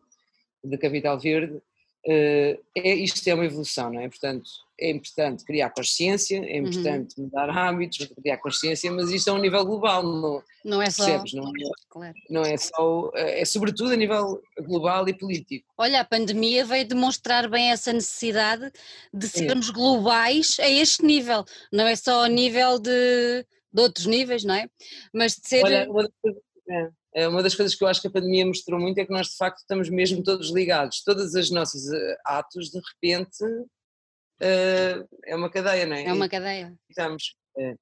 da 0.65 0.79
capital 0.79 1.21
verde, 1.21 1.61
é, 2.07 2.59
isto 2.95 3.27
é 3.29 3.35
uma 3.35 3.45
evolução, 3.45 3.93
não 3.93 4.01
é? 4.01 4.09
Portanto, 4.09 4.49
é 4.81 4.91
importante 4.91 5.45
criar 5.45 5.71
consciência, 5.71 6.37
é 6.37 6.61
uhum. 6.61 6.69
importante 6.69 7.19
uhum. 7.19 7.25
mudar 7.25 7.51
hábitos, 7.51 8.07
criar 8.21 8.39
consciência, 8.39 8.91
mas 8.93 9.11
isto 9.11 9.29
é 9.29 9.33
um 9.33 9.39
nível 9.39 9.65
global, 9.65 10.03
não, 10.03 10.43
não 10.65 10.81
é 10.81 10.89
só. 10.89 11.05
Percebes? 11.05 11.35
Não, 11.35 11.49
é, 11.49 11.71
claro. 11.91 12.15
não 12.31 12.43
é 12.43 12.57
só. 12.57 13.11
É 13.15 13.45
sobretudo 13.45 13.93
a 13.93 13.97
nível 13.97 14.41
global 14.61 15.09
e 15.09 15.13
político. 15.13 15.67
Olha, 15.77 16.01
a 16.01 16.05
pandemia 16.05 16.65
veio 16.65 16.87
demonstrar 16.87 17.49
bem 17.49 17.73
essa 17.73 17.93
necessidade 17.93 18.71
de 19.13 19.29
sermos 19.29 19.69
é. 19.69 19.73
globais 19.73 20.57
a 20.61 20.69
este 20.69 21.05
nível, 21.05 21.45
não 21.73 21.87
é 21.87 21.97
só 21.97 22.25
a 22.25 22.29
nível 22.29 22.79
de, 22.79 23.45
de 23.73 23.83
outros 23.83 24.07
níveis, 24.07 24.45
não 24.45 24.55
é? 24.55 24.69
Mas 25.13 25.35
de 25.35 25.49
ser. 25.49 25.65
Olha, 25.65 25.91
uma 25.91 26.05
das, 26.05 26.35
é, 27.15 27.27
uma 27.27 27.43
das 27.43 27.55
coisas 27.55 27.75
que 27.75 27.83
eu 27.83 27.89
acho 27.89 28.01
que 28.01 28.09
a 28.09 28.11
pandemia 28.11 28.47
mostrou 28.47 28.79
muito 28.79 28.99
é 28.99 29.05
que 29.05 29.13
nós 29.13 29.29
de 29.29 29.37
facto 29.37 29.59
estamos 29.59 29.89
mesmo 29.89 30.23
todos 30.23 30.51
ligados, 30.51 31.03
todas 31.03 31.35
as 31.35 31.51
nossas 31.51 31.91
eh, 31.91 32.17
atos 32.25 32.71
de 32.71 32.81
repente 32.81 33.45
uh, 33.45 35.09
é 35.25 35.35
uma 35.35 35.51
cadeia, 35.51 35.87
não 35.87 35.97
é? 35.97 36.05
É 36.05 36.13
uma 36.13 36.29
cadeia. 36.29 36.75
Estamos. 36.89 37.35
É. 37.57 37.75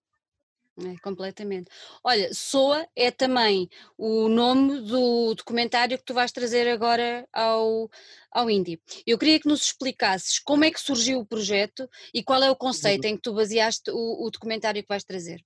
É, 0.79 0.95
completamente. 1.03 1.71
Olha, 2.05 2.33
SOA 2.35 2.87
é 2.95 3.11
também 3.11 3.67
o 3.97 4.29
nome 4.29 4.83
do 4.83 5.35
documentário 5.35 5.97
que 5.97 6.05
tu 6.05 6.13
vais 6.13 6.31
trazer 6.31 6.69
agora 6.69 7.27
ao, 7.33 7.91
ao 8.31 8.51
Indie. 8.51 8.79
Eu 9.07 9.17
queria 9.17 9.41
que 9.41 9.49
nos 9.49 9.63
explicasses 9.63 10.39
como 10.39 10.65
é 10.65 10.71
que 10.71 10.79
surgiu 10.79 11.21
o 11.21 11.27
projeto 11.27 11.89
e 12.13 12.23
qual 12.23 12.43
é 12.43 12.51
o 12.51 12.57
conceito 12.57 13.05
uhum. 13.05 13.11
em 13.11 13.17
que 13.17 13.23
tu 13.23 13.33
baseaste 13.33 13.91
o, 13.91 14.27
o 14.27 14.31
documentário 14.31 14.83
que 14.83 14.89
vais 14.89 15.03
trazer. 15.03 15.43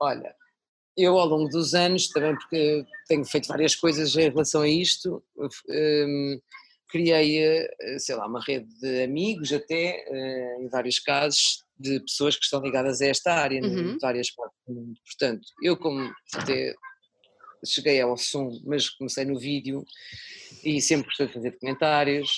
Olha, 0.00 0.32
eu 0.96 1.18
ao 1.18 1.26
longo 1.26 1.48
dos 1.48 1.74
anos, 1.74 2.08
também 2.08 2.34
porque 2.34 2.84
tenho 3.08 3.24
feito 3.24 3.48
várias 3.48 3.74
coisas 3.74 4.14
em 4.16 4.28
relação 4.28 4.62
a 4.62 4.68
isto, 4.68 5.22
um, 5.68 6.40
criei, 6.88 7.38
eh, 7.42 7.98
sei 7.98 8.14
lá, 8.14 8.26
uma 8.26 8.42
rede 8.44 8.68
de 8.78 9.02
amigos 9.02 9.50
até, 9.50 10.04
eh, 10.06 10.56
em 10.60 10.68
vários 10.68 10.98
casos, 10.98 11.64
de 11.78 11.98
pessoas 12.00 12.36
que 12.36 12.44
estão 12.44 12.60
ligadas 12.60 13.00
a 13.00 13.06
esta 13.06 13.32
área, 13.32 13.62
uhum. 13.62 13.96
várias 14.00 14.30
partes 14.30 14.58
do 14.68 14.74
mundo. 14.74 15.00
Portanto, 15.04 15.42
eu 15.62 15.76
como 15.76 16.12
até 16.34 16.74
cheguei 17.64 18.00
ao 18.00 18.16
som, 18.16 18.60
mas 18.64 18.90
comecei 18.90 19.24
no 19.24 19.38
vídeo 19.38 19.84
e 20.62 20.80
sempre 20.82 21.06
gostei 21.06 21.26
de 21.26 21.32
fazer 21.32 21.50
documentários, 21.52 22.30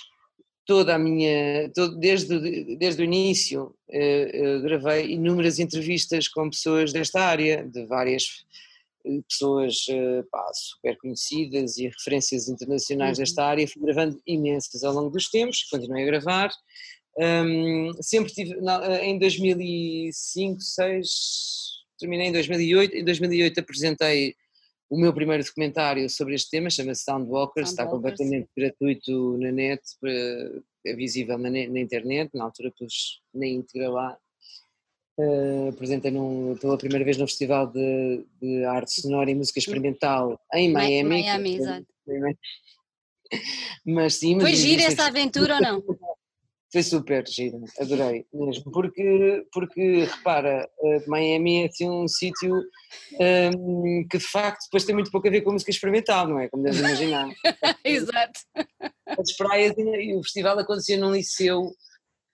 toda 0.67 0.95
a 0.95 0.99
minha, 0.99 1.71
todo, 1.75 1.97
desde, 1.97 2.77
desde 2.77 3.03
o 3.03 3.05
início 3.05 3.75
eh, 3.91 4.59
gravei 4.63 5.13
inúmeras 5.13 5.59
entrevistas 5.59 6.29
com 6.29 6.49
pessoas 6.49 6.93
desta 6.93 7.21
área, 7.21 7.65
de 7.65 7.85
várias 7.87 8.45
pessoas 9.29 9.87
eh, 9.89 10.25
pá, 10.31 10.51
super 10.55 10.97
conhecidas 10.99 11.77
e 11.77 11.89
referências 11.89 12.49
internacionais 12.49 13.19
uhum. 13.19 13.25
desta 13.25 13.45
área, 13.45 13.69
fui 13.69 13.83
gravando 13.83 14.21
imensas 14.27 14.83
ao 14.83 14.95
longo 14.95 15.11
dos 15.11 15.29
tempos, 15.29 15.65
continuei 15.65 16.05
a 16.05 16.07
gravar. 16.07 16.51
Um, 17.17 17.93
sempre 18.01 18.33
tive, 18.33 18.55
eh, 18.55 19.05
em 19.05 19.19
2005, 19.19 20.57
2006, 20.57 21.85
terminei 21.99 22.29
em 22.29 22.33
2008, 22.33 22.97
em 22.97 23.05
2008 23.05 23.61
apresentei 23.61 24.35
o 24.95 24.97
meu 24.97 25.13
primeiro 25.13 25.43
documentário 25.43 26.09
sobre 26.09 26.37
este 26.37 26.51
tema, 26.51 26.71
chama-se 26.71 27.03
Soundwalkers, 27.03 27.71
está 27.71 27.85
completamente 27.85 28.49
gratuito 28.57 29.37
na 29.39 29.51
net, 29.51 29.83
é 30.87 30.95
visível 30.95 31.37
na, 31.37 31.51
na, 31.51 31.81
internet, 31.81 32.31
na 32.33 32.45
altura 32.45 32.73
pus 32.79 33.21
na 33.35 33.47
íntegra 33.47 33.91
lá, 33.91 34.17
Uh, 35.17 35.69
apresentei 35.69 36.11
num, 36.11 36.57
pela 36.61 36.77
primeira 36.77 37.05
vez 37.05 37.17
no 37.17 37.29
Festival 37.29 37.69
de, 37.69 38.27
de, 38.43 38.65
Arte 38.65 39.01
Sonora 39.01 39.31
e 39.31 39.35
Música 39.37 39.61
Experimental 39.61 40.37
em 40.53 40.73
Miami. 40.73 41.23
Miami, 41.23 41.55
exato. 41.55 41.87
Mas 43.87 44.15
sim, 44.15 44.35
mas 44.35 44.43
Foi 44.43 44.55
gira 44.57 44.83
essa 44.83 45.07
aventura 45.07 45.55
ou 45.55 45.61
não? 45.61 45.85
Foi 46.75 46.83
super 46.83 47.25
gira, 47.25 47.57
adorei 47.79 48.27
mesmo, 48.35 48.69
porque, 48.73 49.47
porque 49.53 50.07
repara, 50.07 50.69
Miami 51.07 51.63
é 51.63 51.67
assim 51.69 51.89
um 51.89 52.09
sítio 52.09 52.53
um, 53.57 54.05
que 54.11 54.19
de 54.19 54.25
facto 54.25 54.65
depois 54.65 54.85
tem 54.85 54.93
muito 54.93 55.09
pouco 55.13 55.29
a 55.29 55.31
ver 55.31 55.43
com 55.43 55.51
a 55.51 55.53
música 55.53 55.71
experimental, 55.71 56.27
não 56.27 56.41
é? 56.41 56.49
Como 56.49 56.65
deves 56.65 56.81
imaginar. 56.81 57.29
Exato. 57.85 58.41
As 59.07 59.37
praias 59.37 59.73
e 59.79 60.17
o 60.17 60.23
festival 60.25 60.59
acontecia 60.59 60.99
num 60.99 61.13
liceu 61.13 61.71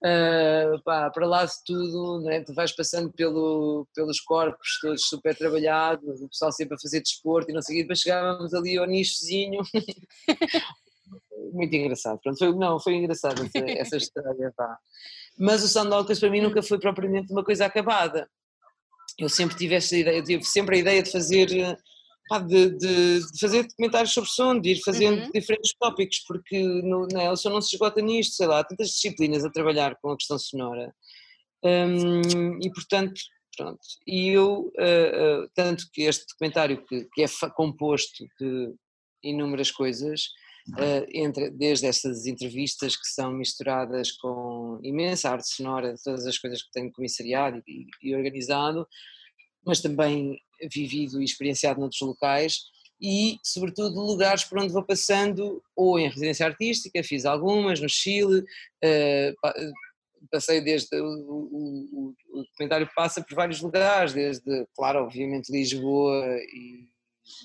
Uh, 0.02 0.82
pá, 0.82 1.10
para 1.10 1.26
lá 1.26 1.44
de 1.44 1.52
tudo, 1.66 2.22
né? 2.22 2.40
tu 2.40 2.54
vais 2.54 2.74
passando 2.74 3.12
pelo, 3.12 3.86
pelos 3.94 4.18
corpos 4.18 4.78
todos 4.80 5.06
super 5.06 5.36
trabalhados, 5.36 6.22
o 6.22 6.28
pessoal 6.30 6.50
sempre 6.50 6.74
a 6.74 6.80
fazer 6.80 7.02
desporto 7.02 7.50
e 7.50 7.52
não 7.52 7.60
sei 7.60 7.74
o 7.74 7.76
quê, 7.76 7.82
depois 7.82 7.98
chegávamos 7.98 8.54
ali 8.54 8.78
ao 8.78 8.86
nichozinho. 8.86 9.60
Muito 11.52 11.74
engraçado, 11.74 12.18
pronto, 12.22 12.38
foi, 12.38 12.54
não, 12.54 12.80
foi 12.80 12.94
engraçado 12.94 13.42
essa, 13.44 13.70
essa 13.70 13.96
história, 13.96 14.52
pá. 14.56 14.78
Mas 15.38 15.62
o 15.62 15.68
Sandalcas 15.68 16.18
para 16.18 16.30
mim 16.30 16.40
nunca 16.40 16.62
foi 16.62 16.78
propriamente 16.78 17.32
uma 17.32 17.44
coisa 17.44 17.66
acabada. 17.66 18.28
Eu 19.18 19.28
sempre 19.28 19.56
tive 19.56 19.74
essa 19.74 19.96
ideia, 19.96 20.18
eu 20.18 20.24
tive 20.24 20.44
sempre 20.44 20.76
a 20.76 20.78
ideia 20.78 21.02
de 21.02 21.10
fazer 21.10 21.46
de, 22.38 22.70
de, 22.70 23.20
de, 23.20 23.40
fazer 23.40 23.64
documentários 23.64 24.12
sobre 24.12 24.30
som, 24.30 24.58
de 24.58 24.70
ir 24.70 24.80
fazendo 24.84 25.20
uhum. 25.22 25.30
diferentes 25.34 25.74
tópicos, 25.78 26.20
porque 26.26 26.58
no, 26.58 27.08
não, 27.12 27.32
o 27.32 27.36
som 27.36 27.50
não 27.50 27.60
se 27.60 27.74
esgota 27.74 28.00
nisto, 28.00 28.34
sei 28.34 28.46
lá, 28.46 28.60
há 28.60 28.64
tantas 28.64 28.88
disciplinas 28.90 29.44
a 29.44 29.50
trabalhar 29.50 29.96
com 30.00 30.12
a 30.12 30.16
questão 30.16 30.38
sonora. 30.38 30.94
Um, 31.64 32.58
e 32.62 32.70
portanto, 32.72 33.20
pronto. 33.56 33.80
E 34.06 34.28
eu, 34.28 34.72
uh, 34.78 35.44
uh, 35.44 35.50
tanto 35.54 35.86
que 35.92 36.02
este 36.02 36.24
documentário, 36.28 36.84
que, 36.86 37.08
que 37.12 37.22
é 37.22 37.26
composto 37.54 38.24
de 38.40 38.74
inúmeras 39.22 39.70
coisas, 39.70 40.28
entre, 41.12 41.50
desde 41.50 41.86
essas 41.86 42.26
entrevistas 42.26 42.96
que 42.96 43.06
são 43.06 43.32
misturadas 43.32 44.12
com 44.12 44.78
imensa 44.82 45.30
arte 45.30 45.48
sonora, 45.48 45.94
todas 46.04 46.26
as 46.26 46.38
coisas 46.38 46.62
que 46.62 46.70
tenho 46.72 46.92
comissariado 46.92 47.62
e, 47.66 47.86
e 48.02 48.14
organizado, 48.14 48.86
mas 49.64 49.80
também 49.80 50.38
vivido 50.72 51.20
e 51.20 51.24
experienciado 51.24 51.80
noutros 51.80 52.00
locais 52.00 52.70
e, 53.00 53.38
sobretudo, 53.42 53.98
lugares 53.98 54.44
por 54.44 54.58
onde 54.58 54.72
vou 54.72 54.84
passando, 54.84 55.62
ou 55.74 55.98
em 55.98 56.08
residência 56.08 56.44
artística, 56.44 57.02
fiz 57.02 57.24
algumas 57.24 57.80
no 57.80 57.88
Chile, 57.88 58.40
uh, 58.40 59.70
passei 60.30 60.60
desde. 60.60 60.94
O, 61.00 61.06
o, 61.06 62.14
o, 62.30 62.42
documentário 62.42 62.88
passa 62.94 63.22
por 63.22 63.34
vários 63.34 63.62
lugares, 63.62 64.12
desde, 64.12 64.66
claro, 64.76 65.04
obviamente, 65.04 65.50
Lisboa 65.50 66.36
e 66.52 66.86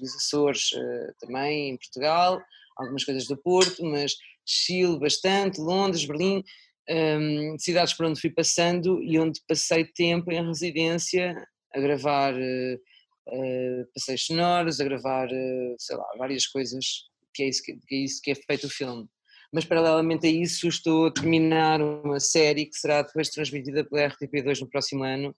os 0.01 0.15
Açores 0.15 0.73
uh, 0.73 1.13
também, 1.21 1.69
em 1.69 1.77
Portugal, 1.77 2.41
algumas 2.77 3.03
coisas 3.03 3.27
do 3.27 3.37
Porto, 3.37 3.83
mas 3.83 4.15
Chile 4.45 4.99
bastante, 4.99 5.59
Londres, 5.59 6.05
Berlim. 6.05 6.43
Um, 6.87 7.57
cidades 7.57 7.93
por 7.93 8.05
onde 8.05 8.21
fui 8.21 8.29
passando 8.29 9.01
e 9.01 9.17
onde 9.17 9.41
passei 9.47 9.85
tempo 9.85 10.31
em 10.31 10.45
residência 10.45 11.35
a 11.73 11.79
gravar 11.79 12.33
uh, 12.35 13.87
passeios 13.93 14.25
sonoros, 14.25 14.79
a 14.79 14.83
gravar, 14.83 15.27
uh, 15.27 15.75
sei 15.79 15.95
lá, 15.95 16.05
várias 16.19 16.45
coisas, 16.45 16.85
que 17.33 17.41
é, 17.41 17.47
isso 17.47 17.63
que, 17.63 17.73
que, 17.87 17.95
é 17.95 17.97
isso 17.97 18.21
que 18.21 18.31
é 18.31 18.35
feito 18.35 18.67
o 18.67 18.69
filme. 18.69 19.07
Mas 19.51 19.65
paralelamente 19.65 20.27
a 20.27 20.29
isso 20.29 20.67
estou 20.67 21.07
a 21.07 21.11
terminar 21.11 21.81
uma 21.81 22.19
série 22.19 22.67
que 22.67 22.77
será 22.77 23.01
depois 23.01 23.29
transmitida 23.29 23.83
pela 23.83 24.09
RTP2 24.09 24.61
no 24.61 24.69
próximo 24.69 25.03
ano, 25.03 25.35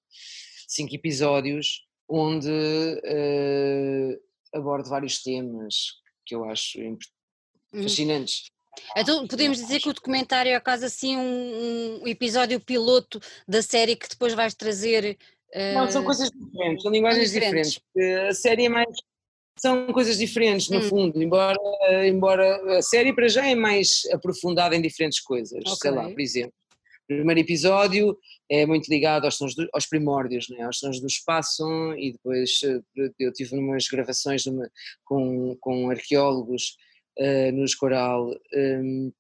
cinco 0.68 0.94
episódios, 0.96 1.86
onde 2.10 2.50
abordo 4.54 4.90
vários 4.90 5.22
temas 5.22 5.76
que 6.26 6.36
eu 6.36 6.44
acho 6.46 6.80
uhum. 6.80 6.98
Fascinantes. 7.74 8.46
Então 8.96 9.28
podemos 9.28 9.58
dizer 9.58 9.80
que 9.80 9.90
o 9.90 9.94
documentário 9.94 10.52
é 10.52 10.60
quase 10.60 10.86
assim 10.86 11.18
um, 11.18 12.02
um, 12.04 12.08
episódio 12.08 12.60
piloto 12.60 13.20
da 13.48 13.62
série 13.62 13.96
que 13.96 14.08
depois 14.08 14.34
vais 14.34 14.54
trazer 14.54 15.18
não, 15.74 15.90
são 15.90 16.04
coisas 16.04 16.30
diferentes, 16.30 16.84
são 16.84 16.92
linguagens 16.92 17.32
diferentes. 17.32 17.82
diferentes. 17.96 18.30
A 18.30 18.34
série 18.34 18.66
é 18.66 18.70
mais. 18.70 18.88
São 19.60 19.88
coisas 19.88 20.20
diferentes, 20.20 20.70
no 20.70 20.78
hum. 20.78 20.84
fundo, 20.84 21.24
embora, 21.24 21.58
embora 22.06 22.78
a 22.78 22.82
série 22.84 23.12
para 23.12 23.28
já 23.28 23.48
é 23.48 23.56
mais 23.56 24.04
aprofundada 24.14 24.76
em 24.76 24.82
diferentes 24.82 25.20
coisas. 25.20 25.60
Okay. 25.62 25.76
Sei 25.82 25.90
lá, 25.90 26.08
por 26.08 26.20
exemplo, 26.20 26.54
o 27.10 27.16
primeiro 27.16 27.40
episódio 27.40 28.16
é 28.52 28.68
muito 28.68 28.88
ligado 28.88 29.26
aos, 29.26 29.36
sons 29.36 29.56
do, 29.56 29.68
aos 29.74 29.88
primórdios, 29.88 30.48
né? 30.50 30.62
aos 30.62 30.78
sons 30.78 31.00
do 31.00 31.08
espaço, 31.08 31.66
e 31.98 32.12
depois 32.12 32.60
eh, 32.64 33.10
eu 33.18 33.34
tive 33.34 33.58
umas 33.58 33.88
gravações 33.88 34.46
numa, 34.46 34.70
com, 35.04 35.58
com 35.60 35.90
arqueólogos 35.90 36.76
uh, 37.20 37.52
nos 37.54 37.76
coral 37.76 38.32
um, 38.54 39.12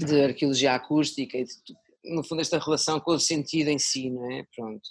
de 0.00 0.22
arqueologia 0.22 0.74
acústica 0.74 1.38
e 1.38 1.44
de, 1.44 1.52
no 2.04 2.22
fundo, 2.22 2.40
esta 2.40 2.58
relação 2.58 3.00
com 3.00 3.12
o 3.12 3.20
sentido 3.20 3.68
em 3.68 3.78
si, 3.78 4.10
não 4.10 4.30
é? 4.30 4.44
Pronto. 4.54 4.82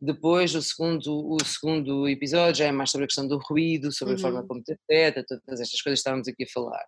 Depois, 0.00 0.54
o 0.54 0.62
segundo, 0.62 1.32
o 1.32 1.42
segundo 1.44 2.08
episódio 2.08 2.56
já 2.56 2.66
é 2.66 2.72
mais 2.72 2.90
sobre 2.90 3.04
a 3.04 3.08
questão 3.08 3.26
do 3.26 3.38
ruído, 3.38 3.90
sobre 3.92 4.14
uhum. 4.14 4.18
a 4.18 4.22
forma 4.22 4.40
uhum. 4.40 4.46
como 4.46 4.62
te 4.62 4.72
afeta, 4.72 5.24
todas 5.26 5.60
estas 5.60 5.80
coisas 5.80 5.98
que 5.98 6.00
estávamos 6.00 6.28
aqui 6.28 6.44
a 6.44 6.52
falar. 6.52 6.84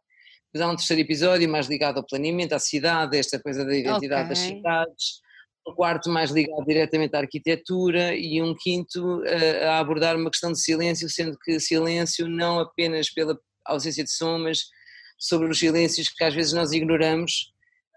Depois 0.52 0.68
há 0.68 0.72
um 0.72 0.76
terceiro 0.76 1.00
episódio 1.02 1.48
mais 1.48 1.66
ligado 1.66 1.98
ao 1.98 2.06
planeamento, 2.06 2.54
à 2.54 2.58
cidade, 2.58 3.16
esta 3.16 3.40
coisa 3.40 3.64
da 3.64 3.74
identidade 3.74 4.22
okay. 4.22 4.28
das 4.28 4.38
cidades. 4.38 5.20
Um 5.66 5.74
quarto 5.74 6.10
mais 6.10 6.30
ligado 6.30 6.64
diretamente 6.66 7.14
à 7.14 7.20
arquitetura 7.20 8.14
e 8.14 8.42
um 8.42 8.54
quinto 8.54 9.22
a, 9.24 9.70
a 9.70 9.78
abordar 9.78 10.16
uma 10.16 10.30
questão 10.30 10.52
de 10.52 10.60
silêncio, 10.60 11.08
sendo 11.08 11.38
que 11.38 11.60
silêncio 11.60 12.28
não 12.28 12.58
apenas 12.58 13.10
pela 13.10 13.38
ausência 13.64 14.02
de 14.02 14.10
som, 14.10 14.38
mas 14.38 14.64
sobre 15.20 15.48
os 15.48 15.58
silêncios 15.58 16.08
que 16.08 16.24
às 16.24 16.34
vezes 16.34 16.54
nós 16.54 16.72
ignoramos 16.72 17.52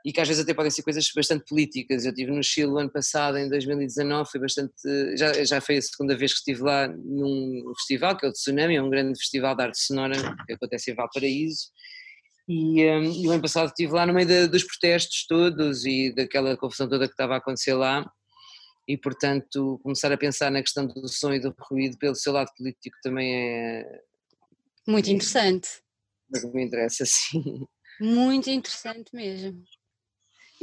e 0.06 0.12
que 0.12 0.20
às 0.20 0.28
vezes 0.28 0.44
até 0.44 0.54
podem 0.54 0.70
ser 0.70 0.84
coisas 0.84 1.10
bastante 1.16 1.46
políticas. 1.46 2.04
Eu 2.04 2.12
estive 2.12 2.32
no 2.32 2.44
Chile 2.44 2.68
o 2.68 2.78
ano 2.78 2.90
passado, 2.90 3.38
em 3.38 3.48
2019, 3.48 4.30
foi 4.30 4.42
bastante, 4.42 4.74
já, 5.16 5.32
já 5.46 5.62
foi 5.62 5.78
a 5.78 5.82
segunda 5.82 6.18
vez 6.18 6.34
que 6.34 6.40
estive 6.40 6.62
lá 6.62 6.90
num 6.90 7.72
festival, 7.78 8.18
que 8.18 8.26
é 8.26 8.30
o 8.30 8.34
Tsunami, 8.34 8.76
é 8.76 8.82
um 8.82 8.90
grande 8.90 9.18
festival 9.18 9.56
de 9.56 9.64
arte 9.64 9.80
sonora 9.80 10.36
que 10.46 10.54
acontece 10.54 10.92
em 10.92 10.96
Valparaíso, 10.96 11.70
e, 12.50 12.86
um, 12.86 13.24
e 13.24 13.28
o 13.28 13.32
ano 13.32 13.42
passado 13.42 13.68
estive 13.68 13.94
lá 13.94 14.06
no 14.06 14.14
meio 14.14 14.28
de, 14.28 14.48
dos 14.48 14.66
protestos 14.66 15.26
todos 15.26 15.86
e 15.86 16.14
daquela 16.14 16.58
confusão 16.58 16.90
toda 16.90 17.08
que 17.08 17.14
estava 17.14 17.36
a 17.36 17.38
acontecer 17.38 17.74
lá, 17.74 18.06
e 18.86 18.98
portanto 18.98 19.80
começar 19.82 20.12
a 20.12 20.18
pensar 20.18 20.52
na 20.52 20.62
questão 20.62 20.86
do 20.86 21.08
som 21.08 21.34
e 21.34 21.40
do 21.40 21.56
ruído 21.58 21.98
pelo 21.98 22.16
seu 22.16 22.34
lado 22.34 22.52
político 22.58 22.98
também 23.02 23.34
é... 23.34 24.02
Muito 24.86 25.10
interessante. 25.10 25.83
É, 26.36 26.48
me 26.48 26.64
interessa, 26.64 27.06
sim. 27.08 27.66
Muito 28.00 28.50
interessante 28.50 29.16
mesmo. 29.16 29.64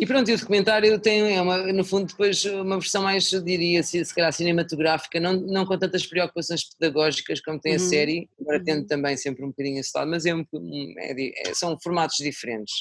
E 0.00 0.06
pronto, 0.06 0.30
e 0.30 0.34
o 0.34 0.38
documentário 0.38 0.98
tem, 0.98 1.36
é 1.36 1.42
uma, 1.42 1.58
no 1.72 1.84
fundo, 1.84 2.06
depois 2.06 2.42
uma 2.46 2.78
versão 2.78 3.02
mais, 3.02 3.30
eu 3.32 3.42
diria, 3.42 3.82
se, 3.82 4.02
se 4.02 4.14
calhar 4.14 4.32
cinematográfica, 4.32 5.20
não, 5.20 5.34
não 5.34 5.66
com 5.66 5.78
tantas 5.78 6.06
preocupações 6.06 6.64
pedagógicas 6.64 7.40
como 7.40 7.60
tem 7.60 7.72
uhum. 7.72 7.76
a 7.76 7.80
série, 7.80 8.30
embora 8.40 8.58
uhum. 8.58 8.64
tendo 8.64 8.86
também 8.86 9.14
sempre 9.18 9.44
um 9.44 9.48
bocadinho 9.48 9.78
esse 9.78 9.90
lado, 9.94 10.10
mas 10.10 10.24
é 10.24 10.30
é, 10.30 11.50
é, 11.50 11.54
são 11.54 11.78
formatos 11.78 12.16
diferentes. 12.16 12.72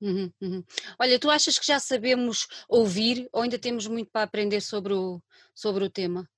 Uhum, 0.00 0.32
uhum. 0.40 0.64
Olha, 0.98 1.18
tu 1.18 1.30
achas 1.30 1.58
que 1.58 1.66
já 1.66 1.78
sabemos 1.78 2.48
ouvir 2.68 3.28
ou 3.32 3.42
ainda 3.42 3.58
temos 3.58 3.86
muito 3.86 4.10
para 4.10 4.22
aprender 4.22 4.60
sobre 4.62 4.94
o, 4.94 5.22
sobre 5.54 5.84
o 5.84 5.90
tema? 5.90 6.28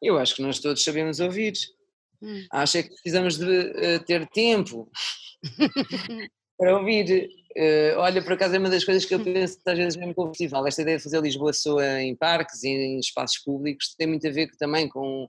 Eu 0.00 0.16
acho 0.18 0.34
que 0.34 0.42
nós 0.42 0.58
todos 0.58 0.82
sabemos 0.82 1.20
ouvir. 1.20 1.52
Hum. 2.22 2.46
Acho 2.52 2.78
é 2.78 2.82
que 2.84 2.90
precisamos 2.90 3.36
de 3.36 3.44
uh, 3.44 4.04
ter 4.06 4.26
tempo 4.28 4.88
para 6.56 6.78
ouvir. 6.78 7.28
Uh, 7.56 7.98
olha, 7.98 8.22
por 8.22 8.32
acaso 8.32 8.54
é 8.54 8.58
uma 8.58 8.70
das 8.70 8.84
coisas 8.84 9.04
que 9.04 9.14
eu 9.14 9.20
penso 9.20 9.58
às 9.66 9.76
vezes 9.76 9.96
mesmo 9.96 10.14
com 10.14 10.24
o 10.24 10.28
festival, 10.28 10.66
esta 10.66 10.80
ideia 10.80 10.96
de 10.96 11.02
fazer 11.02 11.20
Lisboa 11.20 11.52
Soa 11.52 12.00
em 12.00 12.14
parques 12.14 12.62
e 12.62 12.68
em 12.68 12.98
espaços 12.98 13.38
públicos 13.38 13.94
tem 13.98 14.06
muito 14.06 14.26
a 14.26 14.30
ver 14.30 14.48
também 14.56 14.88
com, 14.88 15.28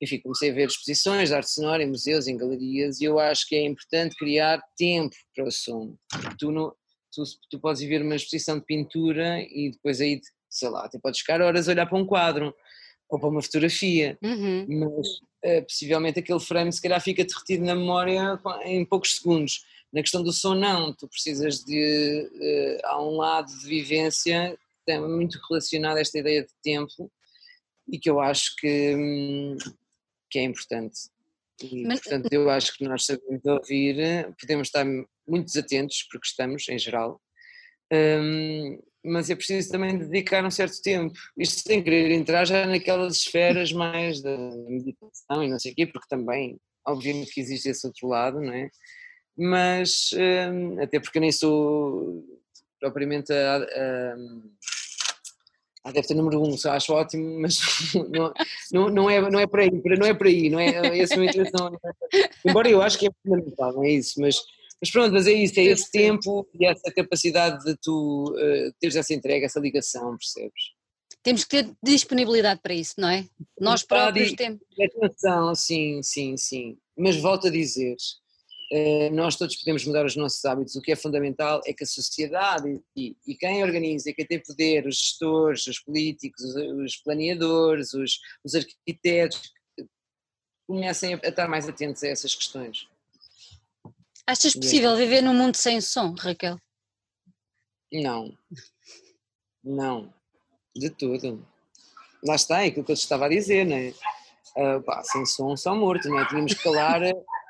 enfim, 0.00 0.20
comecei 0.20 0.50
a 0.50 0.54
ver 0.54 0.68
exposições 0.68 1.30
de 1.30 1.34
arte 1.34 1.50
sonora 1.50 1.82
em 1.82 1.88
museus, 1.88 2.28
em 2.28 2.36
galerias 2.36 3.00
e 3.00 3.06
eu 3.06 3.18
acho 3.18 3.48
que 3.48 3.56
é 3.56 3.64
importante 3.64 4.14
criar 4.16 4.62
tempo 4.76 5.16
para 5.34 5.46
o 5.46 5.50
som, 5.50 5.96
tu, 6.38 6.52
não, 6.52 6.72
tu, 7.12 7.24
tu 7.50 7.58
podes 7.58 7.82
ver 7.82 8.02
uma 8.02 8.14
exposição 8.14 8.58
de 8.58 8.64
pintura 8.64 9.40
e 9.40 9.72
depois 9.72 10.00
aí, 10.00 10.20
sei 10.48 10.68
lá, 10.68 10.88
tu 10.88 11.00
podes 11.00 11.18
ficar 11.18 11.40
horas 11.40 11.68
a 11.68 11.72
olhar 11.72 11.86
para 11.86 11.98
um 11.98 12.06
quadro 12.06 12.54
ou 13.08 13.18
para 13.18 13.28
uma 13.28 13.42
fotografia, 13.42 14.18
uhum. 14.22 14.66
mas 14.68 15.08
uh, 15.44 15.62
possivelmente 15.62 16.18
aquele 16.18 16.40
frame 16.40 16.72
se 16.72 16.82
calhar 16.82 17.00
fica-te 17.00 17.34
retido 17.34 17.64
na 17.64 17.74
memória 17.74 18.38
em 18.64 18.84
poucos 18.84 19.16
segundos 19.16 19.64
na 19.92 20.02
questão 20.02 20.22
do 20.22 20.32
som, 20.32 20.54
não, 20.54 20.92
tu 20.92 21.08
precisas 21.08 21.64
de. 21.64 22.28
Uh, 22.34 22.86
há 22.86 23.02
um 23.02 23.16
lado 23.16 23.50
de 23.58 23.66
vivência 23.66 24.58
que 24.84 24.92
é 24.92 25.00
muito 25.00 25.38
relacionado 25.48 25.96
a 25.96 26.00
esta 26.00 26.18
ideia 26.18 26.42
de 26.42 26.52
tempo 26.62 27.10
e 27.90 27.98
que 27.98 28.08
eu 28.08 28.20
acho 28.20 28.54
que, 28.56 28.94
hum, 28.94 29.56
que 30.30 30.38
é 30.38 30.42
importante. 30.42 30.98
E, 31.62 31.84
Mas... 31.84 32.00
portanto, 32.00 32.32
eu 32.32 32.48
acho 32.50 32.76
que 32.76 32.84
nós 32.84 33.04
sabemos 33.04 33.44
ouvir, 33.44 34.34
podemos 34.40 34.68
estar 34.68 34.84
muito 35.26 35.46
desatentos, 35.46 36.06
porque 36.10 36.26
estamos, 36.26 36.68
em 36.68 36.78
geral, 36.78 37.20
um, 37.92 38.78
mas 39.08 39.30
é 39.30 39.34
preciso 39.34 39.70
também 39.70 39.98
dedicar 39.98 40.44
um 40.44 40.50
certo 40.50 40.80
tempo. 40.82 41.12
Isto 41.36 41.68
sem 41.68 41.82
querer 41.82 42.10
entrar 42.12 42.44
já 42.44 42.66
naquelas 42.66 43.18
esferas 43.18 43.72
mais 43.72 44.20
da 44.22 44.36
meditação 44.68 45.42
e 45.42 45.48
não 45.48 45.58
sei 45.58 45.72
o 45.72 45.74
quê, 45.74 45.86
porque 45.86 46.08
também, 46.08 46.58
obviamente, 46.86 47.32
que 47.32 47.40
existe 47.40 47.68
esse 47.68 47.86
outro 47.86 48.08
lado, 48.08 48.40
não 48.40 48.52
é? 48.52 48.68
mas 49.38 50.10
hum, 50.14 50.82
até 50.82 50.98
porque 50.98 51.18
eu 51.18 51.22
nem 51.22 51.30
sou 51.30 52.24
propriamente 52.80 53.32
a, 53.32 53.56
a, 53.56 54.14
a 55.84 55.90
adepta 55.90 56.12
número 56.12 56.42
um, 56.42 56.56
só 56.56 56.72
acho 56.72 56.92
ótimo, 56.92 57.40
mas 57.40 57.60
não, 57.94 58.32
não, 58.72 58.90
não, 58.90 59.10
é, 59.10 59.30
não 59.30 59.38
é 59.38 59.46
por 59.46 59.60
aí, 59.60 59.70
não 59.70 60.06
é 60.06 60.12
por 60.12 60.26
aí, 60.26 60.50
não 60.50 60.58
é, 60.58 60.98
essa 60.98 61.14
é 61.14 61.16
a 61.16 61.20
minha 61.20 61.30
intenção, 61.30 61.70
embora 62.44 62.68
eu 62.68 62.82
acho 62.82 62.98
que 62.98 63.06
é 63.06 63.10
fundamental, 63.22 63.72
não 63.74 63.84
é 63.84 63.90
isso, 63.90 64.20
mas, 64.20 64.40
mas 64.80 64.90
pronto, 64.90 65.12
mas 65.12 65.26
é 65.26 65.32
isso, 65.32 65.58
é 65.58 65.64
esse 65.64 65.90
tempo 65.90 66.48
e 66.58 66.66
essa 66.66 66.92
capacidade 66.92 67.64
de 67.64 67.76
tu 67.76 68.32
uh, 68.32 68.72
teres 68.80 68.96
essa 68.96 69.12
entrega, 69.12 69.46
essa 69.46 69.60
ligação, 69.60 70.16
percebes? 70.16 70.78
Temos 71.22 71.44
que 71.44 71.62
ter 71.62 71.72
disponibilidade 71.82 72.60
para 72.62 72.74
isso, 72.74 72.94
não 72.96 73.08
é? 73.08 73.26
Nós 73.60 73.82
próprios 73.82 74.32
temos. 74.32 74.60
Atenção, 74.80 75.54
sim, 75.54 76.00
sim, 76.02 76.36
sim, 76.36 76.78
mas 76.96 77.16
volto 77.16 77.48
a 77.48 77.50
dizer, 77.50 77.96
eh, 78.70 79.08
nós 79.10 79.34
todos 79.34 79.56
podemos 79.56 79.84
mudar 79.86 80.04
os 80.04 80.14
nossos 80.14 80.44
hábitos. 80.44 80.76
O 80.76 80.82
que 80.82 80.92
é 80.92 80.96
fundamental 80.96 81.62
é 81.66 81.72
que 81.72 81.84
a 81.84 81.86
sociedade 81.86 82.80
e, 82.94 83.16
e 83.26 83.34
quem 83.34 83.62
organiza, 83.62 84.12
quem 84.12 84.26
tem 84.26 84.42
poder, 84.42 84.86
os 84.86 84.96
gestores, 84.98 85.66
os 85.66 85.78
políticos, 85.80 86.44
os, 86.44 86.54
os 86.54 86.96
planeadores, 86.96 87.94
os, 87.94 88.20
os, 88.44 88.54
arquitetos, 88.54 89.52
comecem 90.66 91.14
a, 91.14 91.20
a, 91.24 91.28
estar 91.28 91.48
mais 91.48 91.66
atentos 91.68 92.02
a 92.02 92.08
essas 92.08 92.34
questões. 92.34 92.86
Achas 94.28 94.54
possível 94.54 94.94
viver 94.94 95.22
num 95.22 95.34
mundo 95.34 95.56
sem 95.56 95.80
som, 95.80 96.14
Raquel? 96.18 96.58
Não. 97.90 98.36
Não. 99.64 100.12
De 100.76 100.90
tudo. 100.90 101.46
Lá 102.22 102.34
está, 102.34 102.62
é 102.62 102.66
aquilo 102.66 102.84
que 102.84 102.92
eu 102.92 102.96
te 102.96 103.00
estava 103.00 103.24
a 103.24 103.28
dizer, 103.28 103.64
não 103.64 103.76
é? 103.76 103.94
Uh, 104.56 104.82
pá, 104.82 105.02
sem 105.02 105.24
som, 105.24 105.56
só 105.56 105.74
morto, 105.74 106.08
não 106.08 106.20
é? 106.20 106.28
Tínhamos 106.28 106.52
que 106.52 106.62
calar 106.62 107.00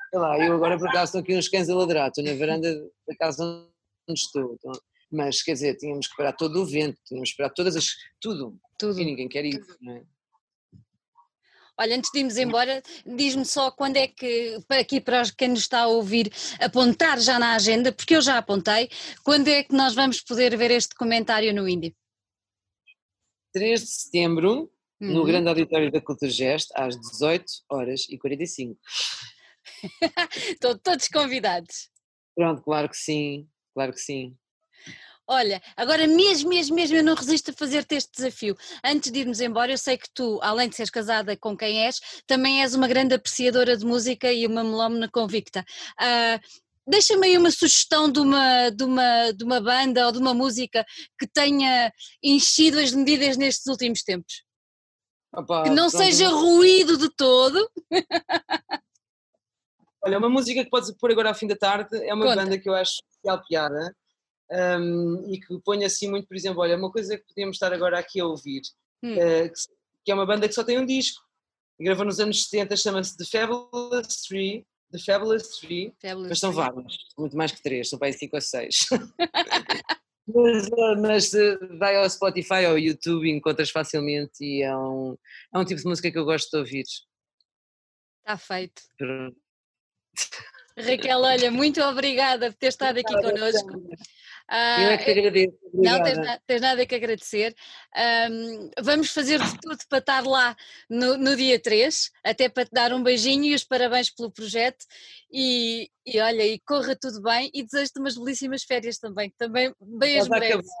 sei 0.09 0.19
lá, 0.19 0.39
eu 0.39 0.55
agora 0.55 0.77
por 0.77 0.89
acaso 0.89 1.05
estou 1.05 1.21
aqui 1.21 1.37
uns 1.37 1.47
cães 1.47 1.69
a 1.69 1.75
ladrar, 1.75 2.07
estou 2.07 2.23
na 2.23 2.33
varanda 2.33 2.73
da 3.07 3.15
casa 3.15 3.43
onde 4.07 4.19
estou, 4.19 4.53
então, 4.53 4.71
mas 5.11 5.41
quer 5.41 5.53
dizer, 5.53 5.77
tínhamos 5.77 6.07
que 6.07 6.15
parar 6.17 6.33
todo 6.33 6.61
o 6.61 6.65
vento, 6.65 6.97
tínhamos 7.05 7.31
que 7.31 7.37
parar 7.37 7.51
todas 7.51 7.75
as, 7.75 7.95
tudo, 8.19 8.57
tudo. 8.77 8.99
e 8.99 9.05
ninguém 9.05 9.27
quer 9.27 9.45
isso, 9.45 9.77
não 9.81 9.93
é? 9.93 10.03
Olha, 11.79 11.95
antes 11.95 12.11
de 12.11 12.19
irmos 12.19 12.35
embora, 12.35 12.83
diz-me 13.05 13.45
só 13.45 13.71
quando 13.71 13.95
é 13.95 14.05
que, 14.05 14.57
aqui 14.69 14.99
para 14.99 15.23
quem 15.31 15.47
nos 15.47 15.61
está 15.61 15.83
a 15.83 15.87
ouvir, 15.87 16.29
apontar 16.59 17.17
já 17.21 17.39
na 17.39 17.55
agenda, 17.55 17.89
porque 17.93 18.17
eu 18.17 18.21
já 18.21 18.37
apontei, 18.37 18.89
quando 19.23 19.47
é 19.47 19.63
que 19.63 19.73
nós 19.73 19.95
vamos 19.95 20.19
poder 20.19 20.57
ver 20.57 20.71
este 20.71 20.89
documentário 20.89 21.53
no 21.53 21.69
Indie? 21.69 21.95
3 23.53 23.79
de 23.79 23.87
setembro, 23.87 24.69
uhum. 24.99 25.13
no 25.13 25.23
Grande 25.23 25.47
Auditório 25.47 25.89
da 25.89 26.01
Culturgest, 26.01 26.69
às 26.75 26.99
18 26.99 27.45
horas 27.69 28.05
e 28.09 28.17
45. 28.17 28.77
Estão 30.51 30.77
todos 30.77 31.07
convidados. 31.07 31.89
Pronto, 32.35 32.61
claro 32.61 32.89
que 32.89 32.97
sim, 32.97 33.47
claro 33.73 33.93
que 33.93 34.01
sim. 34.01 34.35
Olha, 35.31 35.61
agora 35.77 36.07
mesmo, 36.07 36.49
mesmo, 36.49 36.75
mesmo 36.75 36.97
eu 36.97 37.03
não 37.03 37.13
resisto 37.13 37.51
a 37.51 37.53
fazer-te 37.53 37.93
este 37.93 38.11
desafio. 38.11 38.57
Antes 38.83 39.11
de 39.11 39.19
irmos 39.19 39.39
embora, 39.39 39.71
eu 39.71 39.77
sei 39.77 39.95
que 39.95 40.09
tu, 40.11 40.39
além 40.41 40.67
de 40.67 40.75
seres 40.75 40.89
casada 40.89 41.37
com 41.37 41.55
quem 41.55 41.85
és, 41.85 41.99
também 42.25 42.63
és 42.63 42.73
uma 42.73 42.87
grande 42.87 43.13
apreciadora 43.13 43.77
de 43.77 43.85
música 43.85 44.33
e 44.33 44.47
uma 44.47 44.63
melómana 44.63 45.07
convicta. 45.07 45.63
Uh, 46.01 46.39
Deixa-me 46.87 47.27
aí 47.27 47.37
uma 47.37 47.51
sugestão 47.51 48.11
de 48.11 48.19
uma, 48.19 48.71
de, 48.71 48.83
uma, 48.83 49.31
de 49.31 49.43
uma 49.43 49.61
banda 49.61 50.07
ou 50.07 50.11
de 50.11 50.17
uma 50.17 50.33
música 50.33 50.83
que 51.19 51.27
tenha 51.27 51.93
enchido 52.23 52.79
as 52.79 52.91
medidas 52.91 53.37
nestes 53.37 53.67
últimos 53.67 54.01
tempos. 54.01 54.43
Opa, 55.31 55.65
que 55.65 55.69
não 55.69 55.91
pronto. 55.91 56.03
seja 56.03 56.29
ruído 56.29 56.97
de 56.97 57.07
todo. 57.15 57.69
Olha, 60.01 60.17
uma 60.17 60.29
música 60.29 60.63
que 60.63 60.69
podes 60.71 60.91
pôr 60.97 61.11
agora 61.11 61.29
ao 61.29 61.35
fim 61.35 61.45
da 61.45 61.55
tarde 61.55 61.95
é 62.03 62.11
uma 62.11 62.25
Conta. 62.25 62.37
banda 62.37 62.57
que 62.57 62.67
eu 62.67 62.73
acho 62.73 62.93
especial 63.03 63.43
piada 63.47 63.95
um, 64.51 65.31
e 65.31 65.39
que 65.39 65.59
põe 65.59 65.83
assim 65.83 66.09
muito, 66.09 66.27
por 66.27 66.35
exemplo, 66.35 66.61
olha, 66.61 66.77
uma 66.77 66.91
coisa 66.91 67.17
que 67.17 67.25
podíamos 67.25 67.55
estar 67.55 67.71
agora 67.73 67.99
aqui 67.99 68.19
a 68.19 68.25
ouvir, 68.25 68.61
hum. 69.03 69.13
uh, 69.13 69.51
que 70.03 70.11
é 70.11 70.13
uma 70.13 70.25
banda 70.25 70.47
que 70.47 70.53
só 70.53 70.63
tem 70.63 70.79
um 70.79 70.85
disco, 70.85 71.21
gravou 71.79 72.05
nos 72.05 72.19
anos 72.19 72.43
70, 72.45 72.75
chama-se 72.75 73.17
The 73.17 73.25
Fabulous 73.25 74.21
Three, 74.27 74.65
The 74.91 74.99
Fabulous 74.99 75.59
Three, 75.59 75.93
Fabulous 76.01 76.29
mas 76.29 76.39
são 76.39 76.51
vários, 76.51 76.97
muito 77.17 77.37
mais 77.37 77.51
que 77.51 77.61
três, 77.61 77.89
são 77.89 77.99
para 77.99 78.07
aí 78.07 78.13
cinco 78.13 78.35
ou 78.35 78.41
seis. 78.41 78.87
mas, 80.27 80.67
eh, 80.67 80.95
mas 80.99 81.33
eh, 81.33 81.57
vai 81.77 81.95
ao 81.95 82.09
Spotify 82.09 82.65
ou 82.65 82.71
ao 82.71 82.79
YouTube 82.79 83.27
e 83.27 83.31
encontras 83.31 83.69
facilmente 83.69 84.43
e 84.43 84.63
é 84.63 84.75
um, 84.75 85.15
é 85.53 85.59
um 85.59 85.65
tipo 85.65 85.79
de 85.79 85.87
música 85.87 86.11
que 86.11 86.17
eu 86.17 86.25
gosto 86.25 86.49
de 86.49 86.57
ouvir. 86.57 86.85
Está 88.19 88.37
feito. 88.37 88.81
Raquel, 90.77 91.19
olha, 91.19 91.51
muito 91.51 91.81
obrigada 91.81 92.51
por 92.51 92.57
ter 92.57 92.67
estado 92.67 92.97
aqui 92.99 93.13
connosco. 93.13 93.69
Uh, 94.49 94.81
eu 94.81 94.89
é 94.89 94.97
que 94.97 95.03
te 95.05 95.11
agradeço. 95.11 95.57
Obrigada. 95.71 96.15
Não, 96.15 96.23
tens, 96.23 96.39
tens, 96.47 96.61
nada 96.61 96.85
que 96.85 96.95
agradecer. 96.95 97.55
Um, 98.31 98.71
vamos 98.81 99.11
fazer 99.11 99.39
de 99.39 99.59
tudo 99.61 99.77
para 99.87 99.99
estar 99.99 100.25
lá 100.25 100.55
no, 100.89 101.17
no, 101.17 101.35
dia 101.35 101.59
3, 101.59 102.11
até 102.23 102.49
para 102.49 102.65
te 102.65 102.71
dar 102.71 102.91
um 102.91 103.03
beijinho 103.03 103.45
e 103.45 103.53
os 103.53 103.63
parabéns 103.63 104.09
pelo 104.09 104.31
projeto. 104.31 104.83
E, 105.31 105.89
e 106.03 106.19
olha, 106.19 106.47
e 106.47 106.59
corra 106.59 106.95
tudo 106.95 107.21
bem 107.21 107.51
e 107.53 107.61
desejo-te 107.61 107.99
umas 107.99 108.17
belíssimas 108.17 108.63
férias 108.63 108.97
também, 108.97 109.31
também 109.37 109.71
bem 109.79 110.19
as 110.19 110.27
mereces. 110.27 110.71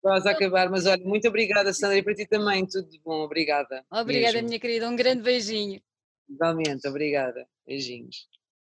Vamos 0.00 0.24
acabar, 0.24 0.70
mas 0.70 0.86
olha, 0.86 1.02
muito 1.02 1.26
obrigada, 1.26 1.72
Sandra, 1.72 1.98
e 1.98 2.02
para 2.02 2.14
ti 2.14 2.26
também, 2.26 2.64
tudo 2.64 2.88
de 2.88 3.00
bom, 3.04 3.22
obrigada. 3.22 3.84
Obrigada, 3.90 4.34
Mesmo. 4.34 4.48
minha 4.48 4.60
querida, 4.60 4.88
um 4.88 4.94
grande 4.94 5.22
beijinho. 5.22 5.80
Igualmente, 6.28 6.86
obrigada. 6.86 7.44
Beijinhos. 7.66 8.28